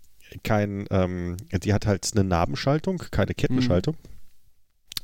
kein, 0.44 0.86
ähm, 0.90 1.36
die 1.52 1.72
hat 1.72 1.86
halt 1.86 2.08
eine 2.14 2.24
Nabenschaltung, 2.24 2.98
keine 3.10 3.34
Kettenschaltung. 3.34 3.96
Mhm. 3.96 4.19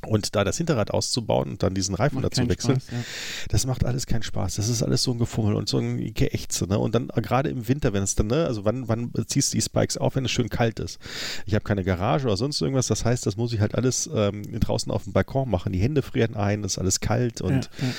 Und 0.07 0.35
da 0.35 0.45
das 0.45 0.57
Hinterrad 0.57 0.91
auszubauen 0.91 1.51
und 1.51 1.63
dann 1.63 1.75
diesen 1.75 1.95
Reifen 1.95 2.17
macht 2.17 2.27
dazu 2.27 2.49
wechseln, 2.49 2.81
Spaß, 2.81 2.93
ja. 2.93 3.05
das 3.49 3.67
macht 3.67 3.85
alles 3.85 4.07
keinen 4.07 4.23
Spaß. 4.23 4.57
Das 4.57 4.69
ist 4.69 4.83
alles 4.83 5.03
so 5.03 5.13
ein 5.13 5.19
Gefummel 5.19 5.55
und 5.55 5.69
so 5.69 5.79
ein 5.79 6.15
Geächze. 6.15 6.67
Ne? 6.67 6.79
Und 6.79 6.95
dann 6.95 7.11
äh, 7.15 7.21
gerade 7.21 7.51
im 7.51 7.69
Winter, 7.69 7.93
wenn 7.93 8.03
es 8.03 8.15
dann, 8.15 8.29
ne, 8.29 8.47
also 8.47 8.65
wann, 8.65 8.89
wann 8.89 9.13
ziehst 9.27 9.53
du 9.53 9.57
die 9.59 9.63
Spikes 9.63 9.97
auf, 9.97 10.17
wenn 10.17 10.25
es 10.25 10.31
schön 10.31 10.49
kalt 10.49 10.81
ist? 10.81 10.99
Ich 11.45 11.55
habe 11.55 11.65
keine 11.65 11.85
Garage 11.85 12.27
oder 12.27 12.37
sonst 12.37 12.61
irgendwas. 12.61 12.87
Das 12.87 13.05
heißt, 13.05 13.27
das 13.27 13.37
muss 13.37 13.53
ich 13.53 13.61
halt 13.61 13.75
alles 13.75 14.09
ähm, 14.13 14.43
draußen 14.59 14.91
auf 14.93 15.05
dem 15.05 15.13
Balkon 15.13 15.51
machen. 15.51 15.73
Die 15.73 15.81
Hände 15.81 16.03
frieren 16.03 16.37
ein, 16.37 16.65
ist 16.65 16.79
alles 16.79 17.01
kalt 17.01 17.41
und 17.41 17.71
ja, 17.81 17.87
ja 17.87 17.95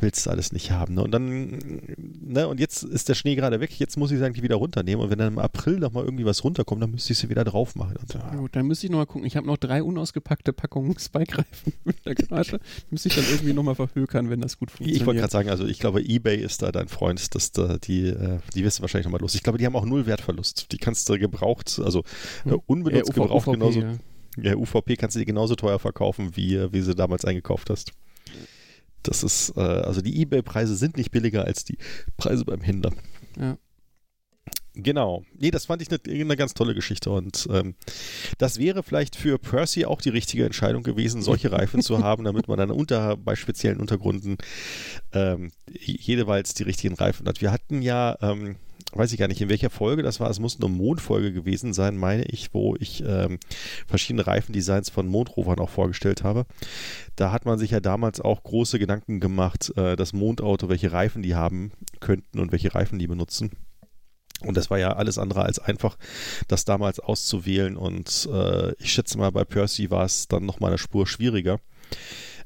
willst 0.00 0.26
du 0.26 0.30
alles 0.30 0.52
nicht 0.52 0.70
haben. 0.70 0.94
Ne? 0.94 1.02
Und 1.04 1.10
dann, 1.12 1.58
ne, 2.22 2.48
und 2.48 2.60
jetzt 2.60 2.82
ist 2.82 3.08
der 3.08 3.14
Schnee 3.14 3.34
gerade 3.34 3.60
weg, 3.60 3.78
jetzt 3.78 3.96
muss 3.96 4.10
ich 4.10 4.22
eigentlich 4.22 4.42
wieder 4.42 4.56
runternehmen. 4.56 5.04
Und 5.04 5.10
wenn 5.10 5.18
dann 5.18 5.34
im 5.34 5.38
April 5.38 5.78
nochmal 5.78 6.04
irgendwie 6.04 6.24
was 6.24 6.42
runterkommt, 6.44 6.82
dann 6.82 6.90
müsste 6.90 7.12
ich 7.12 7.18
sie 7.18 7.28
wieder 7.28 7.44
drauf 7.44 7.76
machen. 7.76 7.96
Und, 7.96 8.14
ja. 8.14 8.34
Gut, 8.34 8.56
dann 8.56 8.66
müsste 8.66 8.86
ich 8.86 8.90
nochmal 8.90 9.06
gucken. 9.06 9.26
Ich 9.26 9.36
habe 9.36 9.46
noch 9.46 9.56
drei 9.56 9.82
unausgepackte 9.82 10.52
Packungen 10.52 10.98
Spike-Reifen 10.98 11.72
in 11.84 11.94
der 12.04 12.14
Garage. 12.14 12.60
müsste 12.90 13.08
ich 13.08 13.14
dann 13.14 13.24
irgendwie 13.30 13.52
nochmal 13.52 13.74
verhökern, 13.74 14.30
wenn 14.30 14.40
das 14.40 14.58
gut 14.58 14.70
funktioniert. 14.70 15.00
Ich 15.00 15.06
wollte 15.06 15.20
gerade 15.20 15.32
sagen, 15.32 15.50
also 15.50 15.66
ich 15.66 15.78
glaube, 15.78 16.02
Ebay 16.02 16.36
ist 16.36 16.62
da 16.62 16.72
dein 16.72 16.88
Freund, 16.88 17.34
dass 17.34 17.52
da 17.52 17.78
die, 17.78 18.08
äh, 18.08 18.38
die 18.54 18.64
wirst 18.64 18.78
du 18.78 18.82
wahrscheinlich 18.82 19.06
nochmal 19.06 19.20
los. 19.20 19.34
Ich 19.34 19.42
glaube, 19.42 19.58
die 19.58 19.66
haben 19.66 19.76
auch 19.76 19.84
null 19.84 20.06
Wertverlust. 20.06 20.72
Die 20.72 20.78
kannst 20.78 21.08
du 21.08 21.18
gebraucht, 21.18 21.80
also 21.84 22.00
äh, 22.44 22.50
hm. 22.50 22.60
unbenutzt 22.66 23.08
ja, 23.08 23.22
gebraucht 23.22 23.46
genauso. 23.46 23.80
Ja. 23.80 23.92
ja, 24.42 24.56
UVP 24.56 24.96
kannst 24.96 25.16
du 25.16 25.20
dir 25.20 25.26
genauso 25.26 25.54
teuer 25.54 25.78
verkaufen, 25.78 26.36
wie, 26.36 26.56
äh, 26.56 26.72
wie 26.72 26.80
sie 26.80 26.94
damals 26.94 27.24
eingekauft 27.24 27.70
hast. 27.70 27.92
Das 29.02 29.22
ist, 29.22 29.54
äh, 29.56 29.60
also 29.60 30.00
die 30.00 30.20
Ebay-Preise 30.20 30.76
sind 30.76 30.96
nicht 30.96 31.10
billiger 31.10 31.44
als 31.44 31.64
die 31.64 31.78
Preise 32.16 32.44
beim 32.44 32.60
Händler. 32.60 32.92
Ja. 33.38 33.56
Genau. 34.74 35.24
Nee, 35.36 35.50
das 35.50 35.66
fand 35.66 35.82
ich 35.82 35.88
eine, 35.90 36.00
eine 36.06 36.36
ganz 36.36 36.54
tolle 36.54 36.74
Geschichte 36.74 37.10
und 37.10 37.48
ähm, 37.50 37.74
das 38.38 38.58
wäre 38.58 38.82
vielleicht 38.84 39.16
für 39.16 39.38
Percy 39.38 39.84
auch 39.84 40.00
die 40.00 40.10
richtige 40.10 40.44
Entscheidung 40.44 40.84
gewesen, 40.84 41.22
solche 41.22 41.50
Reifen 41.50 41.82
zu 41.82 41.98
haben, 42.04 42.24
damit 42.24 42.46
man 42.46 42.58
dann 42.58 42.70
unter, 42.70 43.16
bei 43.16 43.34
speziellen 43.34 43.80
Untergründen 43.80 44.38
ähm, 45.12 45.50
jeweils 45.68 46.54
die 46.54 46.62
richtigen 46.62 46.94
Reifen 46.94 47.26
hat. 47.26 47.40
Wir 47.40 47.50
hatten 47.50 47.82
ja 47.82 48.16
ähm, 48.20 48.56
weiß 48.92 49.12
ich 49.12 49.18
gar 49.18 49.28
nicht, 49.28 49.40
in 49.40 49.48
welcher 49.48 49.70
Folge 49.70 50.02
das 50.02 50.20
war. 50.20 50.30
Es 50.30 50.40
muss 50.40 50.60
eine 50.60 50.68
Mondfolge 50.68 51.32
gewesen 51.32 51.72
sein, 51.72 51.96
meine 51.96 52.24
ich, 52.24 52.52
wo 52.52 52.76
ich 52.78 53.02
ähm, 53.06 53.38
verschiedene 53.86 54.26
Reifendesigns 54.26 54.90
von 54.90 55.06
Mondrovern 55.06 55.58
auch 55.58 55.70
vorgestellt 55.70 56.24
habe. 56.24 56.46
Da 57.16 57.32
hat 57.32 57.44
man 57.44 57.58
sich 57.58 57.70
ja 57.70 57.80
damals 57.80 58.20
auch 58.20 58.42
große 58.42 58.78
Gedanken 58.78 59.20
gemacht, 59.20 59.72
äh, 59.76 59.96
das 59.96 60.12
Mondauto, 60.12 60.68
welche 60.68 60.92
Reifen 60.92 61.22
die 61.22 61.34
haben 61.34 61.72
könnten 62.00 62.40
und 62.40 62.52
welche 62.52 62.74
Reifen 62.74 62.98
die 62.98 63.06
benutzen. 63.06 63.50
Und 64.42 64.56
das 64.56 64.70
war 64.70 64.78
ja 64.78 64.94
alles 64.94 65.18
andere 65.18 65.42
als 65.42 65.58
einfach, 65.58 65.98
das 66.48 66.64
damals 66.64 66.98
auszuwählen. 66.98 67.76
Und 67.76 68.28
äh, 68.32 68.72
ich 68.78 68.92
schätze 68.92 69.18
mal, 69.18 69.30
bei 69.30 69.44
Percy 69.44 69.90
war 69.90 70.04
es 70.04 70.28
dann 70.28 70.46
nochmal 70.46 70.70
eine 70.70 70.78
Spur 70.78 71.06
schwieriger, 71.06 71.60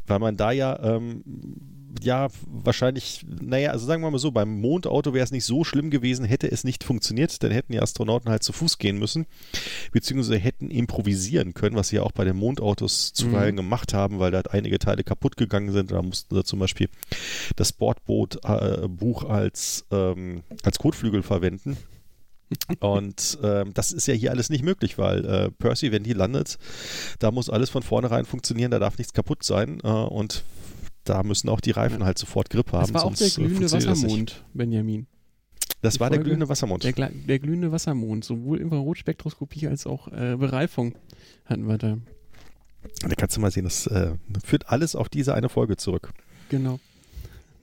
weil 0.06 0.18
man 0.18 0.36
da 0.36 0.50
ja 0.50 0.78
ähm, 0.82 1.22
ja, 2.02 2.28
wahrscheinlich, 2.46 3.24
naja, 3.26 3.70
also 3.70 3.86
sagen 3.86 4.02
wir 4.02 4.10
mal 4.10 4.18
so, 4.18 4.30
beim 4.30 4.60
Mondauto 4.60 5.14
wäre 5.14 5.24
es 5.24 5.30
nicht 5.30 5.44
so 5.44 5.64
schlimm 5.64 5.90
gewesen, 5.90 6.24
hätte 6.24 6.50
es 6.50 6.64
nicht 6.64 6.84
funktioniert, 6.84 7.42
dann 7.42 7.52
hätten 7.52 7.72
die 7.72 7.80
Astronauten 7.80 8.30
halt 8.30 8.42
zu 8.42 8.52
Fuß 8.52 8.78
gehen 8.78 8.98
müssen, 8.98 9.26
beziehungsweise 9.92 10.38
hätten 10.38 10.70
improvisieren 10.70 11.54
können, 11.54 11.76
was 11.76 11.88
sie 11.88 11.96
ja 11.96 12.02
auch 12.02 12.12
bei 12.12 12.24
den 12.24 12.36
Mondautos 12.36 13.12
zuweilen 13.12 13.54
mhm. 13.54 13.58
gemacht 13.58 13.94
haben, 13.94 14.18
weil 14.18 14.30
da 14.30 14.40
einige 14.50 14.78
Teile 14.78 15.04
kaputt 15.04 15.36
gegangen 15.36 15.72
sind. 15.72 15.92
Da 15.92 16.02
mussten 16.02 16.34
sie 16.34 16.44
zum 16.44 16.58
Beispiel 16.58 16.88
das 17.56 17.72
Bordboot-Buch 17.72 19.24
äh, 19.24 19.28
als, 19.28 19.84
ähm, 19.90 20.42
als 20.62 20.78
Kotflügel 20.78 21.22
verwenden. 21.22 21.76
Und 22.80 23.38
ähm, 23.42 23.72
das 23.74 23.90
ist 23.92 24.06
ja 24.06 24.14
hier 24.14 24.30
alles 24.30 24.50
nicht 24.50 24.64
möglich, 24.64 24.98
weil 24.98 25.24
äh, 25.24 25.50
Percy, 25.50 25.92
wenn 25.92 26.04
die 26.04 26.12
landet, 26.12 26.58
da 27.18 27.30
muss 27.30 27.50
alles 27.50 27.70
von 27.70 27.82
vornherein 27.82 28.26
funktionieren, 28.26 28.70
da 28.70 28.78
darf 28.78 28.98
nichts 28.98 29.12
kaputt 29.12 29.42
sein. 29.42 29.80
Äh, 29.82 29.88
und 29.88 30.44
da 31.04 31.22
müssen 31.22 31.48
auch 31.48 31.60
die 31.60 31.70
Reifen 31.70 32.04
halt 32.04 32.18
sofort 32.18 32.50
Grip 32.50 32.72
haben. 32.72 32.92
Das 32.92 32.94
war 32.94 33.04
auch 33.04 33.14
der 33.14 33.28
glühende 33.28 33.70
Wassermond, 33.70 34.44
Benjamin. 34.52 35.06
Das 35.82 35.94
die 35.94 36.00
war 36.00 36.08
Folge, 36.08 36.18
der 36.18 36.24
glühende 36.24 36.48
Wassermond. 36.48 36.84
Der, 36.84 36.92
der, 36.92 37.38
glühende 37.38 37.70
Wassermond, 37.70 38.24
sowohl 38.24 38.60
Infrarotspektroskopie 38.60 39.68
als 39.68 39.86
auch 39.86 40.08
äh, 40.08 40.36
Bereifung 40.36 40.94
hatten 41.44 41.68
wir 41.68 41.78
da. 41.78 41.98
Da 43.00 43.14
kannst 43.16 43.36
du 43.36 43.40
mal 43.40 43.50
sehen, 43.50 43.64
das 43.64 43.86
äh, 43.86 44.12
führt 44.44 44.68
alles 44.68 44.96
auf 44.96 45.08
diese 45.08 45.34
eine 45.34 45.48
Folge 45.48 45.76
zurück. 45.76 46.12
Genau. 46.48 46.80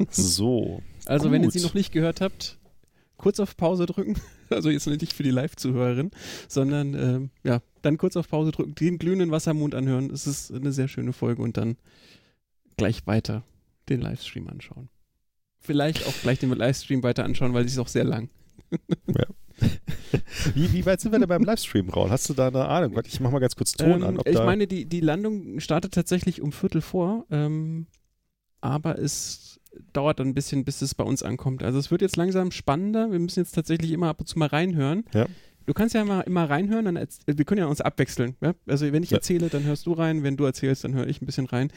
So. 0.10 0.82
Also, 1.08 1.26
gut. 1.26 1.32
wenn 1.34 1.44
ihr 1.44 1.50
sie 1.50 1.62
noch 1.62 1.74
nicht 1.74 1.92
gehört 1.92 2.22
habt, 2.22 2.60
kurz 3.18 3.40
auf 3.40 3.58
Pause 3.58 3.86
drücken. 3.86 4.16
Also 4.52 4.70
jetzt 4.70 4.86
nicht 4.86 5.14
für 5.14 5.24
die 5.24 5.32
Live-Zuhörerin, 5.32 6.12
sondern 6.50 6.94
äh, 6.94 7.48
ja, 7.48 7.62
dann 7.84 7.98
kurz 7.98 8.18
auf 8.18 8.28
Pause 8.28 8.52
drücken, 8.52 8.76
den 8.76 8.98
glühenden 8.98 9.32
Wassermond 9.32 9.76
anhören. 9.76 10.10
Es 10.10 10.28
ist 10.28 10.54
eine 10.54 10.74
sehr 10.74 10.90
schöne 10.90 11.14
Folge 11.14 11.42
und 11.42 11.56
dann 11.56 11.78
gleich 12.82 13.06
weiter 13.06 13.44
den 13.90 14.02
Livestream 14.02 14.48
anschauen. 14.48 14.90
Vielleicht 15.60 16.08
auch 16.08 16.14
gleich 16.24 16.40
den 16.40 16.50
Livestream 16.50 17.04
weiter 17.04 17.24
anschauen, 17.24 17.54
weil 17.54 17.64
es 17.64 17.74
ist 17.74 17.78
auch 17.78 17.88
sehr 17.88 18.04
lang. 18.04 18.30
Ja. 19.08 19.26
Wie, 20.56 20.74
wie, 20.74 20.86
weit 20.86 21.02
sind 21.02 21.12
wir 21.12 21.20
denn 21.20 21.28
beim 21.28 21.44
Livestream, 21.44 21.90
Raul? 21.90 22.10
Hast 22.10 22.28
du 22.30 22.34
da 22.34 22.48
eine 22.48 22.68
Ahnung? 22.68 22.96
Warte, 22.96 23.10
ich 23.10 23.20
mach 23.20 23.30
mal 23.30 23.40
ganz 23.40 23.56
kurz 23.56 23.74
Ton 23.74 24.02
ähm, 24.02 24.04
an. 24.04 24.20
ich 24.26 24.40
meine, 24.40 24.66
die, 24.66 24.86
die 24.86 25.02
Landung 25.02 25.60
startet 25.60 25.94
tatsächlich 25.94 26.42
um 26.42 26.52
Viertel 26.52 26.82
vor, 26.82 27.26
ähm, 27.30 27.86
aber 28.62 28.98
es 28.98 29.60
dauert 29.94 30.20
dann 30.20 30.30
ein 30.30 30.34
bisschen, 30.34 30.64
bis 30.64 30.82
es 30.82 30.96
bei 30.96 31.04
uns 31.04 31.22
ankommt. 31.22 31.62
Also 31.64 31.78
es 31.78 31.92
wird 31.92 32.02
jetzt 32.02 32.16
langsam 32.16 32.50
spannender. 32.50 33.12
Wir 33.12 33.20
müssen 33.20 33.42
jetzt 33.42 33.52
tatsächlich 33.52 33.92
immer 33.92 34.08
ab 34.08 34.22
und 34.22 34.26
zu 34.26 34.40
mal 34.40 34.48
reinhören. 34.48 35.04
Ja. 35.14 35.28
Du 35.68 35.74
kannst 35.74 35.94
ja 35.94 36.04
mal 36.04 36.22
immer 36.22 36.50
reinhören, 36.50 36.86
dann 36.86 37.08
wir 37.28 37.46
können 37.46 37.60
ja 37.60 37.68
uns 37.68 37.82
abwechseln. 37.82 38.36
Ja? 38.42 38.54
Also 38.66 38.92
wenn 38.92 39.04
ich 39.04 39.12
ja. 39.12 39.18
erzähle, 39.18 39.50
dann 39.50 39.64
hörst 39.64 39.86
du 39.86 39.94
rein, 39.94 40.24
wenn 40.24 40.38
du 40.38 40.46
erzählst, 40.46 40.84
dann 40.86 40.96
höre 40.96 41.08
ich 41.08 41.22
ein 41.22 41.26
bisschen 41.26 41.46
rein. 41.46 41.72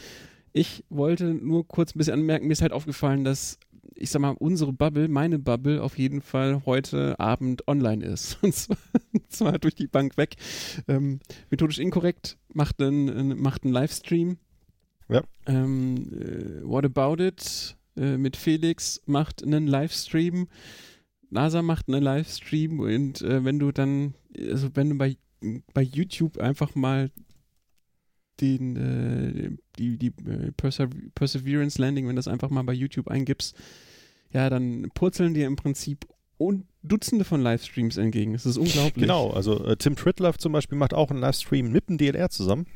Ich 0.55 0.85
wollte 0.89 1.35
nur 1.35 1.67
kurz 1.67 1.95
ein 1.95 1.99
bisschen 1.99 2.15
anmerken, 2.15 2.47
mir 2.47 2.53
ist 2.53 2.63
halt 2.63 2.73
aufgefallen, 2.73 3.25
dass 3.25 3.59
ich 3.97 4.11
sag 4.11 4.21
mal, 4.23 4.31
unsere 4.39 4.73
Bubble, 4.73 5.09
meine 5.09 5.39
Bubble 5.39 5.83
auf 5.83 5.99
jeden 5.99 6.21
Fall 6.21 6.63
heute 6.65 7.19
Abend 7.19 7.67
online 7.69 8.05
ist. 8.05 8.39
Und 8.43 8.55
zwar, 8.55 8.77
und 9.13 9.33
zwar 9.33 9.59
durch 9.59 9.75
die 9.75 9.87
Bank 9.87 10.17
weg. 10.17 10.37
Ähm, 10.89 11.21
methodisch 11.51 11.79
inkorrekt 11.79 12.37
macht 12.53 12.81
einen, 12.81 13.41
macht 13.41 13.65
einen 13.65 13.73
Livestream. 13.73 14.39
Ja. 15.09 15.23
Ähm, 15.47 16.09
äh, 16.13 16.67
What 16.67 16.85
About 16.85 17.23
It 17.23 17.77
äh, 17.97 18.17
mit 18.17 18.37
Felix 18.37 19.03
macht 19.07 19.43
einen 19.43 19.67
Livestream. 19.67 20.49
NASA 21.31 21.63
macht 21.63 21.89
einen 21.89 22.03
Livestream 22.03 22.81
und 22.81 23.23
äh, 23.23 23.45
wenn 23.45 23.59
du 23.59 23.73
dann, 23.73 24.15
also 24.39 24.71
wenn 24.75 24.91
du 24.91 24.97
bei, 24.97 25.17
bei 25.73 25.83
YouTube 25.83 26.39
einfach 26.39 26.75
mal 26.75 27.11
den, 28.41 28.77
äh, 28.77 29.57
die, 29.79 29.99
die 29.99 30.09
äh, 30.29 30.53
Persever 30.57 30.91
Perseverance 31.15 31.81
Landing, 31.81 32.07
wenn 32.07 32.17
du 32.17 32.21
das 32.21 32.29
einfach 32.29 32.51
mal 32.51 32.63
bei 32.63 32.73
YouTube 32.73 33.09
eingibst, 33.09 33.57
ja, 34.33 34.51
dann 34.51 34.91
purzeln 34.95 35.35
dir 35.35 35.47
im 35.47 35.57
Prinzip 35.57 36.07
und 36.37 36.67
Dutzende 36.83 37.25
von 37.25 37.41
Livestreams 37.41 37.97
entgegen. 37.97 38.35
Es 38.35 38.45
ist 38.45 38.59
unglaublich. 38.59 39.03
Genau, 39.03 39.31
also 39.31 39.65
äh, 39.65 39.77
Tim 39.77 39.97
Tritloff 39.97 40.39
zum 40.39 40.53
Beispiel 40.53 40.77
macht 40.77 40.93
auch 40.93 41.11
einen 41.11 41.21
Livestream 41.21 41.71
mit 41.73 41.89
dem 41.89 41.97
DLR 41.97 42.29
zusammen. 42.29 42.67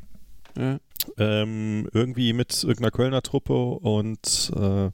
Ja. 0.56 0.78
Ähm, 1.16 1.88
irgendwie 1.92 2.32
mit 2.32 2.62
irgendeiner 2.62 2.90
Kölner 2.90 3.22
Truppe 3.22 3.54
und 3.54 4.52
äh, 4.56 4.90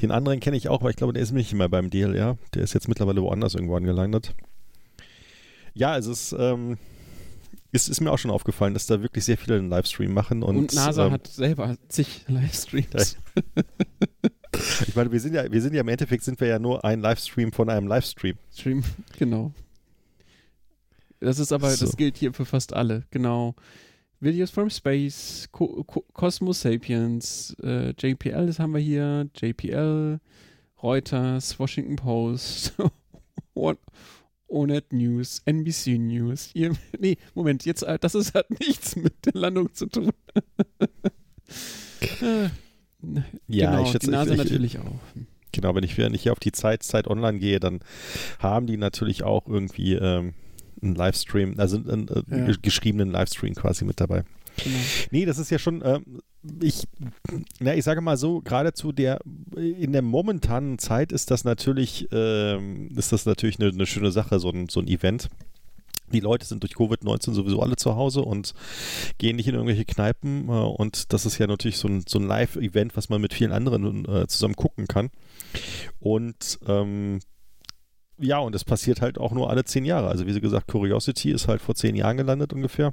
den 0.00 0.10
anderen 0.10 0.40
kenne 0.40 0.56
ich 0.56 0.68
auch, 0.68 0.82
weil 0.82 0.90
ich 0.90 0.96
glaube, 0.96 1.12
der 1.12 1.22
ist 1.22 1.32
nicht 1.32 1.52
mehr 1.52 1.68
beim 1.68 1.90
DLR. 1.90 2.38
Der 2.54 2.62
ist 2.62 2.74
jetzt 2.74 2.88
mittlerweile 2.88 3.22
woanders 3.22 3.54
irgendwo 3.54 3.76
angelandet. 3.76 4.34
Ja, 5.74 5.96
es 5.96 6.06
ist, 6.06 6.34
ähm, 6.38 6.78
ist, 7.72 7.88
ist 7.88 8.00
mir 8.00 8.10
auch 8.10 8.18
schon 8.18 8.30
aufgefallen, 8.30 8.74
dass 8.74 8.86
da 8.86 9.02
wirklich 9.02 9.24
sehr 9.24 9.38
viele 9.38 9.58
einen 9.58 9.70
Livestream 9.70 10.12
machen. 10.12 10.42
Und, 10.42 10.56
und 10.56 10.74
NASA 10.74 11.06
ähm, 11.06 11.12
hat 11.12 11.26
selber 11.28 11.76
zig 11.88 12.24
Livestreams. 12.28 13.16
Ich 14.86 14.96
meine, 14.96 15.12
wir 15.12 15.20
sind 15.20 15.34
ja, 15.34 15.50
wir 15.50 15.62
sind 15.62 15.74
ja 15.74 15.80
im 15.80 15.88
Endeffekt 15.88 16.24
sind 16.24 16.40
wir 16.40 16.48
ja 16.48 16.58
nur 16.58 16.84
ein 16.84 17.00
Livestream 17.00 17.52
von 17.52 17.70
einem 17.70 17.86
Livestream. 17.86 18.36
Stream, 18.52 18.82
genau. 19.18 19.52
Das 21.20 21.38
ist 21.38 21.52
aber, 21.52 21.70
So. 21.70 21.84
das 21.86 21.96
gilt 21.96 22.16
hier 22.16 22.32
für 22.32 22.44
fast 22.44 22.72
alle, 22.72 23.04
genau. 23.10 23.54
Videos 24.20 24.50
from 24.50 24.68
Space, 24.68 25.48
Co 25.50 25.84
Co 25.84 26.04
Cosmos 26.12 26.60
Sapiens, 26.60 27.56
äh, 27.62 27.90
JPL, 27.98 28.46
das 28.46 28.58
haben 28.58 28.74
wir 28.74 28.80
hier, 28.80 29.28
JPL, 29.34 30.20
Reuters, 30.82 31.58
Washington 31.58 31.96
Post, 31.96 32.74
ONET 34.50 34.92
News, 34.92 35.42
NBC 35.46 35.98
News. 35.98 36.50
Hier, 36.52 36.72
nee, 36.98 37.16
Moment, 37.34 37.64
jetzt, 37.64 37.82
äh, 37.82 37.98
das 37.98 38.14
ist, 38.14 38.34
hat 38.34 38.50
nichts 38.60 38.96
mit 38.96 39.14
der 39.24 39.40
Landung 39.40 39.72
zu 39.74 39.86
tun. 39.86 40.10
Ja, 43.48 43.70
genau, 43.70 43.82
ich 43.82 43.88
schätze, 43.92 44.06
die 44.08 44.12
NASA 44.12 44.34
ich- 44.34 44.38
ich- 44.38 44.44
natürlich 44.44 44.78
auch. 44.78 44.92
Genau, 45.52 45.74
wenn 45.74 45.82
ich, 45.82 45.96
wenn 45.98 46.14
ich 46.14 46.22
hier 46.22 46.32
auf 46.32 46.38
die 46.38 46.52
Zeit, 46.52 46.82
Zeit 46.82 47.08
online 47.08 47.38
gehe, 47.38 47.58
dann 47.58 47.80
haben 48.38 48.66
die 48.66 48.76
natürlich 48.76 49.22
auch 49.24 49.48
irgendwie 49.48 49.94
ähm, 49.94 50.34
einen 50.82 50.94
Livestream, 50.94 51.54
also 51.58 51.78
einen 51.78 52.08
äh, 52.08 52.22
Ja. 52.30 52.44
ge- 52.46 52.56
geschriebenen 52.62 53.10
Livestream 53.10 53.54
quasi 53.54 53.84
mit 53.84 54.00
dabei. 54.00 54.22
Genau. 54.64 54.78
Nee, 55.10 55.24
das 55.24 55.38
ist 55.38 55.50
ja 55.50 55.58
schon, 55.58 55.82
ähm, 55.84 56.20
ich, 56.62 56.86
na, 57.58 57.74
ich 57.74 57.84
sage 57.84 58.00
mal 58.00 58.16
so, 58.16 58.40
gerade 58.40 58.72
zu 58.72 58.92
der, 58.92 59.20
in 59.56 59.92
der 59.92 60.02
momentanen 60.02 60.78
Zeit 60.78 61.12
ist 61.12 61.30
das 61.30 61.44
natürlich, 61.44 62.08
ähm, 62.12 62.88
ist 62.96 63.12
das 63.12 63.26
natürlich 63.26 63.58
eine, 63.60 63.70
eine 63.70 63.86
schöne 63.86 64.10
Sache, 64.12 64.38
so 64.40 64.50
ein, 64.50 64.68
so 64.68 64.80
ein 64.80 64.88
Event. 64.88 65.28
Die 66.12 66.20
Leute 66.20 66.44
sind 66.44 66.62
durch 66.62 66.72
Covid-19 66.72 67.34
sowieso 67.34 67.60
alle 67.60 67.76
zu 67.76 67.94
Hause 67.94 68.22
und 68.22 68.52
gehen 69.18 69.36
nicht 69.36 69.46
in 69.46 69.54
irgendwelche 69.54 69.84
Kneipen. 69.84 70.48
Äh, 70.48 70.52
und 70.52 71.12
das 71.12 71.26
ist 71.26 71.38
ja 71.38 71.46
natürlich 71.46 71.78
so 71.78 71.88
ein, 71.88 72.04
so 72.06 72.18
ein 72.18 72.26
Live-Event, 72.26 72.96
was 72.96 73.08
man 73.08 73.20
mit 73.20 73.34
vielen 73.34 73.52
anderen 73.52 74.06
äh, 74.06 74.26
zusammen 74.26 74.56
gucken 74.56 74.86
kann. 74.88 75.10
Und 76.00 76.58
ähm, 76.66 77.20
ja, 78.18 78.38
und 78.38 78.54
das 78.54 78.64
passiert 78.64 79.00
halt 79.00 79.18
auch 79.18 79.32
nur 79.32 79.50
alle 79.50 79.64
zehn 79.64 79.84
Jahre. 79.84 80.08
Also 80.08 80.26
wie 80.26 80.40
gesagt, 80.40 80.68
Curiosity 80.68 81.30
ist 81.30 81.48
halt 81.48 81.62
vor 81.62 81.74
zehn 81.74 81.96
Jahren 81.96 82.16
gelandet 82.16 82.52
ungefähr. 82.52 82.92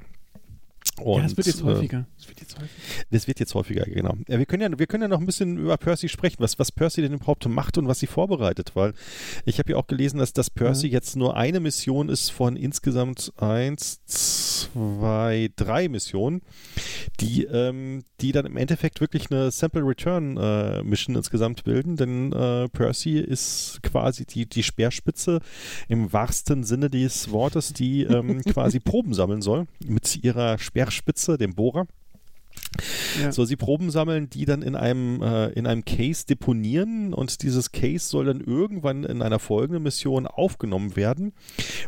Und, 1.00 1.20
ja, 1.20 1.26
es 1.26 1.36
wird 1.36 1.46
jetzt 1.46 1.60
äh, 1.60 1.64
häufiger. 1.64 2.06
Es 2.18 2.28
wird 2.28 2.40
jetzt 2.40 2.56
häufiger. 2.56 3.04
das 3.10 3.26
wird 3.28 3.40
jetzt 3.40 3.54
häufiger, 3.54 3.84
genau. 3.84 4.16
Ja, 4.26 4.38
wir, 4.38 4.46
können 4.46 4.62
ja, 4.72 4.78
wir 4.78 4.86
können 4.86 5.02
ja 5.02 5.08
noch 5.08 5.20
ein 5.20 5.26
bisschen 5.26 5.58
über 5.58 5.76
Percy 5.76 6.08
sprechen, 6.08 6.36
was, 6.40 6.58
was 6.58 6.72
Percy 6.72 7.02
denn 7.02 7.12
überhaupt 7.12 7.46
macht 7.48 7.78
und 7.78 7.86
was 7.86 8.00
sie 8.00 8.06
vorbereitet, 8.06 8.72
weil 8.74 8.94
ich 9.44 9.58
habe 9.58 9.72
ja 9.72 9.76
auch 9.78 9.86
gelesen, 9.86 10.18
dass 10.18 10.32
das 10.32 10.50
Percy 10.50 10.88
Ja. 10.88 10.94
jetzt 10.94 11.16
nur 11.16 11.36
eine 11.36 11.60
Mission 11.60 12.08
ist 12.08 12.30
von 12.30 12.56
insgesamt 12.56 13.32
eins, 13.36 14.00
zwei, 14.06 15.50
drei 15.56 15.88
Missionen, 15.88 16.42
die, 17.20 17.44
ähm, 17.44 18.04
die 18.20 18.32
dann 18.32 18.46
im 18.46 18.56
Endeffekt 18.56 19.00
wirklich 19.00 19.30
eine 19.30 19.50
Sample 19.50 19.82
Return 19.86 20.36
äh, 20.36 20.82
Mission 20.82 21.16
insgesamt 21.16 21.64
bilden, 21.64 21.96
denn 21.96 22.32
äh, 22.32 22.68
Percy 22.68 23.18
ist 23.18 23.80
quasi 23.82 24.26
die, 24.26 24.46
die 24.46 24.62
Speerspitze 24.62 25.40
im 25.88 26.12
wahrsten 26.12 26.64
Sinne 26.64 26.90
des 26.90 27.30
Wortes, 27.30 27.72
die 27.72 28.02
ähm, 28.02 28.42
quasi 28.42 28.80
Proben 28.88 29.14
sammeln 29.14 29.42
soll 29.42 29.66
mit 29.84 30.22
ihrer 30.22 30.58
Speerspitze, 30.58 31.38
dem 31.38 31.54
Bohrer. 31.54 31.86
Ja. 33.20 33.32
Soll 33.32 33.46
sie 33.46 33.56
Proben 33.56 33.90
sammeln, 33.90 34.30
die 34.30 34.44
dann 34.44 34.62
in 34.62 34.76
einem, 34.76 35.22
äh, 35.22 35.48
in 35.48 35.66
einem 35.66 35.84
Case 35.84 36.26
deponieren 36.26 37.12
und 37.12 37.42
dieses 37.42 37.72
Case 37.72 38.08
soll 38.08 38.26
dann 38.26 38.40
irgendwann 38.40 39.04
in 39.04 39.22
einer 39.22 39.38
folgenden 39.38 39.82
Mission 39.82 40.26
aufgenommen 40.26 40.96
werden 40.96 41.32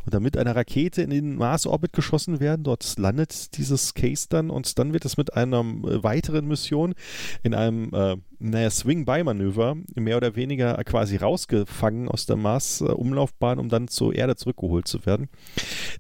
und 0.04 0.14
dann 0.14 0.22
mit 0.22 0.36
einer 0.36 0.56
Rakete 0.56 1.02
in 1.02 1.10
den 1.10 1.36
Mars-Orbit 1.36 1.92
geschossen 1.92 2.40
werden. 2.40 2.64
Dort 2.64 2.98
landet 2.98 3.56
dieses 3.56 3.94
Case 3.94 4.26
dann 4.28 4.50
und 4.50 4.78
dann 4.78 4.92
wird 4.92 5.04
es 5.04 5.16
mit 5.16 5.34
einer 5.34 5.60
äh, 5.60 6.02
weiteren 6.02 6.46
Mission 6.46 6.94
in 7.42 7.54
einem 7.54 7.92
äh, 7.92 8.16
naja, 8.40 8.70
Swing-By-Manöver 8.70 9.76
mehr 9.94 10.16
oder 10.16 10.34
weniger 10.34 10.82
quasi 10.84 11.16
rausgefangen 11.16 12.08
aus 12.08 12.26
der 12.26 12.36
Mars-Umlaufbahn, 12.36 13.58
um 13.58 13.68
dann 13.68 13.88
zur 13.88 14.14
Erde 14.14 14.34
zurückgeholt 14.34 14.88
zu 14.88 15.04
werden, 15.04 15.28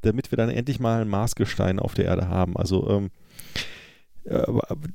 damit 0.02 0.32
wir 0.32 0.36
dann 0.36 0.48
endlich 0.48 0.80
mal 0.80 1.02
ein 1.02 1.08
Marsgestein 1.08 1.78
auf 1.78 1.94
der 1.94 2.06
Erde 2.06 2.28
haben. 2.28 2.56
Also 2.56 2.88
ähm, 2.88 3.06
äh, 3.06 3.10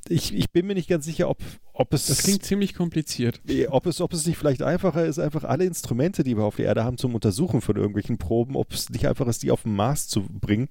ich, 0.08 0.34
ich 0.34 0.50
bin 0.50 0.66
mir 0.66 0.74
nicht 0.74 0.88
ganz 0.88 1.04
sicher, 1.04 1.28
ob, 1.28 1.38
ob 1.72 1.92
es 1.92 2.06
Das 2.06 2.22
klingt 2.22 2.44
ziemlich 2.44 2.74
kompliziert. 2.74 3.40
Ob 3.68 3.86
es, 3.86 4.00
ob 4.00 4.12
es 4.12 4.26
nicht 4.26 4.38
vielleicht 4.38 4.62
einfacher 4.62 5.04
ist, 5.04 5.18
einfach 5.18 5.44
alle 5.44 5.64
Instrumente, 5.64 6.22
die 6.22 6.36
wir 6.36 6.44
auf 6.44 6.56
der 6.56 6.66
Erde 6.66 6.84
haben, 6.84 6.96
zum 6.96 7.14
Untersuchen 7.14 7.60
von 7.60 7.76
irgendwelchen 7.76 8.18
Proben, 8.18 8.56
ob 8.56 8.72
es 8.72 8.88
nicht 8.90 9.06
einfach 9.08 9.26
ist, 9.26 9.42
die 9.42 9.50
auf 9.50 9.62
den 9.62 9.74
Mars 9.74 10.08
zu 10.08 10.22
bringen, 10.22 10.68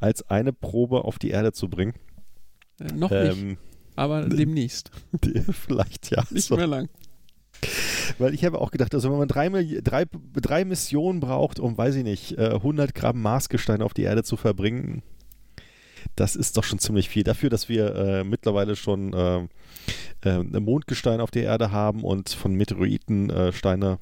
als 0.00 0.28
eine 0.28 0.52
Probe 0.52 1.04
auf 1.04 1.18
die 1.18 1.30
Erde 1.30 1.52
zu 1.52 1.68
bringen. 1.68 1.94
Äh, 2.80 2.92
noch 2.92 3.10
nicht, 3.10 3.38
Ähm, 3.38 3.58
aber 3.96 4.28
demnächst. 4.28 4.90
die, 5.24 5.40
vielleicht 5.52 6.10
ja. 6.10 6.24
Nicht 6.30 6.46
So. 6.46 6.56
mehr 6.56 6.66
lang. 6.66 6.88
Weil 8.18 8.34
ich 8.34 8.44
habe 8.44 8.60
auch 8.60 8.70
gedacht, 8.70 8.94
also 8.94 9.10
wenn 9.10 9.18
man 9.18 9.28
drei, 9.28 9.48
drei, 9.82 10.04
drei 10.34 10.64
Missionen 10.64 11.20
braucht, 11.20 11.60
um, 11.60 11.78
weiß 11.78 11.94
ich 11.94 12.04
nicht, 12.04 12.36
äh, 12.36 12.50
100 12.54 12.94
Gramm 12.94 13.22
Marsgestein 13.22 13.80
auf 13.80 13.94
die 13.94 14.02
Erde 14.02 14.22
zu 14.24 14.36
verbringen, 14.36 15.02
das 16.16 16.36
ist 16.36 16.56
doch 16.56 16.64
schon 16.64 16.78
ziemlich 16.78 17.08
viel. 17.08 17.24
Dafür, 17.24 17.50
dass 17.50 17.68
wir 17.68 17.94
äh, 17.94 18.24
mittlerweile 18.24 18.76
schon 18.76 19.12
äh, 19.12 19.46
äh, 20.22 20.42
Mondgestein 20.60 21.20
auf 21.20 21.30
der 21.30 21.44
Erde 21.44 21.70
haben 21.70 22.04
und 22.04 22.30
von 22.30 22.54
Meteoriten 22.54 23.30
äh, 23.30 23.52
Steine, 23.52 23.98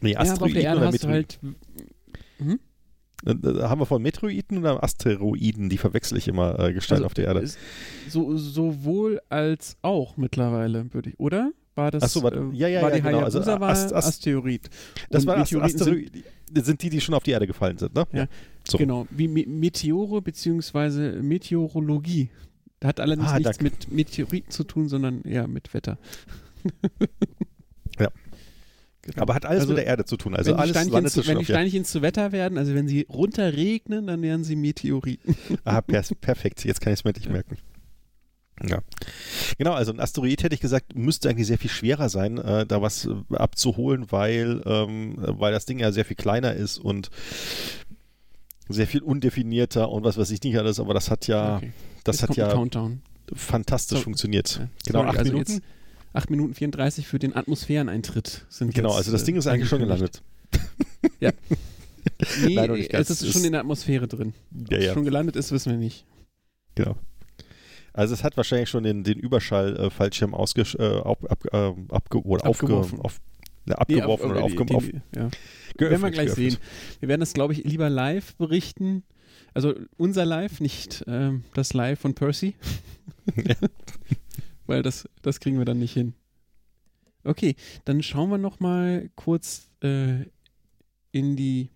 nee, 0.00 0.12
Ja, 0.12 0.20
aber 0.20 0.26
auf 0.26 0.32
Asteroiden 0.32 0.54
der 0.54 0.62
Erde 0.64 0.78
oder 0.78 0.86
hast 0.88 1.04
du 1.04 1.08
halt. 1.08 1.38
Hm? 2.38 2.60
Äh, 3.24 3.62
haben 3.62 3.80
wir 3.80 3.86
von 3.86 4.02
Meteoriten 4.02 4.58
oder 4.58 4.82
Asteroiden? 4.82 5.68
Die 5.68 5.78
verwechsel 5.78 6.18
ich 6.18 6.28
immer, 6.28 6.58
äh, 6.58 6.72
Gestein 6.72 6.96
Also, 6.96 7.06
auf 7.06 7.14
der 7.14 7.26
Erde. 7.26 7.48
So, 8.08 8.36
sowohl 8.36 9.20
als 9.28 9.76
auch 9.82 10.16
mittlerweile, 10.16 10.92
würde 10.92 11.10
ich, 11.10 11.20
oder? 11.20 11.52
War 11.74 11.90
das, 11.90 12.12
so, 12.12 12.22
warte. 12.22 12.38
äh, 12.52 12.56
Ja, 12.56 12.68
ja, 12.68 12.82
war 12.82 12.90
ja, 12.90 12.96
die 12.96 13.02
genau. 13.02 13.20
Also, 13.20 13.38
Hayabusa 13.40 13.60
war 13.60 13.70
Ast- 13.70 13.92
Ast- 13.94 14.08
Asteroid. 14.08 14.68
Das 15.10 15.22
Und 15.22 15.28
war 15.28 15.38
Ast- 15.38 15.52
Meteoriten 15.52 15.78
sind, 16.54 16.64
sind 16.66 16.82
die, 16.82 16.90
die 16.90 17.00
schon 17.00 17.14
auf 17.14 17.22
die 17.22 17.30
Erde 17.30 17.46
gefallen 17.46 17.78
sind, 17.78 17.94
ne? 17.94 18.04
Ja. 18.12 18.26
So. 18.68 18.76
Genau, 18.78 19.06
wie 19.10 19.26
Me 19.28 19.44
Meteore 19.46 20.20
bzw. 20.20 21.22
Meteorologie. 21.22 22.28
Hat 22.84 23.00
allerdings 23.00 23.28
Ah, 23.30 23.38
nichts 23.38 23.56
da- 23.58 23.62
mit 23.64 23.90
Meteoriten 23.90 24.50
zu 24.50 24.64
tun, 24.64 24.88
sondern 24.88 25.22
eher 25.22 25.46
mit 25.48 25.72
Wetter. 25.72 25.98
Ja. 27.98 28.08
Genau. 29.02 29.22
Aber 29.22 29.34
hat 29.34 29.44
alles 29.46 29.62
Also, 29.62 29.72
mit 29.72 29.78
der 29.78 29.86
Erde 29.86 30.04
zu 30.04 30.16
tun. 30.16 30.34
Also 30.36 30.50
wenn 30.50 30.56
die 30.56 30.60
alles 30.62 30.70
Steinchen, 30.72 30.92
landet 30.92 31.12
zu, 31.12 31.22
schon 31.22 31.32
wenn 31.34 31.38
die. 31.40 31.44
Steinchen 31.46 31.84
zu 31.84 32.02
Wetter 32.02 32.30
werden, 32.32 32.56
also 32.58 32.72
wenn 32.74 32.86
sie 32.86 33.06
runterregnen, 33.08 34.06
dann 34.06 34.22
wären 34.22 34.44
sie 34.44 34.54
Meteoriten. 34.56 35.34
Ah, 35.64 35.80
per 35.80 36.02
perfekt. 36.20 36.64
Jetzt 36.64 36.80
kann 36.80 36.92
ich 36.92 37.00
es 37.00 37.04
mir 37.04 37.12
Ja. 37.20 37.30
merken. 37.32 37.56
Ja. 38.64 38.80
Genau, 39.58 39.72
also 39.72 39.92
ein 39.92 39.98
Asteroid 40.00 40.42
hätte 40.42 40.54
ich 40.54 40.60
gesagt, 40.60 40.94
müsste 40.94 41.28
eigentlich 41.28 41.46
sehr 41.46 41.58
viel 41.58 41.70
schwerer 41.70 42.08
sein, 42.08 42.38
äh, 42.38 42.66
da 42.66 42.80
was 42.82 43.06
äh, 43.06 43.14
abzuholen, 43.36 44.06
weil, 44.10 44.62
ähm, 44.66 45.16
weil 45.18 45.52
das 45.52 45.64
Ding 45.66 45.78
ja 45.78 45.90
sehr 45.90 46.04
viel 46.04 46.16
kleiner 46.16 46.52
ist 46.52 46.78
und 46.78 47.10
sehr 48.68 48.86
viel 48.86 49.02
undefinierter 49.02 49.90
und 49.90 50.04
was 50.04 50.16
weiß 50.18 50.30
ich 50.30 50.42
nicht 50.42 50.56
alles, 50.58 50.78
aber 50.80 50.94
das 50.94 51.10
hat 51.10 51.26
ja, 51.26 51.56
Okay. 51.56 51.72
das 52.04 52.20
Jetzt 52.20 52.30
hat 52.30 52.36
ja 52.36 52.66
fantastisch 53.34 53.98
So. 53.98 54.04
funktioniert. 54.04 54.56
Ja. 54.58 54.68
Genau, 54.86 54.98
Sorry, 55.00 55.08
acht 55.10 55.18
also 55.18 55.32
Minuten. 55.32 55.52
Jetzt 55.52 55.62
8 56.14 56.30
Minuten 56.30 56.54
34 56.54 57.06
für 57.06 57.18
den 57.18 57.34
Atmosphäreneintritt 57.34 58.44
sind 58.50 58.74
Genau, 58.74 58.90
jetzt, 58.90 58.98
also 58.98 59.12
das 59.12 59.22
äh, 59.22 59.26
Ding 59.26 59.36
ist 59.36 59.46
eigentlich 59.46 59.68
schon 59.70 59.78
gelandet. 59.80 60.22
Nee, 62.44 62.54
Nein, 62.56 62.68
noch 62.68 62.76
nicht 62.76 62.90
ganz. 62.90 63.10
es 63.10 63.22
ist 63.22 63.28
Es 63.28 63.32
schon 63.32 63.44
in 63.44 63.52
der 63.52 63.60
Atmosphäre 63.60 64.08
drin. 64.08 64.34
Ja, 64.52 64.64
Ob 64.64 64.72
es 64.72 64.84
ja. 64.86 64.92
schon 64.92 65.04
gelandet 65.04 65.36
ist, 65.36 65.52
wissen 65.52 65.70
wir 65.70 65.78
nicht. 65.78 66.04
Genau. 66.74 66.96
Also 67.92 68.14
es 68.14 68.24
hat 68.24 68.36
wahrscheinlich 68.36 68.68
schon 68.70 68.84
den, 68.84 69.04
den 69.04 69.18
Überschall-Fallschirm 69.18 70.34
ausgesch 70.34 70.74
äh, 70.76 70.82
ab, 71.00 71.24
ab, 71.30 71.44
äh, 71.52 71.72
abge 71.94 72.22
oder 72.24 72.46
Abgeworfen. 72.46 73.00
Aufge 73.00 73.04
auf, 73.04 73.20
abgeworfen 73.78 74.26
Nee, 74.26 74.32
oder 74.32 74.42
auf- 74.44 74.52
aufge 74.52 74.64
die- 74.66 74.74
auf, 74.74 74.84
ja. 75.14 75.30
Werden 75.78 76.02
wir 76.02 76.10
gleich 76.10 76.26
geöffnet. 76.26 76.52
sehen. 76.52 76.60
Wir 77.00 77.08
werden 77.08 77.20
das, 77.20 77.32
glaube 77.34 77.52
ich, 77.54 77.64
lieber 77.64 77.88
live 77.90 78.34
berichten. 78.36 79.02
Also 79.54 79.74
unser 79.98 80.24
Live, 80.24 80.60
nicht 80.60 81.04
ähm, 81.06 81.44
das 81.54 81.74
Live 81.74 82.00
von 82.00 82.14
Percy. 82.14 82.54
Ja. 83.36 83.54
Weil 84.66 84.82
das, 84.82 85.08
das 85.22 85.40
kriegen 85.40 85.58
wir 85.58 85.64
dann 85.66 85.78
nicht 85.78 85.92
hin. 85.92 86.14
Okay, 87.24 87.54
dann 87.84 88.02
schauen 88.02 88.30
wir 88.30 88.38
noch 88.38 88.58
mal 88.60 89.10
kurz 89.14 89.68
äh, 89.82 90.24
in 91.12 91.36
die 91.36 91.68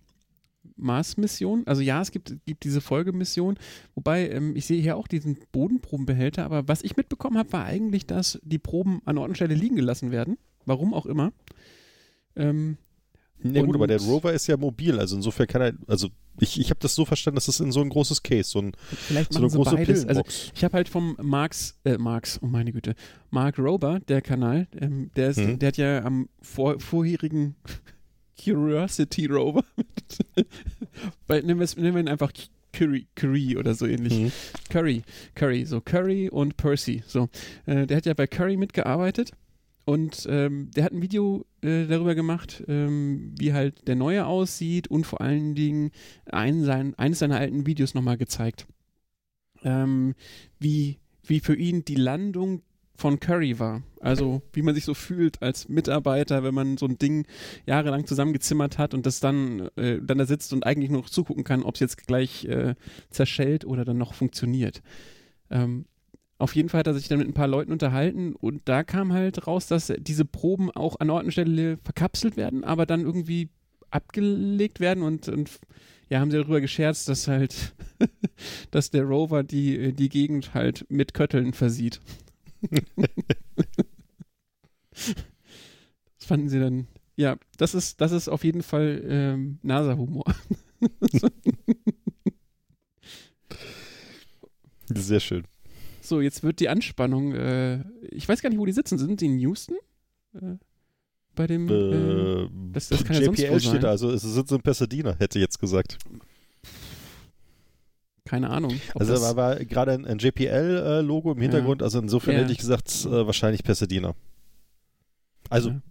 Mars-Mission. 0.77 1.63
Also 1.65 1.81
ja, 1.81 2.01
es 2.01 2.11
gibt, 2.11 2.35
gibt 2.45 2.63
diese 2.63 2.81
Folgemission, 2.81 3.57
wobei 3.95 4.29
ähm, 4.29 4.55
ich 4.55 4.65
sehe 4.65 4.81
hier 4.81 4.97
auch 4.97 5.07
diesen 5.07 5.37
Bodenprobenbehälter, 5.51 6.45
aber 6.45 6.67
was 6.67 6.83
ich 6.83 6.95
mitbekommen 6.97 7.37
habe, 7.37 7.51
war 7.53 7.65
eigentlich, 7.65 8.05
dass 8.05 8.39
die 8.43 8.59
Proben 8.59 9.01
an 9.05 9.17
Ort 9.17 9.29
und 9.29 9.35
Stelle 9.35 9.55
liegen 9.55 9.75
gelassen 9.75 10.11
werden. 10.11 10.37
Warum 10.65 10.93
auch 10.93 11.05
immer. 11.05 11.31
Ähm, 12.35 12.77
Ja 13.43 13.61
gut, 13.63 13.75
aber 13.75 13.87
der 13.87 13.99
Rover 14.01 14.33
ist 14.33 14.47
ja 14.47 14.57
mobil, 14.57 14.99
also 14.99 15.15
insofern 15.15 15.47
kann 15.47 15.61
er, 15.61 15.73
also 15.87 16.09
ich, 16.39 16.59
ich 16.59 16.69
habe 16.69 16.79
das 16.79 16.93
so 16.93 17.03
verstanden, 17.05 17.35
dass 17.35 17.45
das 17.47 17.59
in 17.59 17.71
so 17.71 17.81
ein 17.81 17.89
großes 17.89 18.21
Case, 18.21 18.49
so, 18.49 18.59
ein, 18.59 18.73
vielleicht 18.89 19.33
so 19.33 19.39
eine 19.39 19.47
große 19.49 19.75
beides. 19.75 20.05
Also 20.05 20.21
Pillenbox. 20.21 20.51
Ich 20.55 20.63
habe 20.63 20.73
halt 20.73 20.89
vom 20.89 21.17
Marx, 21.21 21.79
äh, 21.83 21.97
Marx, 21.97 22.39
oh 22.43 22.47
meine 22.47 22.71
Güte, 22.71 22.93
Mark 23.31 23.57
Rober, 23.57 23.99
der 24.07 24.21
Kanal, 24.21 24.67
ähm, 24.79 25.09
der, 25.15 25.29
ist, 25.29 25.37
Mhm. 25.39 25.57
der 25.59 25.67
hat 25.69 25.77
ja 25.77 26.03
am 26.03 26.29
vor, 26.41 26.79
vorherigen 26.79 27.55
Curiosity 28.43 29.25
Rover, 29.27 29.63
bei, 31.27 31.39
es- 31.39 31.77
nennen 31.77 31.95
wir 31.95 32.01
ihn 32.01 32.07
einfach 32.07 32.31
Curry, 32.73 33.07
Curry 33.15 33.57
oder 33.57 33.73
so 33.73 33.85
ähnlich. 33.87 34.13
Mhm. 34.19 34.31
Curry, 34.69 35.01
Curry, 35.35 35.65
so 35.65 35.81
Curry 35.81 36.29
und 36.29 36.57
Percy, 36.57 37.03
so. 37.07 37.29
Äh, 37.65 37.87
der 37.87 37.97
hat 37.97 38.05
ja 38.05 38.13
bei 38.13 38.27
Curry 38.27 38.57
mitgearbeitet 38.57 39.31
und 39.85 40.27
ähm, 40.29 40.69
der 40.75 40.83
hat 40.83 40.91
ein 40.91 41.01
Video 41.01 41.45
äh, 41.61 41.87
darüber 41.87 42.13
gemacht, 42.13 42.63
ähm, 42.67 43.33
wie 43.39 43.53
halt 43.53 43.87
der 43.87 43.95
neue 43.95 44.25
aussieht 44.25 44.87
und 44.89 45.05
vor 45.05 45.21
allen 45.21 45.55
Dingen 45.55 45.91
einen 46.25 46.63
sein, 46.63 46.93
eines 46.95 47.19
seiner 47.19 47.37
alten 47.37 47.65
Videos 47.65 47.93
nochmal 47.93 48.17
gezeigt. 48.17 48.67
Ähm, 49.63 50.13
wie, 50.59 50.97
wie 51.23 51.39
für 51.39 51.55
ihn 51.55 51.83
die 51.83 51.95
Landung 51.95 52.61
von 52.97 53.19
Curry 53.19 53.59
war. 53.59 53.83
Also 54.01 54.41
wie 54.53 54.63
man 54.63 54.73
sich 54.73 54.83
so 54.83 54.95
fühlt 54.95 55.41
als 55.41 55.69
Mitarbeiter, 55.69 56.43
wenn 56.43 56.53
man 56.53 56.77
so 56.77 56.87
ein 56.87 56.97
Ding 56.97 57.25
jahrelang 57.67 58.07
zusammengezimmert 58.07 58.79
hat 58.79 58.95
und 58.95 59.05
das 59.05 59.19
dann, 59.19 59.69
äh, 59.75 59.99
dann 60.01 60.17
da 60.17 60.25
sitzt 60.25 60.51
und 60.51 60.65
eigentlich 60.65 60.89
nur 60.89 61.01
noch 61.01 61.09
zugucken 61.09 61.43
kann, 61.43 61.63
ob 61.63 61.75
es 61.75 61.79
jetzt 61.79 62.07
gleich 62.07 62.45
äh, 62.45 62.73
zerschellt 63.11 63.65
oder 63.65 63.85
dann 63.85 63.99
noch 63.99 64.15
funktioniert. 64.15 64.81
Ähm, 65.51 65.85
auf 66.39 66.55
jeden 66.55 66.69
Fall 66.69 66.79
hat 66.79 66.87
er 66.87 66.95
sich 66.95 67.07
dann 67.07 67.19
mit 67.19 67.27
ein 67.27 67.33
paar 67.33 67.47
Leuten 67.47 67.71
unterhalten 67.71 68.35
und 68.35 68.61
da 68.65 68.83
kam 68.83 69.13
halt 69.13 69.45
raus, 69.47 69.67
dass 69.67 69.93
diese 69.99 70.25
Proben 70.25 70.71
auch 70.71 70.99
an 70.99 71.09
Ort 71.09 71.25
und 71.25 71.31
Stelle 71.31 71.77
verkapselt 71.83 72.35
werden, 72.35 72.63
aber 72.63 72.85
dann 72.85 73.01
irgendwie 73.01 73.49
abgelegt 73.91 74.79
werden 74.79 75.03
und, 75.03 75.29
und 75.29 75.51
ja, 76.09 76.19
haben 76.19 76.31
sie 76.31 76.37
darüber 76.37 76.61
gescherzt, 76.61 77.09
dass 77.09 77.27
halt, 77.27 77.75
dass 78.71 78.89
der 78.89 79.03
Rover 79.03 79.43
die, 79.43 79.93
die 79.93 80.09
Gegend 80.09 80.53
halt 80.53 80.85
mit 80.89 81.13
Kötteln 81.13 81.53
versieht. 81.53 81.99
Das 84.91 86.25
fanden 86.25 86.49
sie 86.49 86.59
dann, 86.59 86.87
ja, 87.15 87.37
das 87.57 87.73
ist, 87.75 88.01
das 88.01 88.11
ist 88.11 88.27
auf 88.29 88.43
jeden 88.43 88.63
Fall 88.63 89.01
ähm, 89.07 89.59
NASA-Humor. 89.63 90.25
Sehr 94.93 95.19
schön. 95.19 95.45
So, 96.01 96.21
jetzt 96.21 96.43
wird 96.43 96.59
die 96.59 96.69
Anspannung, 96.69 97.33
äh, 97.33 97.83
ich 98.11 98.29
weiß 98.29 98.41
gar 98.41 98.49
nicht, 98.49 98.59
wo 98.59 98.65
die 98.65 98.71
sitzen. 98.71 98.97
Sind 98.97 99.19
die 99.19 99.25
in 99.25 99.39
Houston? 99.39 99.75
Äh, 100.33 100.55
bei 101.35 101.47
dem, 101.47 101.67
äh, 101.69 101.73
äh, 101.73 102.49
das, 102.71 102.89
das 102.89 103.03
kann 103.03 103.15
ja 103.17 103.25
sonst 103.25 103.39
wo 103.39 103.43
JPL 103.43 103.59
steht 103.59 103.71
sein. 103.73 103.81
da, 103.81 103.89
also 103.89 104.09
es 104.11 104.21
sitzt 104.23 104.51
in 104.51 104.61
Pasadena, 104.61 105.15
hätte 105.17 105.37
ich 105.37 105.43
jetzt 105.43 105.59
gesagt. 105.59 105.97
Keine 108.27 108.49
Ahnung. 108.49 108.79
Also 108.95 109.13
da 109.15 109.35
war 109.35 109.55
gerade 109.63 109.93
ein, 109.93 110.05
ein 110.05 110.17
JPL-Logo 110.19 111.31
im 111.31 111.41
Hintergrund, 111.41 111.81
also 111.81 111.99
insofern 111.99 112.35
Ja. 112.35 112.41
hätte 112.41 112.51
ich 112.51 112.57
gesagt, 112.59 112.89
äh, 113.05 113.25
wahrscheinlich 113.25 113.63
Pasadena. 113.63 114.13
Also 115.49 115.69
Ja. 115.69 115.81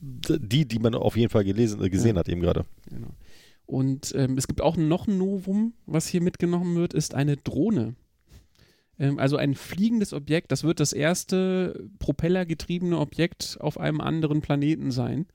die, 0.00 0.66
die 0.66 0.78
man 0.78 0.94
auf 0.94 1.16
jeden 1.16 1.30
Fall 1.30 1.44
gelesen, 1.44 1.82
äh, 1.84 1.90
gesehen 1.90 2.16
Ja. 2.16 2.20
hat 2.20 2.28
eben 2.28 2.40
gerade. 2.40 2.64
Genau. 2.88 3.08
Und 3.66 4.12
ähm, 4.16 4.36
es 4.38 4.48
gibt 4.48 4.60
auch 4.60 4.76
noch 4.76 5.06
ein 5.06 5.18
Novum, 5.18 5.74
was 5.86 6.06
hier 6.06 6.20
mitgenommen 6.22 6.76
wird, 6.76 6.94
ist 6.94 7.14
eine 7.14 7.36
Drohne. 7.36 7.94
Ähm, 8.98 9.18
also 9.18 9.36
ein 9.36 9.54
fliegendes 9.54 10.12
Objekt. 10.12 10.50
Das 10.52 10.64
wird 10.64 10.80
das 10.80 10.92
erste 10.92 11.88
propellergetriebene 11.98 12.98
Objekt 12.98 13.56
auf 13.60 13.78
einem 13.78 14.00
anderen 14.00 14.40
Planeten 14.40 14.90
sein. 14.90 15.26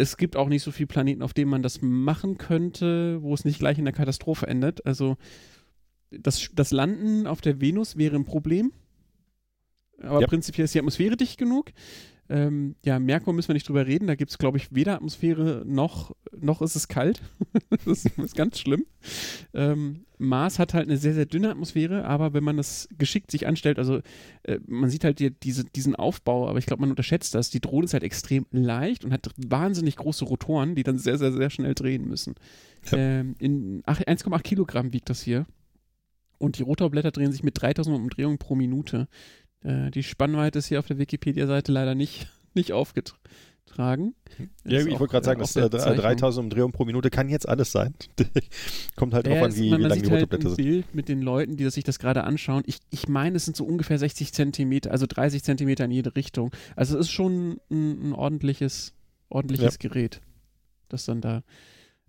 Es 0.00 0.16
gibt 0.16 0.34
auch 0.34 0.48
nicht 0.48 0.62
so 0.62 0.70
viele 0.70 0.86
Planeten, 0.86 1.22
auf 1.22 1.34
denen 1.34 1.50
man 1.50 1.62
das 1.62 1.82
machen 1.82 2.38
könnte, 2.38 3.22
wo 3.22 3.34
es 3.34 3.44
nicht 3.44 3.58
gleich 3.58 3.78
in 3.78 3.84
der 3.84 3.92
Katastrophe 3.92 4.46
endet. 4.46 4.86
Also 4.86 5.18
das, 6.10 6.48
das 6.54 6.70
Landen 6.70 7.26
auf 7.26 7.42
der 7.42 7.60
Venus 7.60 7.98
wäre 7.98 8.16
ein 8.16 8.24
Problem. 8.24 8.72
Aber 10.02 10.22
Ja. 10.22 10.26
prinzipiell 10.26 10.64
ist 10.64 10.74
die 10.74 10.78
Atmosphäre 10.78 11.18
dicht 11.18 11.36
genug. 11.38 11.72
Ähm, 12.30 12.76
ja, 12.84 13.00
Merkur 13.00 13.34
müssen 13.34 13.48
wir 13.48 13.54
nicht 13.54 13.68
drüber 13.68 13.88
reden. 13.88 14.06
Da 14.06 14.14
gibt 14.14 14.30
es, 14.30 14.38
glaube 14.38 14.56
ich, 14.56 14.72
weder 14.72 14.94
Atmosphäre 14.94 15.64
noch, 15.66 16.14
noch 16.38 16.62
ist 16.62 16.76
es 16.76 16.86
kalt. 16.86 17.20
das 17.84 18.04
ist 18.04 18.36
ganz 18.36 18.60
schlimm. 18.60 18.86
Ähm, 19.52 20.04
Mars 20.16 20.60
hat 20.60 20.72
halt 20.72 20.86
eine 20.86 20.96
sehr, 20.96 21.12
sehr 21.12 21.26
dünne 21.26 21.50
Atmosphäre, 21.50 22.04
aber 22.04 22.32
wenn 22.32 22.44
man 22.44 22.56
das 22.56 22.88
geschickt 22.96 23.32
sich 23.32 23.48
anstellt, 23.48 23.80
also 23.80 24.00
äh, 24.44 24.60
man 24.68 24.90
sieht 24.90 25.02
halt 25.02 25.18
die, 25.18 25.32
diese, 25.32 25.64
diesen 25.64 25.96
Aufbau, 25.96 26.48
aber 26.48 26.60
ich 26.60 26.66
glaube, 26.66 26.82
man 26.82 26.90
unterschätzt 26.90 27.34
das. 27.34 27.50
Die 27.50 27.60
Drohne 27.60 27.86
ist 27.86 27.94
halt 27.94 28.04
extrem 28.04 28.46
leicht 28.52 29.04
und 29.04 29.12
hat 29.12 29.28
wahnsinnig 29.36 29.96
große 29.96 30.24
Rotoren, 30.24 30.76
die 30.76 30.84
dann 30.84 30.98
sehr, 30.98 31.18
sehr, 31.18 31.32
sehr 31.32 31.50
schnell 31.50 31.74
drehen 31.74 32.06
müssen. 32.06 32.36
Ja. 32.92 32.98
Ähm, 32.98 33.34
in 33.40 33.82
ach- 33.86 34.00
1,8 34.00 34.42
Kilogramm 34.42 34.92
wiegt 34.92 35.10
das 35.10 35.20
hier. 35.20 35.46
Und 36.38 36.58
die 36.58 36.62
Rotorblätter 36.62 37.10
drehen 37.10 37.32
sich 37.32 37.42
mit 37.42 37.60
3000 37.60 37.96
Umdrehungen 37.96 38.38
pro 38.38 38.54
Minute. 38.54 39.08
Äh, 39.62 39.90
die 39.90 40.02
Spannweite 40.02 40.58
ist 40.58 40.66
hier 40.66 40.78
auf 40.78 40.86
der 40.86 40.98
Wikipedia-Seite 40.98 41.72
leider 41.72 41.94
nicht, 41.94 42.28
nicht 42.54 42.72
aufgetragen. 42.72 44.14
Ja, 44.64 44.80
ich 44.80 44.98
wollte 44.98 45.12
gerade 45.12 45.24
äh, 45.24 45.24
sagen, 45.24 45.42
auf 45.42 45.52
das, 45.52 45.70
der 45.70 45.80
äh, 45.80 45.82
Zeichnung. 45.82 46.04
3000 46.04 46.44
Umdrehungen 46.44 46.72
pro 46.72 46.84
Minute 46.84 47.10
kann 47.10 47.28
jetzt 47.28 47.48
alles 47.48 47.72
sein. 47.72 47.94
Kommt 48.96 49.14
halt 49.14 49.26
Ja, 49.26 49.34
drauf 49.34 49.44
an, 49.44 49.56
wie, 49.56 49.70
man, 49.70 49.80
wie 49.80 49.84
lang 49.84 50.02
die 50.02 50.10
halt 50.10 50.22
Rotorblätter 50.22 50.48
ein 50.48 50.54
sind. 50.54 50.64
Bild 50.64 50.94
mit 50.94 51.08
den 51.08 51.22
Leuten, 51.22 51.56
die 51.56 51.64
das 51.64 51.74
sich 51.74 51.84
das 51.84 51.98
gerade 51.98 52.24
anschauen. 52.24 52.62
Ich, 52.66 52.78
ich 52.90 53.08
meine, 53.08 53.36
es 53.36 53.44
sind 53.44 53.56
so 53.56 53.64
ungefähr 53.64 53.98
60 53.98 54.32
Zentimeter, 54.32 54.90
also 54.90 55.06
30 55.06 55.42
Zentimeter 55.42 55.84
in 55.84 55.90
jede 55.90 56.16
Richtung. 56.16 56.50
Also 56.76 56.98
es 56.98 57.06
ist 57.06 57.12
schon 57.12 57.60
ein, 57.70 58.10
ein 58.10 58.12
ordentliches, 58.12 58.94
ordentliches 59.28 59.78
Gerät, 59.78 60.20
das 60.88 61.04
dann 61.04 61.20
da 61.20 61.42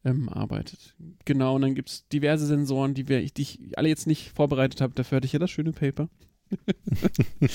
ähm, 0.03 0.29
arbeitet. 0.29 0.95
Genau, 1.25 1.55
und 1.55 1.61
dann 1.61 1.75
gibt 1.75 1.89
es 1.89 2.07
diverse 2.07 2.45
Sensoren, 2.45 2.93
die, 2.93 3.07
wir, 3.07 3.21
ich, 3.21 3.33
die 3.33 3.43
ich 3.43 3.77
alle 3.77 3.89
jetzt 3.89 4.07
nicht 4.07 4.31
vorbereitet 4.31 4.81
habe. 4.81 4.93
Dafür 4.95 5.17
hatte 5.17 5.25
ich 5.25 5.33
ja 5.33 5.39
das 5.39 5.51
schöne 5.51 5.73
Paper. 5.73 6.09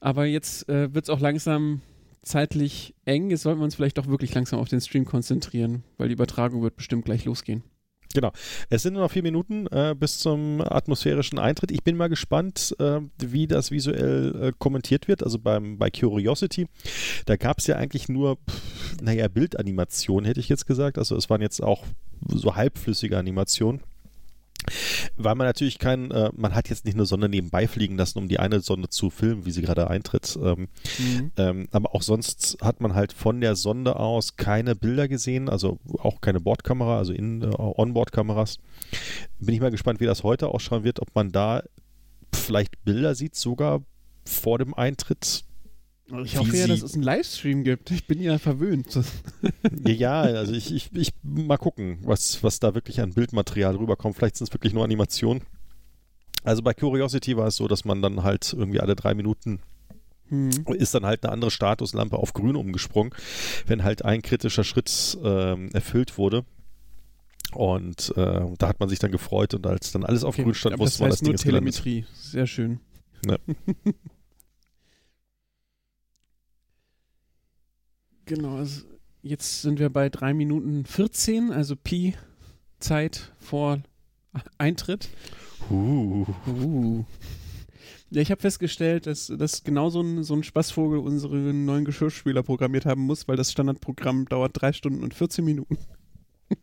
Aber 0.00 0.26
jetzt 0.26 0.68
äh, 0.68 0.92
wird 0.94 1.04
es 1.06 1.10
auch 1.10 1.20
langsam 1.20 1.80
zeitlich 2.22 2.94
eng. 3.04 3.30
Jetzt 3.30 3.42
sollten 3.42 3.60
wir 3.60 3.64
uns 3.64 3.74
vielleicht 3.74 3.98
doch 3.98 4.06
wirklich 4.06 4.34
langsam 4.34 4.58
auf 4.58 4.68
den 4.68 4.80
Stream 4.80 5.04
konzentrieren, 5.04 5.84
weil 5.98 6.08
die 6.08 6.14
Übertragung 6.14 6.62
wird 6.62 6.76
bestimmt 6.76 7.04
gleich 7.04 7.24
losgehen. 7.24 7.62
Es 8.70 8.82
sind 8.82 8.94
nur 8.94 9.02
noch 9.02 9.10
vier 9.10 9.24
Minuten 9.24 9.66
äh, 9.66 9.94
bis 9.98 10.18
zum 10.18 10.60
atmosphärischen 10.60 11.38
Eintritt. 11.40 11.72
Ich 11.72 11.82
bin 11.82 11.96
mal 11.96 12.08
gespannt, 12.08 12.74
äh, 12.78 13.00
wie 13.18 13.48
das 13.48 13.72
visuell 13.72 14.40
äh, 14.40 14.52
kommentiert 14.56 15.08
wird. 15.08 15.24
Also 15.24 15.40
beim, 15.40 15.78
bei 15.78 15.90
Curiosity, 15.90 16.68
da 17.26 17.36
gab 17.36 17.58
es 17.58 17.66
ja 17.66 17.76
eigentlich 17.76 18.08
nur, 18.08 18.36
pff, 18.36 19.00
naja, 19.02 19.26
Bildanimationen, 19.26 20.26
hätte 20.26 20.38
ich 20.38 20.48
jetzt 20.48 20.66
gesagt. 20.66 20.96
Also 20.96 21.16
es 21.16 21.28
waren 21.28 21.42
jetzt 21.42 21.60
auch 21.60 21.84
so 22.28 22.54
halbflüssige 22.54 23.18
Animationen. 23.18 23.80
Weil 25.16 25.34
man 25.34 25.46
natürlich 25.46 25.78
kein, 25.78 26.10
äh, 26.10 26.30
man 26.34 26.54
hat 26.54 26.68
jetzt 26.68 26.84
nicht 26.84 26.94
eine 26.94 27.06
Sonde 27.06 27.28
nebenbei 27.28 27.68
fliegen 27.68 27.96
lassen, 27.96 28.18
um 28.18 28.28
die 28.28 28.38
eine 28.38 28.60
Sonde 28.60 28.88
zu 28.88 29.10
filmen, 29.10 29.44
wie 29.46 29.50
sie 29.50 29.62
gerade 29.62 29.88
eintritt. 29.88 30.38
Ähm, 30.42 30.68
Mhm. 30.98 31.32
ähm, 31.36 31.68
aber 31.70 31.94
auch 31.94 32.02
sonst 32.02 32.58
hat 32.60 32.80
man 32.80 32.94
halt 32.94 33.12
von 33.12 33.40
der 33.40 33.56
Sonde 33.56 33.96
aus 33.96 34.36
keine 34.36 34.74
Bilder 34.74 35.08
gesehen, 35.08 35.48
also 35.48 35.78
auch 35.98 36.20
keine 36.20 36.40
Bordkamera, 36.40 36.98
also 36.98 37.12
in 37.12 37.42
äh, 37.42 37.46
Onboard-Kameras. 37.56 38.58
Bin 39.38 39.54
ich 39.54 39.60
mal 39.60 39.70
gespannt, 39.70 40.00
wie 40.00 40.06
das 40.06 40.22
heute 40.22 40.48
ausschauen 40.48 40.84
wird, 40.84 41.00
ob 41.00 41.14
man 41.14 41.32
da 41.32 41.62
vielleicht 42.32 42.84
Bilder 42.84 43.14
sieht, 43.14 43.34
sogar 43.36 43.82
vor 44.24 44.58
dem 44.58 44.74
Eintritt. 44.74 45.44
Ich 46.24 46.36
hoffe 46.36 46.56
ja, 46.56 46.66
dass 46.66 46.82
es 46.82 46.94
einen 46.94 47.02
Livestream 47.02 47.64
gibt. 47.64 47.90
Ich 47.90 48.06
bin 48.06 48.20
ja 48.20 48.38
verwöhnt. 48.38 48.98
ja, 49.86 50.20
also 50.20 50.52
ich, 50.52 50.72
ich, 50.74 50.90
ich 50.94 51.12
mal 51.22 51.56
gucken, 51.56 51.98
was, 52.02 52.42
was 52.42 52.60
da 52.60 52.74
wirklich 52.74 53.00
an 53.00 53.14
Bildmaterial 53.14 53.76
rüberkommt. 53.76 54.14
Vielleicht 54.16 54.36
sind 54.36 54.48
es 54.48 54.54
wirklich 54.54 54.74
nur 54.74 54.84
Animationen. 54.84 55.42
Also 56.42 56.62
bei 56.62 56.74
Curiosity 56.74 57.38
war 57.38 57.46
es 57.46 57.56
so, 57.56 57.68
dass 57.68 57.86
man 57.86 58.02
dann 58.02 58.22
halt 58.22 58.52
irgendwie 58.52 58.80
alle 58.80 58.96
drei 58.96 59.14
Minuten 59.14 59.60
Hm. 60.28 60.50
ist 60.78 60.94
dann 60.94 61.04
halt 61.04 61.22
eine 61.24 61.32
andere 61.32 61.50
Statuslampe 61.50 62.16
auf 62.16 62.32
grün 62.32 62.56
umgesprungen, 62.56 63.12
wenn 63.66 63.84
halt 63.84 64.04
ein 64.06 64.22
kritischer 64.22 64.64
Schritt 64.64 65.18
ähm, 65.22 65.68
erfüllt 65.74 66.16
wurde. 66.16 66.44
Und 67.52 68.12
äh, 68.16 68.40
da 68.58 68.68
hat 68.68 68.80
man 68.80 68.88
sich 68.88 68.98
dann 68.98 69.12
gefreut 69.12 69.54
und 69.54 69.66
als 69.66 69.92
dann 69.92 70.04
alles 70.04 70.24
auf 70.24 70.34
Okay, 70.34 70.44
grün 70.44 70.54
stand, 70.54 70.78
wusste 70.78 70.92
das 70.92 71.00
man, 71.00 71.06
heißt 71.08 71.12
das 71.12 71.20
Ding 71.20 71.28
nur 71.28 71.34
ist 71.34 71.44
gelandet. 71.44 71.74
Telemetrie. 71.74 72.06
Sehr 72.14 72.46
schön. 72.46 72.80
Ja. 73.26 73.36
genau, 78.24 78.56
also 78.56 78.82
jetzt 79.22 79.62
sind 79.62 79.78
wir 79.78 79.90
bei 79.90 80.08
3 80.08 80.34
Minuten 80.34 80.84
14, 80.84 81.50
also 81.52 81.76
Pi 81.76 82.14
Zeit 82.78 83.32
vor 83.38 83.82
Eintritt. 84.58 85.08
Uh. 85.70 86.26
Uh. 86.46 87.04
Ja, 88.10 88.20
ich 88.20 88.30
habe 88.30 88.40
festgestellt, 88.40 89.06
dass, 89.06 89.26
dass 89.26 89.64
genau 89.64 89.90
so 89.90 90.00
ein, 90.00 90.22
so 90.22 90.34
ein 90.34 90.42
Spaßvogel 90.42 90.98
unseren 90.98 91.64
neuen 91.64 91.84
Geschirrspüler 91.84 92.42
programmiert 92.42 92.86
haben 92.86 93.02
muss, 93.02 93.26
weil 93.26 93.36
das 93.36 93.50
Standardprogramm 93.50 94.26
dauert 94.26 94.52
3 94.60 94.72
Stunden 94.72 95.02
und 95.02 95.14
14 95.14 95.44
Minuten. 95.44 95.78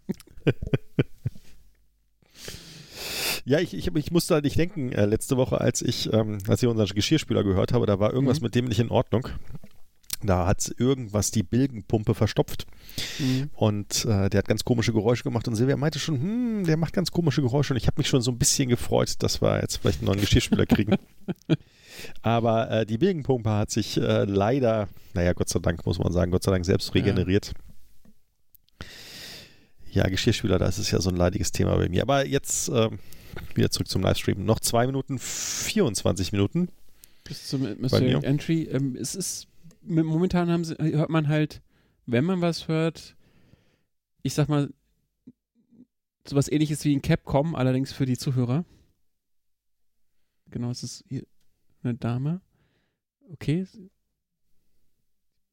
Ja, 3.44 3.60
ich, 3.60 3.74
ich, 3.74 3.88
ich 3.96 4.12
musste 4.12 4.36
an 4.36 4.44
dich 4.44 4.54
denken, 4.54 4.92
äh, 4.92 5.06
letzte 5.06 5.36
Woche, 5.36 5.60
als 5.60 5.82
ich, 5.82 6.14
ähm, 6.14 6.38
als 6.48 6.62
ich 6.62 6.70
unseren 6.70 6.88
Geschirrspüler 6.88 7.44
gehört 7.44 7.74
habe, 7.74 7.88
da 7.88 8.00
war 8.00 8.14
irgendwas 8.14 8.40
Mhm. 8.40 8.44
mit 8.46 8.56
dem 8.56 8.66
nicht 8.66 8.80
in 8.80 8.90
Ordnung. 8.90 9.28
Da 10.28 10.48
hat 10.48 10.74
irgendwas 10.78 11.32
die 11.32 11.44
Bilgenpumpe 11.44 12.14
verstopft 12.16 12.68
Mhm. 13.20 13.50
und 13.54 14.06
äh, 14.06 14.30
der 14.30 14.40
hat 14.40 14.48
ganz 14.48 14.64
komische 14.66 14.92
Geräusche 14.94 15.24
gemacht 15.24 15.48
und 15.48 15.56
Silvia 15.56 15.78
meinte 15.78 15.98
schon, 16.00 16.20
hm, 16.22 16.64
der 16.66 16.78
macht 16.78 16.94
ganz 16.94 17.12
komische 17.12 17.42
Geräusche 17.42 17.74
und 17.74 17.78
ich 17.78 17.88
habe 17.88 18.00
mich 18.00 18.08
schon 18.08 18.22
so 18.22 18.32
ein 18.32 18.38
bisschen 18.38 18.70
gefreut, 18.70 19.16
dass 19.20 19.42
wir 19.42 19.62
jetzt 19.62 19.78
vielleicht 19.78 20.00
einen 20.00 20.08
neuen 20.08 20.20
Geschirrspüler 20.20 20.66
kriegen. 20.66 20.96
Aber 22.22 22.70
äh, 22.72 22.86
die 22.86 22.98
Bilgenpumpe 22.98 23.50
hat 23.50 23.72
sich 23.72 23.98
äh, 23.98 24.26
leider, 24.26 24.88
naja, 25.14 25.34
Gott 25.34 25.50
sei 25.50 25.60
Dank 25.60 25.86
muss 25.86 26.00
man 26.00 26.12
sagen, 26.12 26.32
Gott 26.32 26.44
sei 26.44 26.52
Dank 26.52 26.66
selbst 26.66 26.94
regeneriert. 26.96 27.54
Ja, 29.92 30.08
Geschirrspüler, 30.08 30.58
das 30.58 30.80
ist 30.80 30.92
ja 30.92 31.02
so 31.02 31.10
ein 31.10 31.18
leidiges 31.18 31.52
Thema 31.52 31.76
bei 31.76 31.90
mir. 31.90 32.04
Aber 32.04 32.26
jetzt 32.26 32.70
ähm, 32.70 33.00
wieder 33.56 33.70
zurück 33.72 33.90
zum 33.90 34.02
Livestream. 34.02 34.46
Noch 34.46 34.60
zwei 34.62 34.86
Minuten, 34.86 35.20
24 35.20 36.32
Minuten. 36.32 36.70
Bis 37.26 37.48
zum 37.48 37.66
Atmospheric 37.66 38.24
Entry. 38.24 38.64
Ähm, 38.72 38.96
es 39.00 39.16
ist, 39.16 39.48
momentan 39.82 40.64
sie, 40.64 40.76
hört 40.78 41.10
man 41.10 41.28
halt, 41.28 41.62
wenn 42.06 42.26
man 42.26 42.42
was 42.42 42.68
hört, 42.68 43.16
ich 44.24 44.34
sag 44.34 44.50
mal, 44.50 44.72
sowas 46.28 46.52
ähnliches 46.52 46.84
wie 46.86 46.96
ein 46.96 47.02
Capcom, 47.02 47.56
allerdings 47.56 47.92
für 47.92 48.06
die 48.06 48.18
Zuhörer. 48.18 48.66
Genau, 50.50 50.70
es 50.70 50.84
ist 50.84 51.06
hier 51.08 51.26
eine 51.84 51.96
Dame. 51.96 52.42
Okay. 53.32 53.66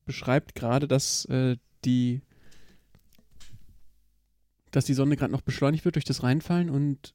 Beschreibt 0.04 0.54
gerade, 0.54 0.88
dass 0.88 1.24
äh, 1.26 1.56
die 1.84 2.22
dass 4.70 4.84
die 4.84 4.94
Sonne 4.94 5.16
gerade 5.16 5.32
noch 5.32 5.40
beschleunigt 5.40 5.84
wird 5.84 5.94
durch 5.96 6.04
das 6.04 6.22
Reinfallen 6.22 6.68
und 6.68 7.14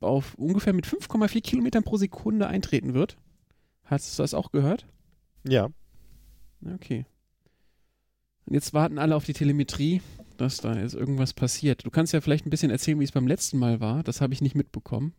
auf 0.00 0.34
ungefähr 0.34 0.72
mit 0.72 0.86
5,4 0.86 1.40
Kilometern 1.42 1.84
pro 1.84 1.96
Sekunde 1.96 2.46
eintreten 2.46 2.94
wird. 2.94 3.16
Hast 3.84 4.18
du 4.18 4.22
das 4.22 4.34
auch 4.34 4.50
gehört? 4.50 4.86
Ja. 5.46 5.70
Okay. 6.64 7.06
Und 8.46 8.54
jetzt 8.54 8.74
warten 8.74 8.98
alle 8.98 9.16
auf 9.16 9.24
die 9.24 9.32
Telemetrie, 9.32 10.02
dass 10.36 10.58
da 10.58 10.74
jetzt 10.74 10.94
irgendwas 10.94 11.32
passiert. 11.32 11.84
Du 11.84 11.90
kannst 11.90 12.12
ja 12.12 12.20
vielleicht 12.20 12.46
ein 12.46 12.50
bisschen 12.50 12.70
erzählen, 12.70 12.98
wie 12.98 13.04
es 13.04 13.12
beim 13.12 13.26
letzten 13.26 13.58
Mal 13.58 13.80
war. 13.80 14.02
Das 14.02 14.20
habe 14.20 14.32
ich 14.34 14.40
nicht 14.40 14.56
mitbekommen. 14.56 15.14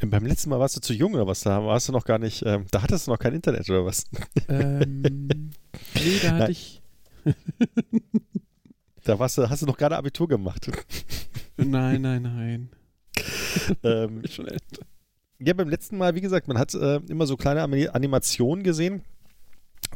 Ähm, 0.00 0.10
beim 0.10 0.26
letzten 0.26 0.50
Mal 0.50 0.58
warst 0.58 0.76
du 0.76 0.80
zu 0.80 0.92
jung 0.92 1.14
oder 1.14 1.26
was? 1.26 1.40
Da 1.40 1.64
warst 1.64 1.88
du 1.88 1.92
noch 1.92 2.04
gar 2.04 2.18
nicht, 2.18 2.42
ähm, 2.44 2.66
da 2.70 2.82
hattest 2.82 3.06
du 3.06 3.12
noch 3.12 3.18
kein 3.18 3.34
Internet 3.34 3.68
oder 3.70 3.84
was? 3.84 4.04
Ähm, 4.48 5.02
nee, 5.94 6.18
da 6.22 6.32
hatte 6.32 6.38
Nein. 6.38 6.50
ich. 6.50 6.82
da 9.04 9.18
warst 9.18 9.38
du, 9.38 9.48
hast 9.48 9.62
du 9.62 9.66
noch 9.66 9.76
gerade 9.76 9.96
Abitur 9.96 10.28
gemacht. 10.28 10.70
nein, 11.56 12.02
nein, 12.02 12.22
nein. 12.22 12.70
ähm, 13.84 14.22
schon 14.28 14.48
älter. 14.48 14.84
Ja, 15.38 15.54
beim 15.54 15.68
letzten 15.68 15.96
Mal, 15.96 16.14
wie 16.14 16.20
gesagt, 16.20 16.48
man 16.48 16.58
hat 16.58 16.74
äh, 16.74 16.96
immer 17.08 17.26
so 17.26 17.36
kleine 17.36 17.62
Animationen 17.62 18.64
gesehen 18.64 19.02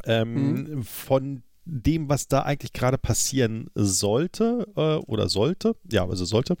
ähm, 0.05 0.53
mhm. 0.53 0.83
von 0.83 1.43
dem, 1.69 2.09
was 2.09 2.27
da 2.27 2.41
eigentlich 2.41 2.73
gerade 2.73 2.97
passieren 2.97 3.69
sollte 3.75 4.67
äh, 4.75 4.95
oder 5.05 5.29
sollte, 5.29 5.75
ja, 5.91 6.07
also 6.07 6.25
sollte, 6.25 6.57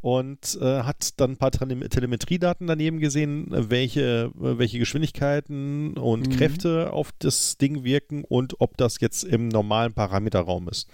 und 0.00 0.58
äh, 0.60 0.82
hat 0.82 1.18
dann 1.20 1.32
ein 1.32 1.36
paar 1.36 1.50
Telemetriedaten 1.50 2.66
daneben 2.66 3.00
gesehen, 3.00 3.46
welche, 3.50 4.30
welche 4.34 4.78
Geschwindigkeiten 4.78 5.96
und 5.96 6.28
mhm. 6.28 6.32
Kräfte 6.32 6.92
auf 6.92 7.12
das 7.18 7.56
Ding 7.56 7.84
wirken 7.84 8.24
und 8.24 8.60
ob 8.60 8.76
das 8.76 9.00
jetzt 9.00 9.24
im 9.24 9.48
normalen 9.48 9.94
Parameterraum 9.94 10.68
ist. 10.68 10.88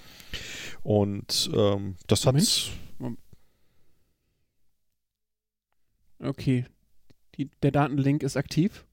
Und 0.82 1.50
ähm, 1.54 1.96
das 2.06 2.26
hat. 2.26 2.36
Okay. 6.20 6.64
Die, 7.36 7.50
der 7.62 7.70
Datenlink 7.70 8.22
ist 8.22 8.36
aktiv. 8.36 8.84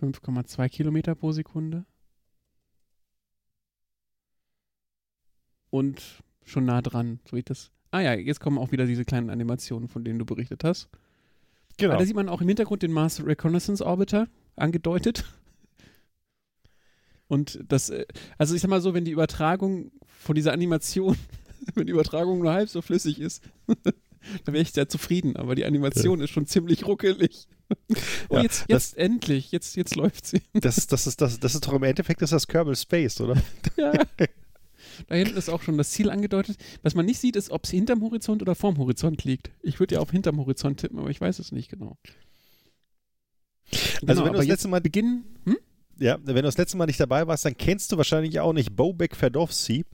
5,2 0.00 0.68
Kilometer 0.68 1.14
pro 1.14 1.32
Sekunde. 1.32 1.84
Und 5.70 6.22
schon 6.44 6.64
nah 6.64 6.82
dran, 6.82 7.20
so 7.28 7.36
ich 7.36 7.44
das. 7.44 7.70
Ah 7.90 8.00
ja, 8.00 8.14
jetzt 8.14 8.40
kommen 8.40 8.58
auch 8.58 8.72
wieder 8.72 8.86
diese 8.86 9.04
kleinen 9.04 9.30
Animationen, 9.30 9.88
von 9.88 10.04
denen 10.04 10.18
du 10.18 10.24
berichtet 10.24 10.64
hast. 10.64 10.88
Genau. 11.76 11.98
da 11.98 12.04
sieht 12.04 12.14
man 12.14 12.28
auch 12.28 12.40
im 12.40 12.48
Hintergrund 12.48 12.82
den 12.82 12.92
Mars 12.92 13.24
Reconnaissance 13.24 13.84
Orbiter 13.84 14.28
angedeutet. 14.56 15.24
Und 17.26 17.58
das, 17.68 17.90
äh, 17.90 18.06
also 18.38 18.54
ich 18.54 18.60
sag 18.60 18.68
mal 18.68 18.80
so, 18.80 18.94
wenn 18.94 19.04
die 19.04 19.10
Übertragung 19.10 19.90
von 20.06 20.34
dieser 20.34 20.52
Animation, 20.52 21.16
wenn 21.74 21.86
die 21.86 21.92
Übertragung 21.92 22.40
nur 22.40 22.52
halb 22.52 22.68
so 22.68 22.82
flüssig 22.82 23.20
ist, 23.20 23.42
dann 23.66 24.54
wäre 24.54 24.62
ich 24.62 24.72
sehr 24.72 24.88
zufrieden. 24.88 25.36
Aber 25.36 25.54
die 25.54 25.64
Animation 25.64 26.18
ja. 26.18 26.24
ist 26.24 26.30
schon 26.30 26.46
ziemlich 26.46 26.86
ruckelig. 26.86 27.48
Oh, 28.28 28.36
ja, 28.36 28.42
jetzt, 28.42 28.64
jetzt 28.68 28.92
das, 28.92 28.94
endlich, 28.94 29.52
jetzt, 29.52 29.76
jetzt 29.76 29.96
läuft 29.96 30.26
sie. 30.26 30.40
Das, 30.52 30.86
das, 30.86 31.06
ist, 31.06 31.20
das, 31.20 31.38
das 31.40 31.54
ist 31.54 31.66
doch 31.66 31.72
im 31.72 31.82
Endeffekt 31.82 32.22
ist 32.22 32.32
das 32.32 32.46
Kerbal 32.46 32.76
Space, 32.76 33.20
oder? 33.20 33.36
Ja. 33.76 33.92
Da 35.08 35.14
hinten 35.16 35.36
ist 35.36 35.48
auch 35.48 35.62
schon 35.62 35.76
das 35.76 35.90
Ziel 35.90 36.08
angedeutet. 36.08 36.56
Was 36.82 36.94
man 36.94 37.04
nicht 37.04 37.18
sieht, 37.18 37.36
ist, 37.36 37.50
ob 37.50 37.64
es 37.64 37.70
hinterm 37.70 38.02
Horizont 38.02 38.42
oder 38.42 38.54
vorm 38.54 38.78
Horizont 38.78 39.24
liegt. 39.24 39.50
Ich 39.60 39.80
würde 39.80 39.96
ja 39.96 40.00
auf 40.00 40.10
hinterm 40.10 40.38
Horizont 40.38 40.80
tippen, 40.80 40.98
aber 40.98 41.10
ich 41.10 41.20
weiß 41.20 41.40
es 41.40 41.52
nicht 41.52 41.68
genau. 41.68 41.98
Also 43.72 44.06
genau, 44.06 44.24
wenn 44.24 44.32
du 44.32 44.38
das 44.38 44.46
letzte 44.46 44.68
Mal 44.68 44.80
beginnen, 44.80 45.24
hm? 45.44 45.56
Ja, 45.98 46.18
wenn 46.24 46.36
du 46.36 46.42
das 46.42 46.58
letzte 46.58 46.76
Mal 46.76 46.86
nicht 46.86 47.00
dabei 47.00 47.26
warst, 47.26 47.44
dann 47.44 47.56
kennst 47.56 47.92
du 47.92 47.96
wahrscheinlich 47.96 48.40
auch 48.40 48.52
nicht 48.52 48.74
Bobek 48.74 49.16
Ferdowsi. 49.16 49.84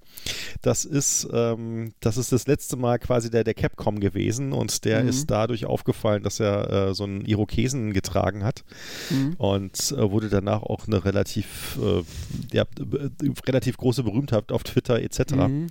Das 0.63 0.85
ist, 0.85 1.29
ähm, 1.33 1.93
das 2.01 2.17
ist 2.17 2.33
das 2.33 2.47
letzte 2.47 2.77
Mal 2.77 2.99
quasi 2.99 3.31
der, 3.31 3.45
der 3.45 3.55
Capcom 3.55 4.01
gewesen 4.01 4.53
und 4.53 4.85
der 4.85 5.03
mhm. 5.03 5.09
ist 5.09 5.31
dadurch 5.31 5.67
aufgefallen, 5.67 6.23
dass 6.23 6.41
er 6.41 6.71
äh, 6.71 6.95
so 6.95 7.05
einen 7.05 7.25
Irokesen 7.25 7.93
getragen 7.93 8.45
hat 8.45 8.65
mhm. 9.11 9.35
und 9.39 9.93
äh, 9.93 10.11
wurde 10.11 10.29
danach 10.29 10.63
auch 10.63 10.87
eine 10.87 11.05
relativ, 11.05 11.79
äh, 11.81 12.03
ja, 12.53 12.65
relativ 13.47 13.77
große 13.77 14.03
Berühmtheit 14.03 14.53
auf 14.53 14.65
Twitter 14.65 15.01
etc. 15.01 15.35
Mhm. 15.35 15.67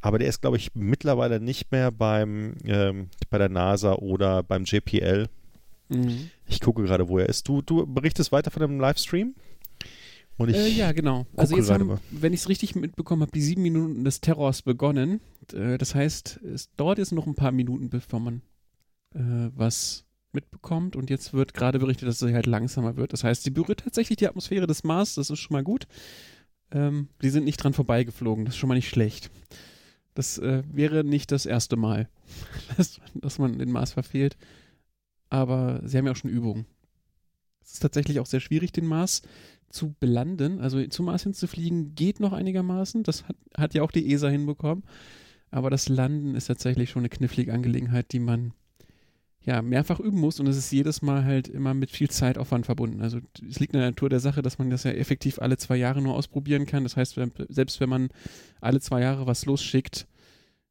Aber 0.00 0.18
der 0.18 0.28
ist, 0.28 0.40
glaube 0.40 0.56
ich, 0.56 0.74
mittlerweile 0.74 1.40
nicht 1.40 1.72
mehr 1.72 1.90
beim, 1.90 2.54
ähm, 2.64 3.08
bei 3.30 3.38
der 3.38 3.48
NASA 3.48 3.94
oder 3.94 4.42
beim 4.42 4.64
JPL. 4.64 5.28
Mhm. 5.88 6.30
Ich 6.46 6.60
gucke 6.60 6.82
gerade, 6.82 7.08
wo 7.08 7.18
er 7.18 7.28
ist. 7.28 7.48
Du, 7.48 7.62
du 7.62 7.86
berichtest 7.86 8.32
weiter 8.32 8.50
von 8.50 8.60
dem 8.60 8.78
Livestream? 8.80 9.34
Und 10.38 10.50
ich 10.50 10.56
äh, 10.56 10.68
ja, 10.68 10.92
genau. 10.92 11.26
Also 11.36 11.56
jetzt 11.56 11.68
haben, 11.68 11.98
wenn 12.10 12.32
ich 12.32 12.40
es 12.40 12.48
richtig 12.48 12.76
mitbekommen 12.76 13.22
habe, 13.22 13.32
die 13.32 13.42
sieben 13.42 13.62
Minuten 13.62 14.04
des 14.04 14.20
Terrors 14.20 14.62
begonnen. 14.62 15.20
Äh, 15.52 15.78
das 15.78 15.94
heißt, 15.94 16.40
es 16.42 16.74
dauert 16.76 16.98
jetzt 16.98 17.12
noch 17.12 17.26
ein 17.26 17.34
paar 17.34 17.52
Minuten, 17.52 17.90
bevor 17.90 18.20
man 18.20 18.42
äh, 19.14 19.50
was 19.54 20.06
mitbekommt. 20.32 20.94
Und 20.94 21.10
jetzt 21.10 21.32
wird 21.32 21.54
gerade 21.54 21.80
berichtet, 21.80 22.08
dass 22.08 22.22
es 22.22 22.32
halt 22.32 22.46
langsamer 22.46 22.96
wird. 22.96 23.12
Das 23.12 23.24
heißt, 23.24 23.42
sie 23.42 23.50
berührt 23.50 23.80
tatsächlich 23.80 24.16
die 24.16 24.28
Atmosphäre 24.28 24.68
des 24.68 24.84
Mars. 24.84 25.16
Das 25.16 25.28
ist 25.28 25.40
schon 25.40 25.54
mal 25.54 25.64
gut. 25.64 25.88
Ähm, 26.70 27.08
die 27.20 27.30
sind 27.30 27.44
nicht 27.44 27.56
dran 27.56 27.74
vorbeigeflogen. 27.74 28.44
Das 28.44 28.54
ist 28.54 28.58
schon 28.58 28.68
mal 28.68 28.76
nicht 28.76 28.88
schlecht. 28.88 29.30
Das 30.14 30.38
äh, 30.38 30.62
wäre 30.70 31.02
nicht 31.02 31.32
das 31.32 31.46
erste 31.46 31.76
Mal, 31.76 32.08
dass, 32.76 33.00
dass 33.14 33.38
man 33.40 33.58
den 33.58 33.72
Mars 33.72 33.92
verfehlt. 33.92 34.36
Aber 35.30 35.80
sie 35.84 35.98
haben 35.98 36.06
ja 36.06 36.12
auch 36.12 36.16
schon 36.16 36.30
Übungen. 36.30 36.66
Es 37.68 37.74
ist 37.74 37.80
tatsächlich 37.80 38.18
auch 38.18 38.26
sehr 38.26 38.40
schwierig, 38.40 38.72
den 38.72 38.86
Mars 38.86 39.22
zu 39.68 39.94
belanden, 40.00 40.60
also 40.60 40.84
zum 40.86 41.06
Mars 41.06 41.24
hinzufliegen, 41.24 41.94
geht 41.94 42.20
noch 42.20 42.32
einigermaßen. 42.32 43.02
Das 43.02 43.28
hat, 43.28 43.36
hat 43.56 43.74
ja 43.74 43.82
auch 43.82 43.92
die 43.92 44.10
ESA 44.10 44.28
hinbekommen. 44.28 44.84
Aber 45.50 45.68
das 45.68 45.88
Landen 45.88 46.34
ist 46.34 46.46
tatsächlich 46.46 46.90
schon 46.90 47.00
eine 47.00 47.10
knifflige 47.10 47.52
Angelegenheit, 47.52 48.12
die 48.12 48.20
man 48.20 48.52
ja 49.42 49.62
mehrfach 49.62 50.00
üben 50.00 50.18
muss 50.18 50.40
und 50.40 50.46
es 50.46 50.56
ist 50.56 50.70
jedes 50.72 51.00
Mal 51.00 51.24
halt 51.24 51.48
immer 51.48 51.72
mit 51.72 51.90
viel 51.90 52.10
Zeitaufwand 52.10 52.66
verbunden. 52.66 53.00
Also 53.00 53.20
es 53.48 53.60
liegt 53.60 53.72
in 53.72 53.80
der 53.80 53.90
Natur 53.90 54.10
der 54.10 54.20
Sache, 54.20 54.42
dass 54.42 54.58
man 54.58 54.68
das 54.68 54.84
ja 54.84 54.90
effektiv 54.90 55.38
alle 55.38 55.56
zwei 55.56 55.76
Jahre 55.76 56.02
nur 56.02 56.14
ausprobieren 56.14 56.66
kann. 56.66 56.82
Das 56.82 56.96
heißt, 56.96 57.18
selbst 57.48 57.80
wenn 57.80 57.88
man 57.88 58.08
alle 58.60 58.80
zwei 58.80 59.00
Jahre 59.00 59.26
was 59.26 59.46
losschickt, 59.46 60.06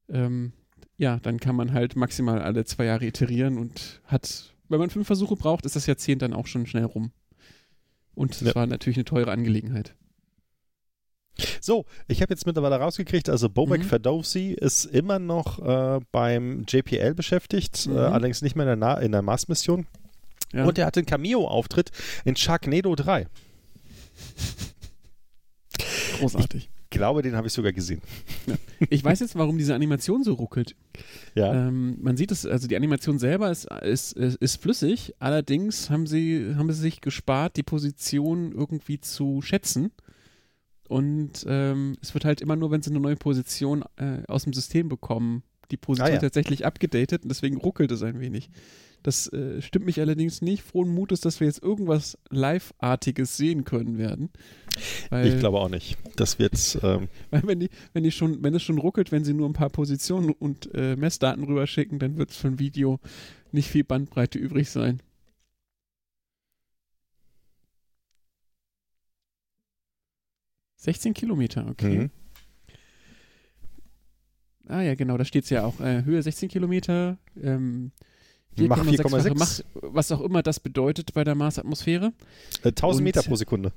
ähm, 0.09 0.51
ja, 0.97 1.19
dann 1.19 1.39
kann 1.39 1.55
man 1.55 1.73
halt 1.73 1.95
maximal 1.95 2.41
alle 2.41 2.65
zwei 2.65 2.85
Jahre 2.85 3.05
iterieren 3.05 3.57
und 3.57 4.01
hat, 4.05 4.55
wenn 4.69 4.79
man 4.79 4.89
fünf 4.89 5.07
Versuche 5.07 5.35
braucht, 5.35 5.65
ist 5.65 5.75
das 5.75 5.85
Jahrzehnt 5.85 6.21
dann 6.21 6.33
auch 6.33 6.47
schon 6.47 6.65
schnell 6.65 6.85
rum. 6.85 7.11
Und 8.15 8.33
es 8.33 8.41
ja. 8.41 8.55
war 8.55 8.65
natürlich 8.65 8.97
eine 8.97 9.05
teure 9.05 9.31
Angelegenheit. 9.31 9.95
So, 11.61 11.85
ich 12.07 12.23
habe 12.23 12.33
jetzt 12.33 12.47
mittlerweile 12.47 12.77
rausgekriegt, 12.77 13.29
also 13.29 13.47
Bobek 13.47 13.83
mhm. 13.83 13.85
Ferdowsi 13.85 14.53
ist 14.53 14.85
immer 14.85 15.19
noch 15.19 15.59
äh, 15.59 15.99
beim 16.11 16.65
JPL 16.67 17.13
beschäftigt, 17.13 17.85
äh, 17.85 17.89
mhm. 17.89 17.97
äh, 17.97 17.99
allerdings 17.99 18.41
nicht 18.41 18.55
mehr 18.55 18.71
in 18.73 18.79
der, 18.79 19.01
in 19.01 19.11
der 19.11 19.21
Mars-Mission. 19.21 19.85
Ja. 20.53 20.65
Und 20.65 20.79
er 20.79 20.87
hatte 20.87 21.01
einen 21.01 21.05
Cameo-Auftritt 21.05 21.91
in 22.25 22.35
Sharknado 22.35 22.95
3. 22.95 23.27
Großartig 26.19 26.69
glaube, 26.97 27.21
den 27.21 27.35
habe 27.35 27.47
ich 27.47 27.53
sogar 27.53 27.73
gesehen. 27.73 28.01
Ja. 28.45 28.55
Ich 28.89 29.03
weiß 29.03 29.19
jetzt, 29.21 29.35
warum 29.35 29.57
diese 29.57 29.73
Animation 29.73 30.23
so 30.23 30.33
ruckelt. 30.33 30.75
Ja. 31.35 31.53
Ähm, 31.53 31.97
man 32.01 32.15
sieht 32.15 32.31
es, 32.31 32.45
also 32.45 32.67
die 32.67 32.75
Animation 32.75 33.19
selber 33.19 33.49
ist, 33.49 33.65
ist, 33.65 34.13
ist, 34.13 34.61
flüssig, 34.61 35.13
allerdings 35.19 35.89
haben 35.89 36.05
sie, 36.05 36.53
haben 36.55 36.71
sie 36.71 36.81
sich 36.81 37.01
gespart, 37.01 37.57
die 37.57 37.63
Position 37.63 38.51
irgendwie 38.51 38.99
zu 38.99 39.41
schätzen. 39.41 39.91
Und 40.87 41.45
ähm, 41.47 41.97
es 42.01 42.13
wird 42.13 42.23
halt 42.23 42.41
immer 42.41 42.55
nur, 42.55 42.71
wenn 42.71 42.81
sie 42.81 42.91
eine 42.91 42.99
neue 42.99 43.17
Position 43.17 43.83
äh, 43.97 44.23
aus 44.27 44.43
dem 44.43 44.53
System 44.53 44.89
bekommen, 44.89 45.43
die 45.71 45.77
Position 45.77 46.09
ah, 46.09 46.13
ja. 46.13 46.19
tatsächlich 46.19 46.65
abgedatet 46.65 47.23
und 47.23 47.29
deswegen 47.29 47.57
ruckelt 47.57 47.91
es 47.91 48.03
ein 48.03 48.19
wenig. 48.19 48.49
Das 49.03 49.31
äh, 49.31 49.61
stimmt 49.61 49.85
mich 49.85 49.99
allerdings 50.01 50.41
nicht. 50.41 50.63
Frohen 50.63 50.93
Mutes, 50.93 51.21
dass 51.21 51.39
wir 51.39 51.47
jetzt 51.47 51.61
irgendwas 51.61 52.17
Live-artiges 52.29 53.37
sehen 53.37 53.63
können 53.63 53.97
werden. 53.97 54.29
Weil, 55.09 55.27
ich 55.27 55.39
glaube 55.39 55.59
auch 55.59 55.69
nicht. 55.69 55.97
Das 56.15 56.39
wird. 56.39 56.79
Ähm 56.83 57.07
weil 57.29 57.43
wenn 57.45 57.59
die, 57.59 57.69
wenn 57.93 58.03
die 58.03 58.11
schon, 58.11 58.43
wenn 58.43 58.55
es 58.55 58.63
schon 58.63 58.77
ruckelt, 58.79 59.11
wenn 59.11 59.23
sie 59.23 59.33
nur 59.33 59.47
ein 59.47 59.53
paar 59.53 59.69
Positionen 59.69 60.31
und 60.31 60.73
äh, 60.73 60.95
Messdaten 60.95 61.43
rüberschicken, 61.43 61.99
dann 61.99 62.17
wird 62.17 62.31
es 62.31 62.37
für 62.37 62.47
ein 62.47 62.59
Video 62.59 62.99
nicht 63.51 63.69
viel 63.69 63.83
Bandbreite 63.83 64.39
übrig 64.39 64.69
sein. 64.69 65.01
Sechzehn 70.75 71.13
Kilometer, 71.13 71.67
okay. 71.69 71.97
Mhm. 71.97 72.11
Ah 74.67 74.81
ja, 74.81 74.95
genau, 74.95 75.17
da 75.17 75.25
steht 75.25 75.45
es 75.45 75.49
ja 75.49 75.65
auch. 75.65 75.79
Äh, 75.79 76.03
Höhe 76.03 76.21
16 76.21 76.49
Kilometer, 76.49 77.17
ähm, 77.41 77.91
Mach 78.57 78.79
4,6-fache 78.83 79.29
4,6. 79.29 79.35
Mach, 79.37 79.59
was 79.93 80.11
auch 80.11 80.21
immer 80.21 80.41
das 80.41 80.59
bedeutet 80.59 81.13
bei 81.13 81.23
der 81.23 81.35
Marsatmosphäre. 81.35 82.11
Äh, 82.63 82.69
1000 82.69 82.99
Und- 82.99 83.03
Meter 83.03 83.23
pro 83.23 83.35
Sekunde. 83.35 83.71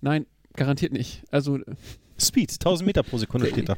Nein, 0.00 0.26
garantiert 0.54 0.92
nicht. 0.92 1.22
Also 1.30 1.58
Speed, 2.18 2.52
1000 2.52 2.86
Meter 2.86 3.02
pro 3.02 3.16
Sekunde 3.18 3.48
steht 3.48 3.68
da. 3.68 3.76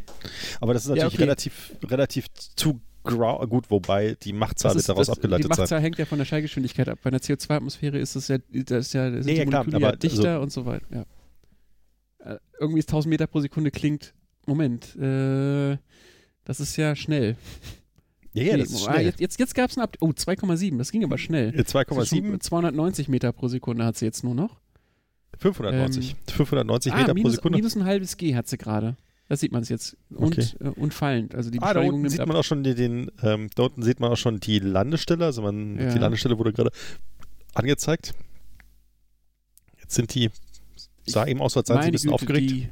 Aber 0.60 0.74
das 0.74 0.82
ist 0.84 0.88
natürlich 0.90 1.14
okay. 1.14 1.22
relativ, 1.22 1.72
relativ 1.84 2.26
zu 2.34 2.80
grau. 3.04 3.46
Gut, 3.46 3.70
wobei 3.70 4.16
die 4.20 4.32
Machtzahl 4.32 4.70
das 4.70 4.74
wird 4.74 4.80
ist, 4.80 4.88
daraus 4.88 5.06
das, 5.06 5.16
abgeleitet 5.16 5.44
die 5.44 5.54
sein. 5.54 5.62
Machtzahl 5.62 5.80
hängt 5.80 5.98
ja 5.98 6.04
von 6.04 6.18
der 6.18 6.24
Schallgeschwindigkeit 6.24 6.88
ab. 6.88 6.98
Bei 7.02 7.08
einer 7.08 7.20
CO2-Atmosphäre 7.20 7.98
ist 7.98 8.16
es 8.16 8.28
ja, 8.28 8.38
das 8.38 8.86
ist 8.88 8.92
ja, 8.94 9.10
sind 9.10 9.24
Nee, 9.26 9.32
die 9.32 9.38
ja, 9.38 9.44
klar, 9.44 9.64
Moleküle 9.64 9.80
ja 9.82 9.88
aber 9.88 9.96
dichter 9.96 10.30
also- 10.32 10.42
und 10.42 10.52
so 10.52 10.66
weiter. 10.66 10.86
Ja. 10.90 12.32
Äh, 12.34 12.38
irgendwie 12.60 12.80
ist 12.80 12.88
1000 12.90 13.10
Meter 13.10 13.26
pro 13.26 13.40
Sekunde 13.40 13.70
klingt. 13.70 14.12
Moment, 14.46 14.94
äh, 14.96 15.76
das 16.46 16.60
ist 16.60 16.76
ja 16.76 16.96
schnell. 16.96 17.36
Ja, 18.32 18.42
ja, 18.42 18.52
Nee, 18.56 18.62
das 18.62 18.70
ist 18.72 18.86
ah, 18.88 18.92
schnell. 18.92 19.04
Jetzt, 19.06 19.20
jetzt, 19.20 19.38
jetzt 19.38 19.54
gab 19.54 19.70
es 19.70 19.76
ein 19.76 19.82
Update. 19.82 20.02
Oh, 20.02 20.08
2,7, 20.10 20.78
das 20.78 20.90
ging 20.92 21.04
aber 21.04 21.18
schnell. 21.18 21.48
Äh, 21.48 21.52
Das 21.62 21.66
ist 21.66 21.72
schon 21.72 21.82
2,7, 21.82 22.40
290 22.40 23.08
Meter 23.08 23.32
pro 23.32 23.48
Sekunde 23.48 23.84
hat 23.84 23.96
sie 23.96 24.04
jetzt 24.06 24.24
nur 24.24 24.34
noch. 24.34 24.60
590. 25.38 26.16
590 26.28 26.92
ah, 26.92 26.96
Meter 26.96 27.06
pro 27.08 27.14
minus, 27.14 27.34
Sekunde. 27.34 27.58
minus 27.58 27.76
ein 27.76 27.84
halbes 27.84 28.16
G 28.16 28.34
hat 28.34 28.48
sie 28.48 28.56
gerade. 28.58 28.96
Das 29.28 29.40
sieht 29.40 29.52
man 29.52 29.62
es 29.62 29.68
jetzt. 29.68 29.96
Und, 30.10 30.38
Okay. 30.38 30.46
äh, 30.60 30.68
und 30.68 30.94
fallend. 30.94 31.34
Also 31.34 31.50
die 31.50 31.60
Ah, 31.60 31.74
da 31.74 31.80
unten 31.80 32.08
sieht 32.08 32.20
ab. 32.20 32.28
man 32.28 32.36
auch 32.36 32.44
schon 32.44 32.62
den, 32.62 32.76
den 32.76 33.10
ähm, 33.22 33.48
da 33.54 33.64
unten 33.64 33.82
sieht 33.82 34.00
man 34.00 34.12
auch 34.12 34.16
schon 34.16 34.38
die 34.38 34.58
Landestelle. 34.60 35.24
Also 35.24 35.42
man, 35.42 35.78
Ja. 35.78 35.92
die 35.92 35.98
Landestelle 35.98 36.38
wurde 36.38 36.52
gerade 36.52 36.70
angezeigt. 37.54 38.14
Jetzt 39.80 39.94
sind 39.94 40.14
die, 40.14 40.30
sah 41.06 41.26
eben 41.26 41.40
aus, 41.40 41.56
als 41.56 41.68
seien 41.68 41.80
sie 41.82 41.88
ein 41.88 41.92
bisschen 41.92 42.10
Güte, 42.10 42.22
aufgeregt. 42.22 42.50
Die, 42.50 42.68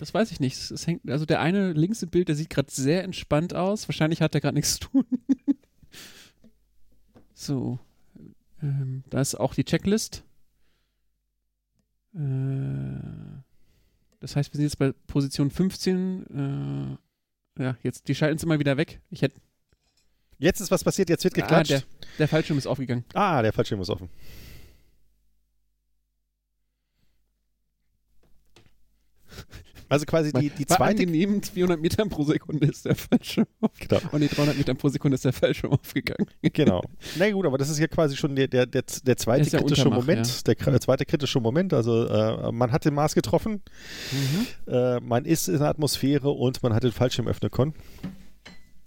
das 0.00 0.12
weiß 0.14 0.30
ich 0.32 0.40
nicht. 0.40 0.56
Es- 0.56 0.70
Es 0.70 0.86
hängt, 0.86 1.08
also 1.10 1.26
der 1.26 1.40
eine 1.40 1.72
linkste 1.72 2.06
Bild, 2.06 2.28
der 2.28 2.36
sieht 2.36 2.50
gerade 2.50 2.70
sehr 2.70 3.04
entspannt 3.04 3.54
aus. 3.54 3.88
Wahrscheinlich 3.88 4.20
hat 4.22 4.34
er 4.34 4.40
gerade 4.40 4.54
nichts 4.56 4.74
zu 4.74 4.80
tun. 4.88 5.04
so. 7.34 7.78
Ähm, 8.62 9.04
da 9.10 9.20
ist 9.20 9.34
auch 9.34 9.54
die 9.54 9.64
Checklist. 9.64 10.22
Äh, 12.14 12.18
das 14.20 14.36
heißt, 14.36 14.52
wir 14.52 14.56
sind 14.58 14.64
jetzt 14.66 14.78
bei 14.78 14.92
Position 15.06 15.50
15. 15.50 16.98
Äh, 17.58 17.62
ja, 17.62 17.76
jetzt, 17.82 18.08
die 18.08 18.14
schalten 18.14 18.38
sie 18.38 18.46
mal 18.46 18.58
wieder 18.58 18.76
weg. 18.76 19.00
Ich 19.10 19.22
hätte. 19.22 19.40
Jetzt 20.38 20.60
ist 20.60 20.70
was 20.70 20.82
passiert, 20.84 21.10
jetzt 21.10 21.24
wird 21.24 21.34
Ah, 21.36 21.40
geklatscht. 21.42 21.70
der, 21.70 21.82
der 22.18 22.28
Fallschirm 22.28 22.56
ist 22.56 22.66
aufgegangen. 22.66 23.04
Ah, 23.12 23.42
der 23.42 23.52
Fallschirm 23.52 23.80
ist 23.82 23.90
offen. 23.90 24.08
Also 29.90 30.06
quasi 30.06 30.32
die, 30.32 30.48
die 30.50 30.64
zweite. 30.64 30.84
angenehmen 31.02 31.42
200 31.42 31.78
Metern 31.80 32.08
pro 32.08 32.22
Sekunde 32.22 32.66
ist 32.68 32.84
der 32.86 32.94
Fallschirm 32.94 33.46
aufgegangen. 33.60 34.02
Genau. 34.02 34.14
Und 34.14 34.20
die 34.22 34.28
300 34.28 34.56
Metern 34.56 34.76
pro 34.78 34.88
Sekunde 34.88 35.16
ist 35.16 35.24
der 35.26 35.32
Fallschirm 35.34 35.72
aufgegangen. 35.72 36.26
Genau. 36.42 36.82
Na 37.18 37.30
gut, 37.30 37.44
aber 37.44 37.58
das 37.58 37.68
ist 37.68 37.78
ja 37.78 37.86
quasi 37.88 38.16
schon 38.16 38.34
der, 38.36 38.48
der, 38.48 38.64
der, 38.66 38.84
der 39.04 39.16
zweite 39.18 39.42
ist 39.42 39.52
ja 39.52 39.58
kritische 39.58 39.90
Moment. 39.90 40.46
Der, 40.46 40.56
kr- 40.56 40.80
zweite 40.80 41.04
kritische 41.04 41.40
Moment. 41.40 41.74
Also 41.74 42.06
äh, 42.06 42.50
man 42.52 42.72
hat 42.72 42.84
den 42.86 42.94
Mars 42.94 43.14
getroffen, 43.14 43.62
Mhm. 44.12 44.72
äh, 44.72 45.00
man 45.00 45.24
ist 45.26 45.48
in 45.48 45.58
der 45.58 45.68
Atmosphäre 45.68 46.30
und 46.30 46.62
man 46.62 46.72
hat 46.72 46.84
den 46.84 46.92
Fallschirm 46.92 47.26
öffnen 47.28 47.50
können. 47.50 47.74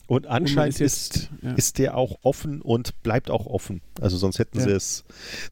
Und 0.07 0.27
anscheinend 0.27 0.79
ist, 0.81 1.15
jetzt, 1.15 1.29
ja. 1.41 1.53
ist 1.53 1.77
der 1.79 1.95
auch 1.97 2.17
offen 2.23 2.61
und 2.61 3.01
bleibt 3.03 3.29
auch 3.29 3.45
offen. 3.45 3.81
Also 4.01 4.17
sonst 4.17 4.37
hätten 4.37 4.59
Ja. 4.59 4.65
sie 4.65 4.71
es. 4.71 5.03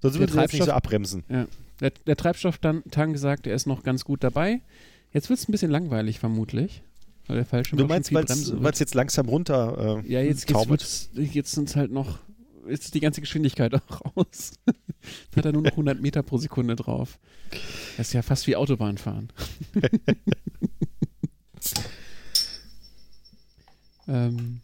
Sonst 0.02 0.16
Der 0.16 0.22
würden 0.22 0.34
sie 0.34 0.40
jetzt 0.42 0.54
nicht 0.54 0.66
so 0.66 0.72
abbremsen. 0.72 1.24
der, 1.80 1.92
der 2.06 2.16
Treibstofftank 2.18 3.18
sagt, 3.18 3.48
er 3.48 3.56
ist 3.56 3.66
noch 3.66 3.84
ganz 3.84 4.04
gut 4.04 4.24
dabei. 4.24 4.62
Jetzt 5.14 5.30
wird 5.30 5.40
es 5.40 5.48
ein 5.48 5.52
bisschen 5.52 5.72
langweilig, 5.72 6.20
vermutlich. 6.20 6.84
Weil 7.28 7.38
der 7.38 7.46
Fallschirm 7.46 7.78
Du 7.78 7.86
meinst, 7.86 8.14
weil 8.14 8.26
es 8.26 8.80
jetzt 8.80 8.96
langsam 8.96 9.30
runter 9.30 10.02
äh, 10.04 10.12
Ja, 10.12 10.22
jetzt, 10.22 10.50
jetzt, 10.50 11.12
jetzt 11.16 11.52
sind 11.52 11.70
es 11.70 11.76
halt 11.76 11.92
noch. 11.92 12.20
Jetzt 12.68 12.86
ist 12.86 12.94
die 12.94 13.00
ganze 13.00 13.22
Geschwindigkeit 13.22 13.74
auch 13.90 14.16
raus. 14.18 14.54
Jetzt 14.66 15.38
hat 15.38 15.46
er 15.46 15.54
nur 15.54 15.62
noch 15.64 15.72
100 15.72 16.02
Meter 16.02 16.24
pro 16.24 16.38
Sekunde 16.38 16.76
drauf. 16.76 17.20
Das 17.98 18.08
ist 18.08 18.14
ja 18.14 18.22
fast 18.22 18.48
wie 18.48 18.56
Autobahnfahren. 18.56 19.30
ähm, 24.08 24.62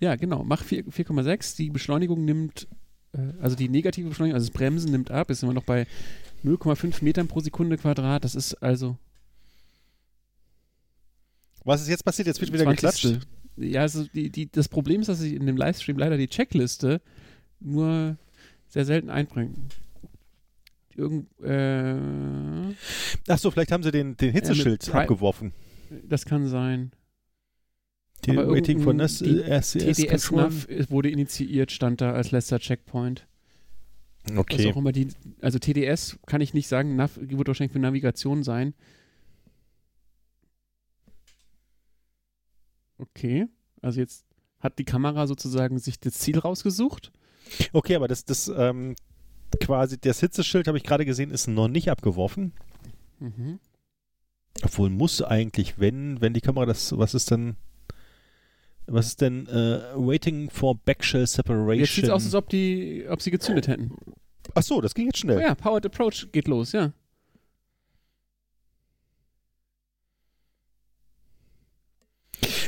ja, 0.00 0.16
genau. 0.16 0.44
Mach 0.44 0.64
4 0.64 0.86
4,6. 0.86 1.56
Die 1.56 1.70
Beschleunigung 1.70 2.24
nimmt, 2.24 2.66
äh, 3.12 3.32
also 3.40 3.56
die 3.56 3.68
negative 3.68 4.08
Beschleunigung, 4.08 4.34
also 4.36 4.46
das 4.48 4.54
Bremsen 4.54 4.90
nimmt 4.90 5.10
ab. 5.10 5.30
Jetzt 5.30 5.40
sind 5.40 5.48
wir 5.48 5.54
noch 5.54 5.64
bei 5.64 5.86
0,5 6.44 7.04
Metern 7.04 7.28
pro 7.28 7.40
Sekunde 7.40 7.76
Quadrat. 7.76 8.24
Das 8.24 8.34
ist 8.34 8.54
also 8.54 8.96
Was 11.64 11.82
ist 11.82 11.88
jetzt 11.88 12.04
passiert? 12.04 12.26
Jetzt 12.26 12.40
wird 12.40 12.52
wieder 12.52 12.64
20. 12.64 12.80
geklatscht. 13.02 13.26
Ja, 13.56 13.82
also 13.82 14.04
die, 14.14 14.30
die, 14.30 14.50
das 14.50 14.68
Problem 14.68 15.00
ist, 15.02 15.08
dass 15.08 15.18
sie 15.20 15.34
in 15.36 15.44
dem 15.46 15.56
Livestream 15.56 15.98
leider 15.98 16.16
die 16.16 16.28
Checkliste 16.28 17.00
nur 17.60 18.16
sehr 18.68 18.84
selten 18.84 19.10
einbringen. 19.10 19.68
Irgend, 20.96 21.26
äh, 21.42 22.74
Achso, 23.28 23.50
vielleicht 23.50 23.72
haben 23.72 23.82
sie 23.82 23.90
den, 23.90 24.16
den 24.16 24.32
Hitzeschild 24.32 24.82
Pri- 24.84 25.02
abgeworfen. 25.02 25.52
das 26.08 26.24
kann 26.24 26.46
sein. 26.46 26.92
Die 28.24 28.32
Aber 28.32 28.48
Waiting 28.50 28.80
for 28.80 28.92
irgendein- 28.92 28.96
NAS, 28.96 29.18
die 29.18 29.40
äh, 29.40 29.56
RCS 29.56 29.96
TDS 29.96 30.26
Control. 30.28 30.42
NAV 30.50 30.90
wurde 30.90 31.10
initiiert, 31.10 31.72
stand 31.72 32.00
da 32.00 32.12
als 32.12 32.30
letzter 32.32 32.58
Checkpoint. 32.58 33.26
Okay. 34.36 34.70
auch 34.70 34.76
immer 34.76 34.92
die, 34.92 35.08
also 35.40 35.58
TDS 35.58 36.18
kann 36.26 36.42
ich 36.42 36.52
nicht 36.52 36.68
sagen, 36.68 36.96
NAV 36.96 37.18
wird 37.20 37.48
wahrscheinlich 37.48 37.72
für 37.72 37.78
Navigation 37.78 38.42
sein. 38.42 38.74
Okay, 43.00 43.46
also 43.82 44.00
jetzt 44.00 44.26
hat 44.60 44.78
die 44.78 44.84
Kamera 44.84 45.26
sozusagen 45.26 45.78
sich 45.78 45.98
das 46.00 46.14
Ziel 46.14 46.38
rausgesucht. 46.38 47.12
Okay, 47.72 47.96
aber 47.96 48.08
das, 48.08 48.24
das 48.24 48.48
ähm, 48.54 48.94
quasi, 49.60 49.98
das 49.98 50.20
Hitzeschild, 50.20 50.68
habe 50.68 50.78
ich 50.78 50.84
gerade 50.84 51.04
gesehen, 51.04 51.30
ist 51.30 51.48
noch 51.48 51.68
nicht 51.68 51.90
abgeworfen. 51.90 52.52
Mhm. 53.18 53.58
Obwohl 54.62 54.90
muss 54.90 55.22
eigentlich, 55.22 55.78
wenn, 55.78 56.20
wenn 56.20 56.34
die 56.34 56.40
Kamera 56.40 56.66
das, 56.66 56.96
was 56.96 57.14
ist 57.14 57.30
denn, 57.30 57.56
was 58.86 59.06
ist 59.06 59.20
denn 59.20 59.46
äh, 59.46 59.80
Waiting 59.94 60.50
for 60.50 60.76
Backshell 60.76 61.26
Separation? 61.26 61.78
Jetzt 61.78 61.94
sieht 61.94 62.04
es 62.04 62.10
aus, 62.10 62.24
als 62.24 62.34
ob, 62.34 62.48
die, 62.48 63.06
ob 63.08 63.22
sie 63.22 63.30
gezündet 63.30 63.68
hätten. 63.68 63.92
Achso, 64.54 64.80
das 64.80 64.94
ging 64.94 65.06
jetzt 65.06 65.18
Oh 65.18 65.20
schnell. 65.20 65.40
ja, 65.40 65.54
Powered 65.54 65.86
Approach 65.86 66.28
geht 66.32 66.48
los, 66.48 66.72
ja. 66.72 66.92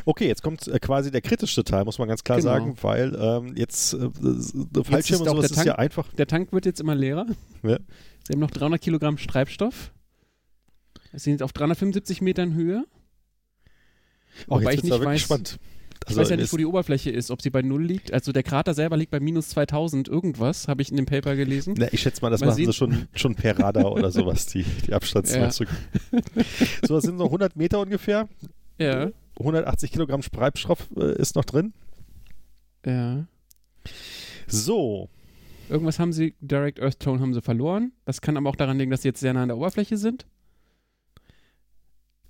Okay, 0.05 0.27
jetzt 0.27 0.43
kommt 0.43 0.67
äh, 0.69 0.79
quasi 0.79 1.11
der 1.11 1.21
kritischste 1.21 1.65
Teil, 1.65 1.85
muss 1.85 1.99
man 1.99 2.09
ganz 2.09 2.25
klar 2.25 2.39
Genau. 2.39 2.51
sagen, 2.51 2.77
weil 2.83 3.15
ähm, 3.15 3.55
jetzt 3.57 3.95
äh, 3.95 4.09
der 4.21 4.85
Fallschirm 4.85 5.21
und 5.21 5.29
sowas 5.29 5.49
der 5.49 5.51
ist 5.59 5.65
ja 5.65 5.73
Tank- 5.73 5.79
einfach. 5.79 6.13
Der 6.15 6.27
Tank 6.27 6.53
wird 6.53 6.67
jetzt 6.67 6.81
immer 6.81 6.95
leerer. 6.95 7.27
Ja. 7.63 7.79
Sie 8.27 8.33
haben 8.33 8.41
noch 8.41 8.51
300 8.51 8.81
Kilogramm 8.81 9.17
Treibstoff. 9.17 9.93
Es 11.13 11.25
sind 11.25 11.43
auf 11.43 11.53
375 11.53 12.21
Metern 12.23 12.55
Höhe. 12.55 12.85
Oh, 14.49 14.61
jetzt 14.61 14.75
ich 14.75 14.83
nicht 14.85 14.95
weiß-. 14.95 15.59
Ich 16.05 16.09
Also, 16.09 16.21
weiß 16.21 16.31
ja 16.31 16.37
nicht, 16.37 16.53
wo 16.53 16.57
die 16.57 16.67
Oberfläche 16.67 17.11
ist, 17.11 17.31
ob 17.31 17.43
sie 17.43 17.51
bei 17.51 17.63
Null 17.63 17.85
liegt. 17.85 18.13
Also 18.13 18.33
der 18.33 18.43
Krater 18.43 18.75
selber 18.75 18.97
liegt 18.97 19.13
bei 19.13 19.21
minus 19.21 19.51
2000 19.51 20.09
irgendwas, 20.09 20.67
habe 20.67 20.83
ich 20.83 20.91
in 20.91 20.97
dem 20.97 21.07
Paper 21.07 21.37
gelesen. 21.37 21.75
Na, 21.79 21.87
ich 21.93 22.01
schätze 22.01 22.23
mal, 22.23 22.31
das 22.31 22.41
Mal 22.41 22.47
machen 22.49 22.57
sie 22.57 22.65
sehen. 22.65 22.73
schon, 22.73 23.09
schon 23.15 23.35
per 23.37 23.57
Radar 23.59 23.93
oder 23.93 24.11
sowas, 24.11 24.47
die, 24.47 24.65
die 24.65 24.93
Abstandsmessung. 24.95 25.69
So, 26.89 26.95
das 26.97 27.05
sind 27.05 27.19
so 27.19 27.25
100 27.27 27.55
Meter 27.57 27.79
ungefähr. 27.81 28.29
Ja, 28.79 29.11
180 29.39 29.93
Kilogramm 29.93 30.21
Treibstoff 30.21 30.89
äh, 30.97 31.15
ist 31.21 31.37
noch 31.37 31.45
drin. 31.45 31.73
ja. 32.87 33.27
So, 34.47 35.09
Irgendwas 35.69 35.99
haben 35.99 36.13
sie, 36.13 36.35
Direct 36.41 36.81
Earth 36.81 37.01
Tone 37.01 37.21
haben 37.21 37.33
sie 37.33 37.41
verloren. 37.41 37.93
Das 38.05 38.21
kann 38.21 38.37
aber 38.37 38.51
auch 38.51 38.57
daran 38.57 38.79
liegen, 38.79 38.91
dass 38.91 39.03
sie 39.03 39.09
jetzt 39.09 39.21
sehr 39.21 39.33
nah 39.33 39.43
an 39.43 39.49
der 39.49 39.57
Oberfläche 39.57 39.97
sind. 39.97 40.27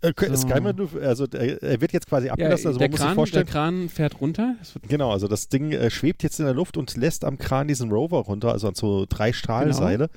äh, 0.03 0.13
So. 0.17 0.37
Skymanöver, 0.37 1.01
also 1.03 1.27
der, 1.27 1.61
er 1.63 1.81
wird 1.81 1.93
jetzt 1.93 2.07
quasi 2.09 2.29
abgelassen, 2.29 2.69
also 2.69 2.79
der, 2.79 2.89
man 2.89 2.93
muss 2.93 2.99
sich 3.01 3.05
Kran, 3.05 3.09
der 3.09 3.15
vorstellen. 3.17 3.47
Kran 3.47 3.89
fährt 3.89 4.21
runter. 4.21 4.57
Genau, 4.89 5.11
also 5.11 5.27
das 5.27 5.49
Ding 5.49 5.73
äh, 5.73 5.91
schwebt 5.91 6.23
jetzt 6.23 6.39
in 6.39 6.45
der 6.45 6.55
Luft 6.55 6.77
und 6.77 6.97
lässt 6.97 7.25
am 7.25 7.39
Kran 7.39 7.67
diesen 7.67 7.91
Rover 7.91 8.19
runter, 8.19 8.53
also 8.53 8.69
an 8.69 8.75
so 8.75 9.07
drei 9.09 9.33
Stahlseile. 9.33 10.09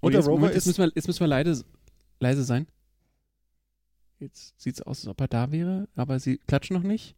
Und 0.00 0.12
der 0.12 0.20
jetzt, 0.20 0.28
Rover 0.28 0.38
Moment, 0.40 0.54
jetzt 0.54 0.66
ist. 0.66 0.78
müssen 0.78 0.90
wir, 0.90 0.92
jetzt 0.94 1.06
müssen 1.06 1.20
wir 1.20 1.26
leise, 1.28 1.64
leise 2.18 2.44
sein. 2.44 2.66
Jetzt 4.20 4.60
sieht 4.60 4.74
es 4.76 4.82
aus, 4.82 4.98
als 5.00 5.08
ob 5.08 5.20
er 5.20 5.28
da 5.28 5.50
wäre, 5.50 5.88
aber 5.96 6.20
sie 6.20 6.36
klatschen 6.46 6.76
noch 6.76 6.82
nicht. 6.82 7.16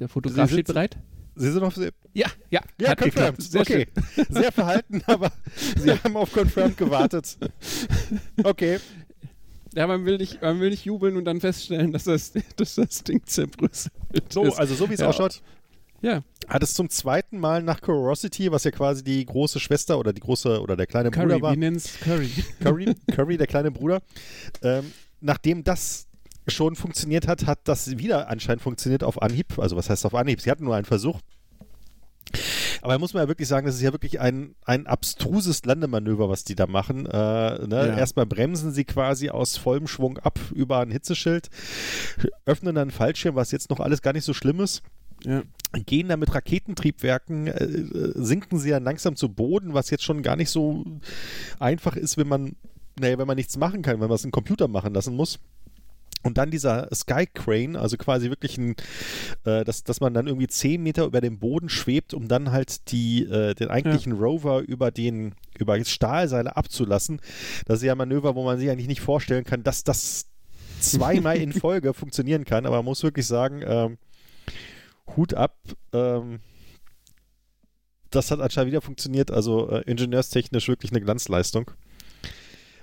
Der 0.00 0.08
Fotograf 0.08 0.50
steht 0.50 0.66
bereit. 0.66 0.98
Sie 1.34 1.50
sind 1.50 1.62
auf. 1.62 1.74
Sehr, 1.76 1.92
Ja, 2.12 2.26
ja, 2.50 2.60
ja, 2.80 2.90
hat 2.90 2.98
confirmed. 2.98 3.38
geklappt. 3.38 3.42
Sehr 3.42 3.60
okay. 3.62 3.86
Sehr 4.28 4.52
verhalten, 4.52 5.02
aber 5.06 5.30
Sie 5.78 5.90
haben 5.92 6.16
auf 6.16 6.32
confirmed 6.32 6.76
gewartet. 6.76 7.38
Okay. 8.42 8.78
schön. 8.78 9.04
Ja, 9.74 9.86
man 9.86 10.04
will, 10.04 10.18
nicht, 10.18 10.42
man 10.42 10.60
will 10.60 10.68
nicht 10.68 10.84
jubeln 10.84 11.16
und 11.16 11.24
dann 11.24 11.40
feststellen, 11.40 11.92
dass 11.92 12.04
das, 12.04 12.32
dass 12.56 12.74
das 12.74 13.04
Ding 13.04 13.24
zerbröselt 13.24 13.92
So, 14.30 14.44
ist. 14.44 14.58
also 14.58 14.74
so 14.74 14.90
wie 14.90 14.94
es 14.94 15.00
Ja. 15.00 15.08
ausschaut, 15.08 15.40
Ja, 16.02 16.22
hat 16.48 16.62
es 16.62 16.74
zum 16.74 16.90
zweiten 16.90 17.38
Mal 17.38 17.62
nach 17.62 17.80
Curiosity, 17.80 18.50
was 18.50 18.64
ja 18.64 18.72
quasi 18.72 19.04
die 19.04 19.24
große 19.24 19.60
Schwester 19.60 19.98
oder 19.98 20.12
die 20.12 20.20
große 20.20 20.60
oder 20.60 20.76
der 20.76 20.86
kleine 20.86 21.10
Curry, 21.10 21.26
Bruder 21.26 21.42
war, 21.42 21.52
wir 21.52 21.58
nennen 21.58 21.76
es 21.76 21.98
Curry. 22.00 22.28
Curry, 22.60 22.94
Curry, 23.12 23.36
der 23.36 23.46
kleine 23.46 23.70
Bruder, 23.70 24.02
ähm, 24.62 24.92
nachdem 25.20 25.62
das 25.62 26.08
schon 26.48 26.74
funktioniert 26.74 27.28
hat, 27.28 27.46
hat 27.46 27.60
das 27.64 27.98
wieder 27.98 28.28
anscheinend 28.28 28.62
funktioniert 28.62 29.04
auf 29.04 29.22
Anhieb. 29.22 29.58
Also 29.58 29.76
was 29.76 29.88
heißt 29.88 30.04
auf 30.04 30.14
Anhieb? 30.14 30.40
Sie 30.40 30.50
hatten 30.50 30.64
nur 30.64 30.74
einen 30.74 30.84
Versuch. 30.84 31.20
Aber 32.80 32.94
da 32.94 32.98
muss 32.98 33.14
man 33.14 33.22
ja 33.22 33.28
wirklich 33.28 33.46
sagen, 33.46 33.64
das 33.64 33.76
ist 33.76 33.82
ja 33.82 33.92
wirklich 33.92 34.18
ein, 34.18 34.56
ein 34.64 34.88
abstruses 34.88 35.64
Landemanöver, 35.64 36.28
was 36.28 36.42
die 36.42 36.56
da 36.56 36.66
machen. 36.66 37.06
Äh, 37.06 37.66
ne? 37.66 37.66
ja. 37.70 37.96
Erstmal 37.96 38.26
bremsen 38.26 38.72
sie 38.72 38.84
quasi 38.84 39.30
aus 39.30 39.56
vollem 39.56 39.86
Schwung 39.86 40.18
ab 40.18 40.40
über 40.52 40.80
ein 40.80 40.90
Hitzeschild, 40.90 41.48
öffnen 42.44 42.74
dann 42.74 42.82
einen 42.82 42.90
Fallschirm, 42.90 43.36
was 43.36 43.52
jetzt 43.52 43.70
noch 43.70 43.78
alles 43.78 44.02
gar 44.02 44.12
nicht 44.12 44.24
so 44.24 44.34
schlimm 44.34 44.58
ist. 44.58 44.82
Ja. 45.24 45.42
Gehen 45.86 46.08
da 46.08 46.16
mit 46.16 46.34
Raketentriebwerken, 46.34 47.46
äh, 47.46 48.12
sinken 48.14 48.58
sie 48.58 48.70
dann 48.70 48.84
langsam 48.84 49.16
zu 49.16 49.30
Boden, 49.30 49.72
was 49.72 49.90
jetzt 49.90 50.04
schon 50.04 50.22
gar 50.22 50.36
nicht 50.36 50.50
so 50.50 50.84
einfach 51.58 51.96
ist, 51.96 52.18
wenn 52.18 52.28
man, 52.28 52.56
naja, 53.00 53.16
wenn 53.16 53.26
man 53.26 53.36
nichts 53.36 53.56
machen 53.56 53.82
kann, 53.82 54.00
wenn 54.00 54.08
man 54.08 54.16
es 54.16 54.24
einen 54.24 54.32
Computer 54.32 54.68
machen 54.68 54.92
lassen 54.92 55.16
muss. 55.16 55.38
Und 56.22 56.38
dann 56.38 56.50
dieser 56.50 56.88
Sky 56.94 57.26
Crane, 57.32 57.76
also 57.76 57.96
quasi 57.96 58.30
wirklich 58.30 58.56
ein, 58.56 58.76
äh, 59.44 59.64
dass, 59.64 59.82
dass 59.82 60.00
man 60.00 60.14
dann 60.14 60.28
irgendwie 60.28 60.46
zehn 60.46 60.82
Meter 60.82 61.04
über 61.04 61.20
dem 61.20 61.38
Boden 61.38 61.68
schwebt, 61.68 62.14
um 62.14 62.28
dann 62.28 62.52
halt 62.52 62.92
die, 62.92 63.24
äh, 63.24 63.54
den 63.54 63.68
eigentlichen 63.68 64.14
ja. 64.14 64.20
Rover 64.20 64.60
über 64.60 64.90
den, 64.90 65.34
über 65.58 65.82
Stahlseile 65.84 66.56
abzulassen. 66.56 67.20
Das 67.66 67.78
ist 67.78 67.84
ja 67.84 67.92
ein 67.92 67.98
Manöver, 67.98 68.36
wo 68.36 68.44
man 68.44 68.58
sich 68.58 68.70
eigentlich 68.70 68.86
nicht 68.86 69.00
vorstellen 69.00 69.44
kann, 69.44 69.64
dass 69.64 69.82
das 69.82 70.26
zweimal 70.78 71.38
in 71.38 71.52
Folge 71.52 71.92
funktionieren 71.92 72.44
kann. 72.44 72.66
Aber 72.66 72.76
man 72.76 72.84
muss 72.84 73.02
wirklich 73.02 73.26
sagen, 73.26 73.62
ähm, 73.64 73.98
Hut 75.16 75.34
ab. 75.34 75.58
Ähm, 75.92 76.40
das 78.10 78.30
hat 78.30 78.40
anscheinend 78.40 78.72
wieder 78.72 78.82
funktioniert. 78.82 79.30
Also 79.30 79.70
äh, 79.70 79.82
ingenieurstechnisch 79.90 80.68
wirklich 80.68 80.92
eine 80.92 81.00
Glanzleistung. 81.00 81.70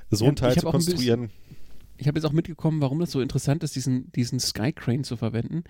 So 0.09 0.25
ein 0.25 0.35
Teil 0.35 0.55
zu 0.57 0.65
konstruieren 0.65 1.29
ich 1.99 2.07
habe 2.07 2.17
jetzt 2.17 2.25
auch 2.25 2.33
mitgekommen, 2.33 2.81
warum 2.81 2.99
das 2.99 3.11
so 3.11 3.21
interessant 3.21 3.63
ist, 3.63 3.75
diesen, 3.75 4.11
diesen 4.13 4.39
Skycrane 4.39 5.03
zu 5.03 5.17
verwenden. 5.17 5.65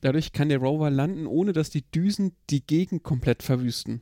Dadurch 0.00 0.32
kann 0.32 0.48
der 0.48 0.58
Rover 0.58 0.90
landen, 0.90 1.26
ohne 1.26 1.52
dass 1.52 1.70
die 1.70 1.82
Düsen 1.82 2.32
die 2.50 2.64
Gegend 2.66 3.02
komplett 3.02 3.42
verwüsten. 3.42 4.00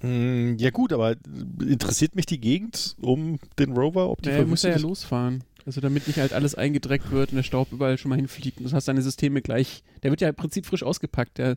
Hm, 0.00 0.56
ja 0.58 0.70
gut, 0.70 0.92
aber 0.92 1.14
interessiert 1.60 2.16
mich 2.16 2.26
die 2.26 2.40
Gegend 2.40 2.96
um 3.00 3.38
den 3.58 3.72
Rover? 3.76 4.10
Ob 4.10 4.22
die 4.22 4.30
ja, 4.30 4.44
muss 4.44 4.64
er 4.64 4.72
ja 4.72 4.78
losfahren. 4.78 5.44
Also 5.66 5.80
damit 5.80 6.06
nicht 6.06 6.18
halt 6.18 6.32
alles 6.32 6.54
eingedreckt 6.54 7.10
wird 7.10 7.30
und 7.30 7.36
der 7.36 7.42
Staub 7.42 7.72
überall 7.72 7.98
schon 7.98 8.10
mal 8.10 8.16
hinfliegt. 8.16 8.58
Und 8.58 8.70
du 8.70 8.72
hast 8.72 8.88
deine 8.88 9.02
Systeme 9.02 9.42
gleich. 9.42 9.82
Der 10.02 10.10
wird 10.10 10.20
ja 10.20 10.28
im 10.28 10.34
Prinzip 10.34 10.66
frisch 10.66 10.82
ausgepackt. 10.82 11.38
Der 11.38 11.56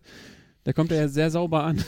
da 0.68 0.74
kommt 0.74 0.92
er 0.92 0.98
ja 0.98 1.08
sehr 1.08 1.32
sauber 1.32 1.64
an. 1.64 1.82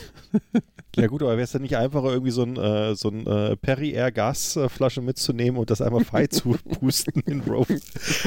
ja 0.96 1.06
gut, 1.06 1.20
aber 1.20 1.32
wäre 1.32 1.42
es 1.42 1.52
dann 1.52 1.60
nicht 1.60 1.76
einfacher, 1.76 2.12
irgendwie 2.12 2.30
so 2.30 2.44
ein, 2.44 2.56
äh, 2.56 2.94
so 2.94 3.10
ein 3.10 3.26
äh, 3.26 3.54
Perry-Air-Gasflasche 3.54 5.02
mitzunehmen 5.02 5.60
und 5.60 5.68
das 5.68 5.82
einmal 5.82 6.02
frei 6.02 6.28
zu 6.28 6.56
pusten 6.80 7.20
in 7.26 7.42
Rome? 7.42 7.78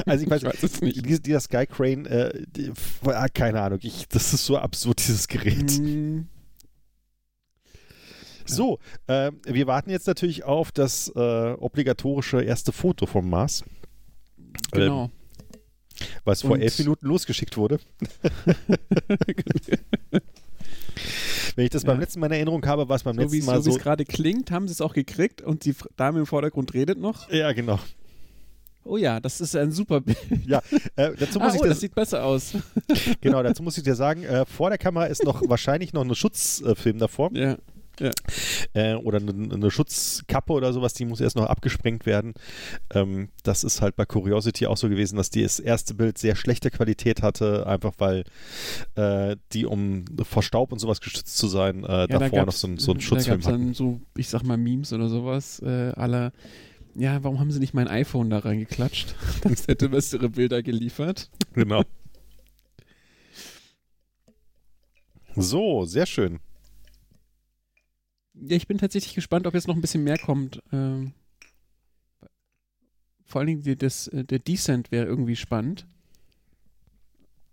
Also 0.05 0.23
ich 0.23 0.29
weiß, 0.29 0.43
ich 0.43 0.47
weiß 0.47 0.61
es 0.61 0.81
nicht. 0.81 1.03
Dieser, 1.03 1.21
dieser 1.21 1.39
Sky 1.39 1.65
Crane, 1.65 2.05
äh, 2.05 2.43
die, 2.45 2.71
ah, 3.05 3.27
keine 3.29 3.63
Ahnung, 3.63 3.79
ich, 3.81 4.07
das 4.09 4.31
ist 4.31 4.45
so 4.45 4.59
absurd, 4.59 4.99
dieses 4.99 5.27
Gerät. 5.27 5.79
Mm. 5.79 6.27
So, 8.45 8.77
äh, 9.07 9.31
wir 9.45 9.65
warten 9.65 9.89
jetzt 9.89 10.05
natürlich 10.05 10.43
auf 10.43 10.71
das 10.71 11.11
äh, 11.15 11.53
obligatorische 11.53 12.43
erste 12.43 12.71
Foto 12.71 13.07
vom 13.07 13.27
Mars. 13.27 13.63
Genau. 14.73 15.03
Ähm, 15.05 15.11
was 16.25 16.41
vor 16.41 16.57
elf 16.57 16.77
Minuten 16.79 17.07
losgeschickt 17.07 17.55
wurde. 17.57 17.79
Wenn 21.55 21.65
ich 21.65 21.71
das 21.71 21.83
beim 21.83 21.99
letzten 21.99 22.19
Mal 22.19 22.27
in 22.27 22.33
Erinnerung 22.33 22.65
habe, 22.65 22.89
war 22.89 22.95
es 22.95 23.03
beim 23.03 23.15
so 23.15 23.21
letzten 23.21 23.45
Mal 23.45 23.57
so. 23.57 23.61
So 23.61 23.71
wie 23.71 23.75
es 23.75 23.83
gerade 23.83 24.05
klingt, 24.05 24.49
haben 24.51 24.67
sie 24.67 24.71
es 24.71 24.81
auch 24.81 24.93
gekriegt 24.93 25.41
und 25.41 25.65
die 25.65 25.75
Dame 25.95 26.19
im 26.19 26.25
Vordergrund 26.25 26.73
redet 26.73 26.97
noch. 26.97 27.29
Ja, 27.29 27.51
genau. 27.53 27.79
Oh 28.85 28.97
ja, 28.97 29.19
das 29.19 29.39
ist 29.39 29.55
ein 29.55 29.71
super 29.71 30.01
Bild. 30.01 30.17
Ja, 30.45 30.61
äh, 30.95 31.11
dazu 31.17 31.39
muss 31.39 31.53
ah, 31.53 31.55
ich 31.55 31.61
oh, 31.61 31.63
das, 31.63 31.73
das 31.73 31.79
sieht 31.79 31.95
besser 31.95 32.25
aus. 32.25 32.53
genau, 33.21 33.41
dazu 33.41 33.63
muss 33.63 33.77
ich 33.77 33.83
dir 33.83 33.95
sagen, 33.95 34.23
äh, 34.23 34.45
vor 34.45 34.69
der 34.69 34.77
Kamera 34.77 35.05
ist 35.05 35.23
noch 35.23 35.41
wahrscheinlich 35.47 35.93
noch 35.93 36.03
ein 36.03 36.13
Schutzfilm 36.15 36.97
davor. 36.97 37.31
Ja. 37.33 37.57
Ja. 37.99 38.11
Äh, 38.73 38.95
oder 38.95 39.19
eine, 39.19 39.53
eine, 39.53 39.69
Schutzkappe 39.69 40.53
oder 40.53 40.73
sowas, 40.73 40.93
die 40.93 41.05
muss 41.05 41.21
erst 41.21 41.35
noch 41.35 41.45
abgesprengt 41.45 42.05
werden. 42.05 42.33
Ähm, 42.91 43.29
das 43.43 43.63
ist 43.63 43.81
halt 43.81 43.95
bei 43.95 44.05
Curiosity 44.05 44.65
auch 44.65 44.77
so 44.77 44.89
gewesen, 44.89 45.15
dass 45.17 45.29
die 45.29 45.43
das 45.43 45.59
erste 45.59 45.93
Bild 45.93 46.17
sehr 46.17 46.35
schlechte 46.35 46.71
Qualität 46.71 47.21
hatte, 47.21 47.67
einfach 47.67 47.93
weil 47.99 48.23
äh, 48.95 49.35
die, 49.51 49.65
um 49.65 50.05
vor 50.23 50.41
Staub 50.41 50.71
und 50.71 50.79
sowas 50.79 51.01
geschützt 51.01 51.37
zu 51.37 51.47
sein, 51.47 51.83
äh, 51.83 51.87
ja, 51.87 52.07
davor 52.07 52.39
da 52.39 52.45
noch 52.45 52.53
so, 52.53 52.67
ein, 52.67 52.77
so 52.79 52.91
einen 52.91 53.01
Schutzfilm 53.01 53.41
da 53.41 53.51
dann 53.51 53.73
so, 53.73 54.01
ich 54.17 54.27
sag 54.27 54.43
mal, 54.43 54.57
Memes 54.57 54.91
oder 54.91 55.09
sowas, 55.09 55.61
äh, 55.63 55.91
aller 55.95 56.31
ja, 56.95 57.23
warum 57.23 57.39
haben 57.39 57.51
sie 57.51 57.59
nicht 57.59 57.73
mein 57.73 57.87
iPhone 57.87 58.29
da 58.29 58.39
reingeklatscht? 58.39 59.15
Das 59.43 59.67
hätte 59.67 59.89
bessere 59.89 60.29
Bilder 60.29 60.61
geliefert. 60.61 61.29
Genau. 61.53 61.83
So, 65.35 65.85
sehr 65.85 66.05
schön. 66.05 66.39
Ja, 68.45 68.57
ich 68.57 68.67
bin 68.67 68.77
tatsächlich 68.77 69.15
gespannt, 69.15 69.47
ob 69.47 69.53
jetzt 69.53 69.67
noch 69.67 69.75
ein 69.75 69.81
bisschen 69.81 70.03
mehr 70.03 70.17
kommt. 70.17 70.61
Ähm, 70.71 71.13
vor 73.25 73.39
allen 73.39 73.47
Dingen 73.47 73.63
die, 73.63 73.75
das, 73.75 74.07
äh, 74.09 74.23
der 74.23 74.39
Descent 74.39 74.91
wäre 74.91 75.05
irgendwie 75.05 75.35
spannend. 75.35 75.85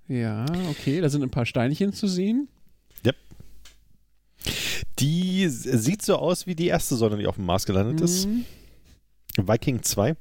Ja, 0.09 0.45
okay, 0.69 1.01
da 1.01 1.09
sind 1.09 1.23
ein 1.23 1.31
paar 1.31 1.47
Steinchen 1.47 1.93
zu 1.93 2.09
sehen. 2.09 2.49
Ja. 3.05 3.13
Die 4.99 5.49
sieht 5.49 6.03
so 6.03 6.17
aus 6.17 6.47
wie 6.47 6.57
die 6.57 6.67
erste 6.67 6.97
Sonne, 6.97 7.17
die 7.17 7.27
auf 7.29 7.37
dem 7.37 7.47
Mars 7.47 7.65
gelandet 7.65 8.01
mhm. 8.01 8.05
ist. 8.05 8.29
Viking 9.37 9.83
2. 9.83 10.17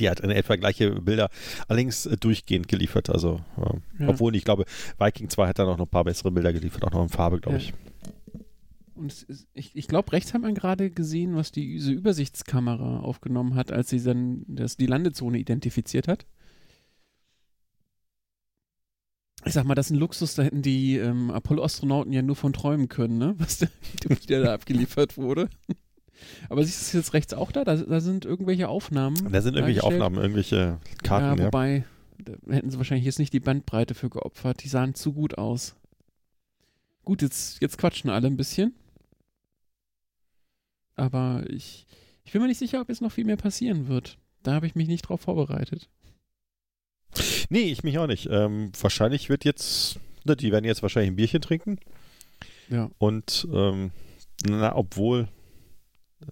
Die 0.00 0.10
hat 0.10 0.20
in 0.20 0.30
etwa 0.30 0.56
gleiche 0.56 0.90
Bilder, 0.90 1.28
allerdings 1.68 2.06
äh, 2.06 2.16
durchgehend 2.16 2.66
geliefert. 2.68 3.10
Also, 3.10 3.40
äh, 3.58 4.02
ja. 4.02 4.08
obwohl 4.08 4.34
ich 4.34 4.44
glaube, 4.44 4.64
Viking 4.98 5.28
2 5.28 5.48
hat 5.48 5.58
dann 5.58 5.68
auch 5.68 5.76
noch 5.76 5.86
ein 5.86 5.90
paar 5.90 6.04
bessere 6.04 6.30
Bilder 6.30 6.52
geliefert, 6.52 6.84
auch 6.84 6.92
noch 6.92 7.02
in 7.02 7.10
Farbe, 7.10 7.38
glaube 7.38 7.58
ja. 7.58 7.62
ich. 7.62 7.74
Und 8.96 9.12
ist, 9.12 9.46
ich, 9.52 9.76
ich 9.76 9.88
glaube, 9.88 10.12
rechts 10.12 10.32
hat 10.34 10.42
man 10.42 10.54
gerade 10.54 10.90
gesehen, 10.90 11.36
was 11.36 11.52
die, 11.52 11.74
diese 11.74 11.92
Übersichtskamera 11.92 13.00
aufgenommen 13.00 13.54
hat, 13.54 13.70
als 13.72 13.90
sie 13.90 14.02
dann 14.02 14.44
das, 14.48 14.76
die 14.76 14.86
Landezone 14.86 15.38
identifiziert 15.38 16.08
hat. 16.08 16.26
Ich 19.44 19.52
sag 19.52 19.64
mal, 19.64 19.74
das 19.74 19.86
ist 19.86 19.92
ein 19.92 20.00
Luxus, 20.00 20.34
da 20.34 20.42
hätten 20.42 20.62
die 20.62 20.96
ähm, 20.96 21.30
Apollo-Astronauten 21.30 22.12
ja 22.12 22.22
nur 22.22 22.34
von 22.34 22.52
träumen 22.52 22.88
können, 22.88 23.18
ne? 23.18 23.34
was 23.38 23.58
da, 23.58 23.66
wieder 24.08 24.42
da 24.42 24.54
abgeliefert 24.54 25.16
wurde. 25.16 25.48
Aber 26.48 26.64
siehst 26.64 26.92
du 26.92 26.98
jetzt 26.98 27.12
rechts 27.12 27.34
auch 27.34 27.52
da? 27.52 27.62
da? 27.64 27.76
da? 27.76 28.00
sind 28.00 28.24
irgendwelche 28.24 28.68
Aufnahmen. 28.68 29.16
Da 29.30 29.42
sind 29.42 29.54
irgendwelche 29.54 29.84
Aufnahmen, 29.84 30.16
irgendwelche 30.16 30.78
Karten. 31.02 31.38
Ja, 31.38 31.46
wobei, 31.46 31.84
ja. 32.18 32.34
da 32.46 32.54
hätten 32.54 32.70
sie 32.70 32.78
wahrscheinlich 32.78 33.04
jetzt 33.04 33.18
nicht 33.18 33.32
die 33.32 33.40
Bandbreite 33.40 33.94
für 33.94 34.08
geopfert. 34.08 34.64
Die 34.64 34.68
sahen 34.68 34.94
zu 34.94 35.12
gut 35.12 35.36
aus. 35.38 35.76
Gut, 37.04 37.22
jetzt, 37.22 37.60
jetzt 37.60 37.78
quatschen 37.78 38.10
alle 38.10 38.26
ein 38.26 38.36
bisschen. 38.36 38.74
Aber 40.96 41.44
ich, 41.48 41.86
ich 42.24 42.32
bin 42.32 42.42
mir 42.42 42.48
nicht 42.48 42.58
sicher, 42.58 42.80
ob 42.80 42.88
jetzt 42.88 43.02
noch 43.02 43.12
viel 43.12 43.24
mehr 43.24 43.36
passieren 43.36 43.88
wird. 43.88 44.18
Da 44.42 44.54
habe 44.54 44.66
ich 44.66 44.74
mich 44.74 44.88
nicht 44.88 45.02
drauf 45.02 45.20
vorbereitet. 45.20 45.88
Nee, 47.48 47.70
ich 47.70 47.84
mich 47.84 47.98
auch 47.98 48.06
nicht. 48.06 48.28
Ähm, 48.30 48.72
wahrscheinlich 48.80 49.28
wird 49.28 49.44
jetzt, 49.44 49.98
ne, 50.24 50.36
die 50.36 50.52
werden 50.52 50.64
jetzt 50.64 50.82
wahrscheinlich 50.82 51.12
ein 51.12 51.16
Bierchen 51.16 51.40
trinken. 51.40 51.78
Ja. 52.68 52.90
Und, 52.98 53.46
ähm, 53.52 53.90
na, 54.48 54.74
obwohl, 54.74 55.28
äh, 56.20 56.26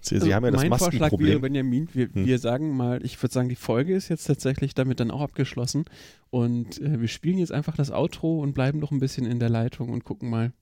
Sie, 0.00 0.14
also 0.14 0.26
Sie, 0.26 0.34
haben 0.34 0.44
ja 0.44 0.50
das 0.50 0.60
mein 0.62 0.70
Maskenproblem. 0.70 1.10
Vorschlag 1.10 1.26
wäre, 1.26 1.40
Benjamin, 1.40 1.88
wir, 1.92 2.06
hm. 2.12 2.26
wir 2.26 2.38
sagen 2.38 2.76
mal, 2.76 3.04
ich 3.04 3.20
würde 3.22 3.32
sagen, 3.32 3.48
die 3.48 3.56
Folge 3.56 3.94
ist 3.94 4.08
jetzt 4.08 4.24
tatsächlich 4.24 4.74
damit 4.74 5.00
dann 5.00 5.10
auch 5.10 5.20
abgeschlossen 5.20 5.84
und 6.30 6.80
äh, 6.80 7.00
wir 7.00 7.08
spielen 7.08 7.38
jetzt 7.38 7.52
einfach 7.52 7.76
das 7.76 7.90
Outro 7.90 8.40
und 8.40 8.54
bleiben 8.54 8.78
noch 8.78 8.92
ein 8.92 9.00
bisschen 9.00 9.26
in 9.26 9.40
der 9.40 9.50
Leitung 9.50 9.90
und 9.90 10.04
gucken 10.04 10.30
mal, 10.30 10.52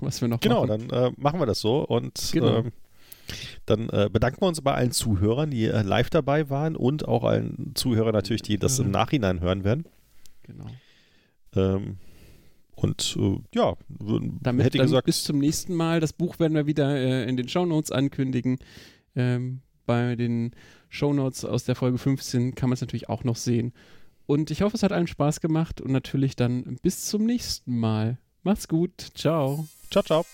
was 0.00 0.20
wir 0.20 0.28
noch 0.28 0.40
genau, 0.40 0.66
machen. 0.66 0.88
Genau, 0.88 1.00
dann 1.00 1.12
äh, 1.12 1.14
machen 1.16 1.40
wir 1.40 1.46
das 1.46 1.60
so 1.60 1.86
und 1.86 2.30
genau. 2.32 2.58
ähm, 2.58 2.72
dann 3.64 3.88
äh, 3.88 4.08
bedanken 4.12 4.40
wir 4.40 4.48
uns 4.48 4.60
bei 4.60 4.74
allen 4.74 4.92
Zuhörern, 4.92 5.50
die 5.50 5.64
äh, 5.64 5.82
live 5.82 6.10
dabei 6.10 6.48
waren 6.50 6.76
und 6.76 7.06
auch 7.06 7.24
allen 7.24 7.72
Zuhörern 7.74 8.12
natürlich, 8.12 8.42
die 8.42 8.58
das 8.58 8.78
im 8.78 8.90
Nachhinein 8.90 9.40
hören 9.40 9.64
werden. 9.64 9.84
Genau. 10.44 10.66
Ähm, 11.54 11.98
und 12.76 13.16
äh, 13.18 13.38
ja, 13.54 13.74
Damit 13.88 14.66
hätte 14.66 14.78
ich 14.78 14.82
gesagt. 14.82 15.06
Bis 15.06 15.24
zum 15.24 15.38
nächsten 15.38 15.74
Mal. 15.74 16.00
Das 16.00 16.12
Buch 16.12 16.38
werden 16.38 16.54
wir 16.54 16.66
wieder 16.66 16.94
äh, 16.94 17.28
in 17.28 17.36
den 17.36 17.48
Shownotes 17.48 17.90
ankündigen. 17.90 18.58
Ähm, 19.16 19.62
bei 19.86 20.14
den 20.14 20.52
Shownotes 20.90 21.44
aus 21.44 21.64
der 21.64 21.74
Folge 21.74 21.98
15 21.98 22.54
kann 22.54 22.68
man 22.68 22.74
es 22.74 22.80
natürlich 22.82 23.08
auch 23.08 23.24
noch 23.24 23.36
sehen. 23.36 23.72
Und 24.26 24.50
ich 24.50 24.62
hoffe, 24.62 24.76
es 24.76 24.82
hat 24.82 24.92
allen 24.92 25.06
Spaß 25.06 25.40
gemacht 25.40 25.80
und 25.80 25.90
natürlich 25.90 26.36
dann 26.36 26.78
bis 26.82 27.06
zum 27.06 27.24
nächsten 27.24 27.78
Mal. 27.78 28.18
Macht's 28.42 28.68
gut. 28.68 29.00
Ciao. 29.14 29.66
Ciao, 29.90 30.02
ciao. 30.02 30.24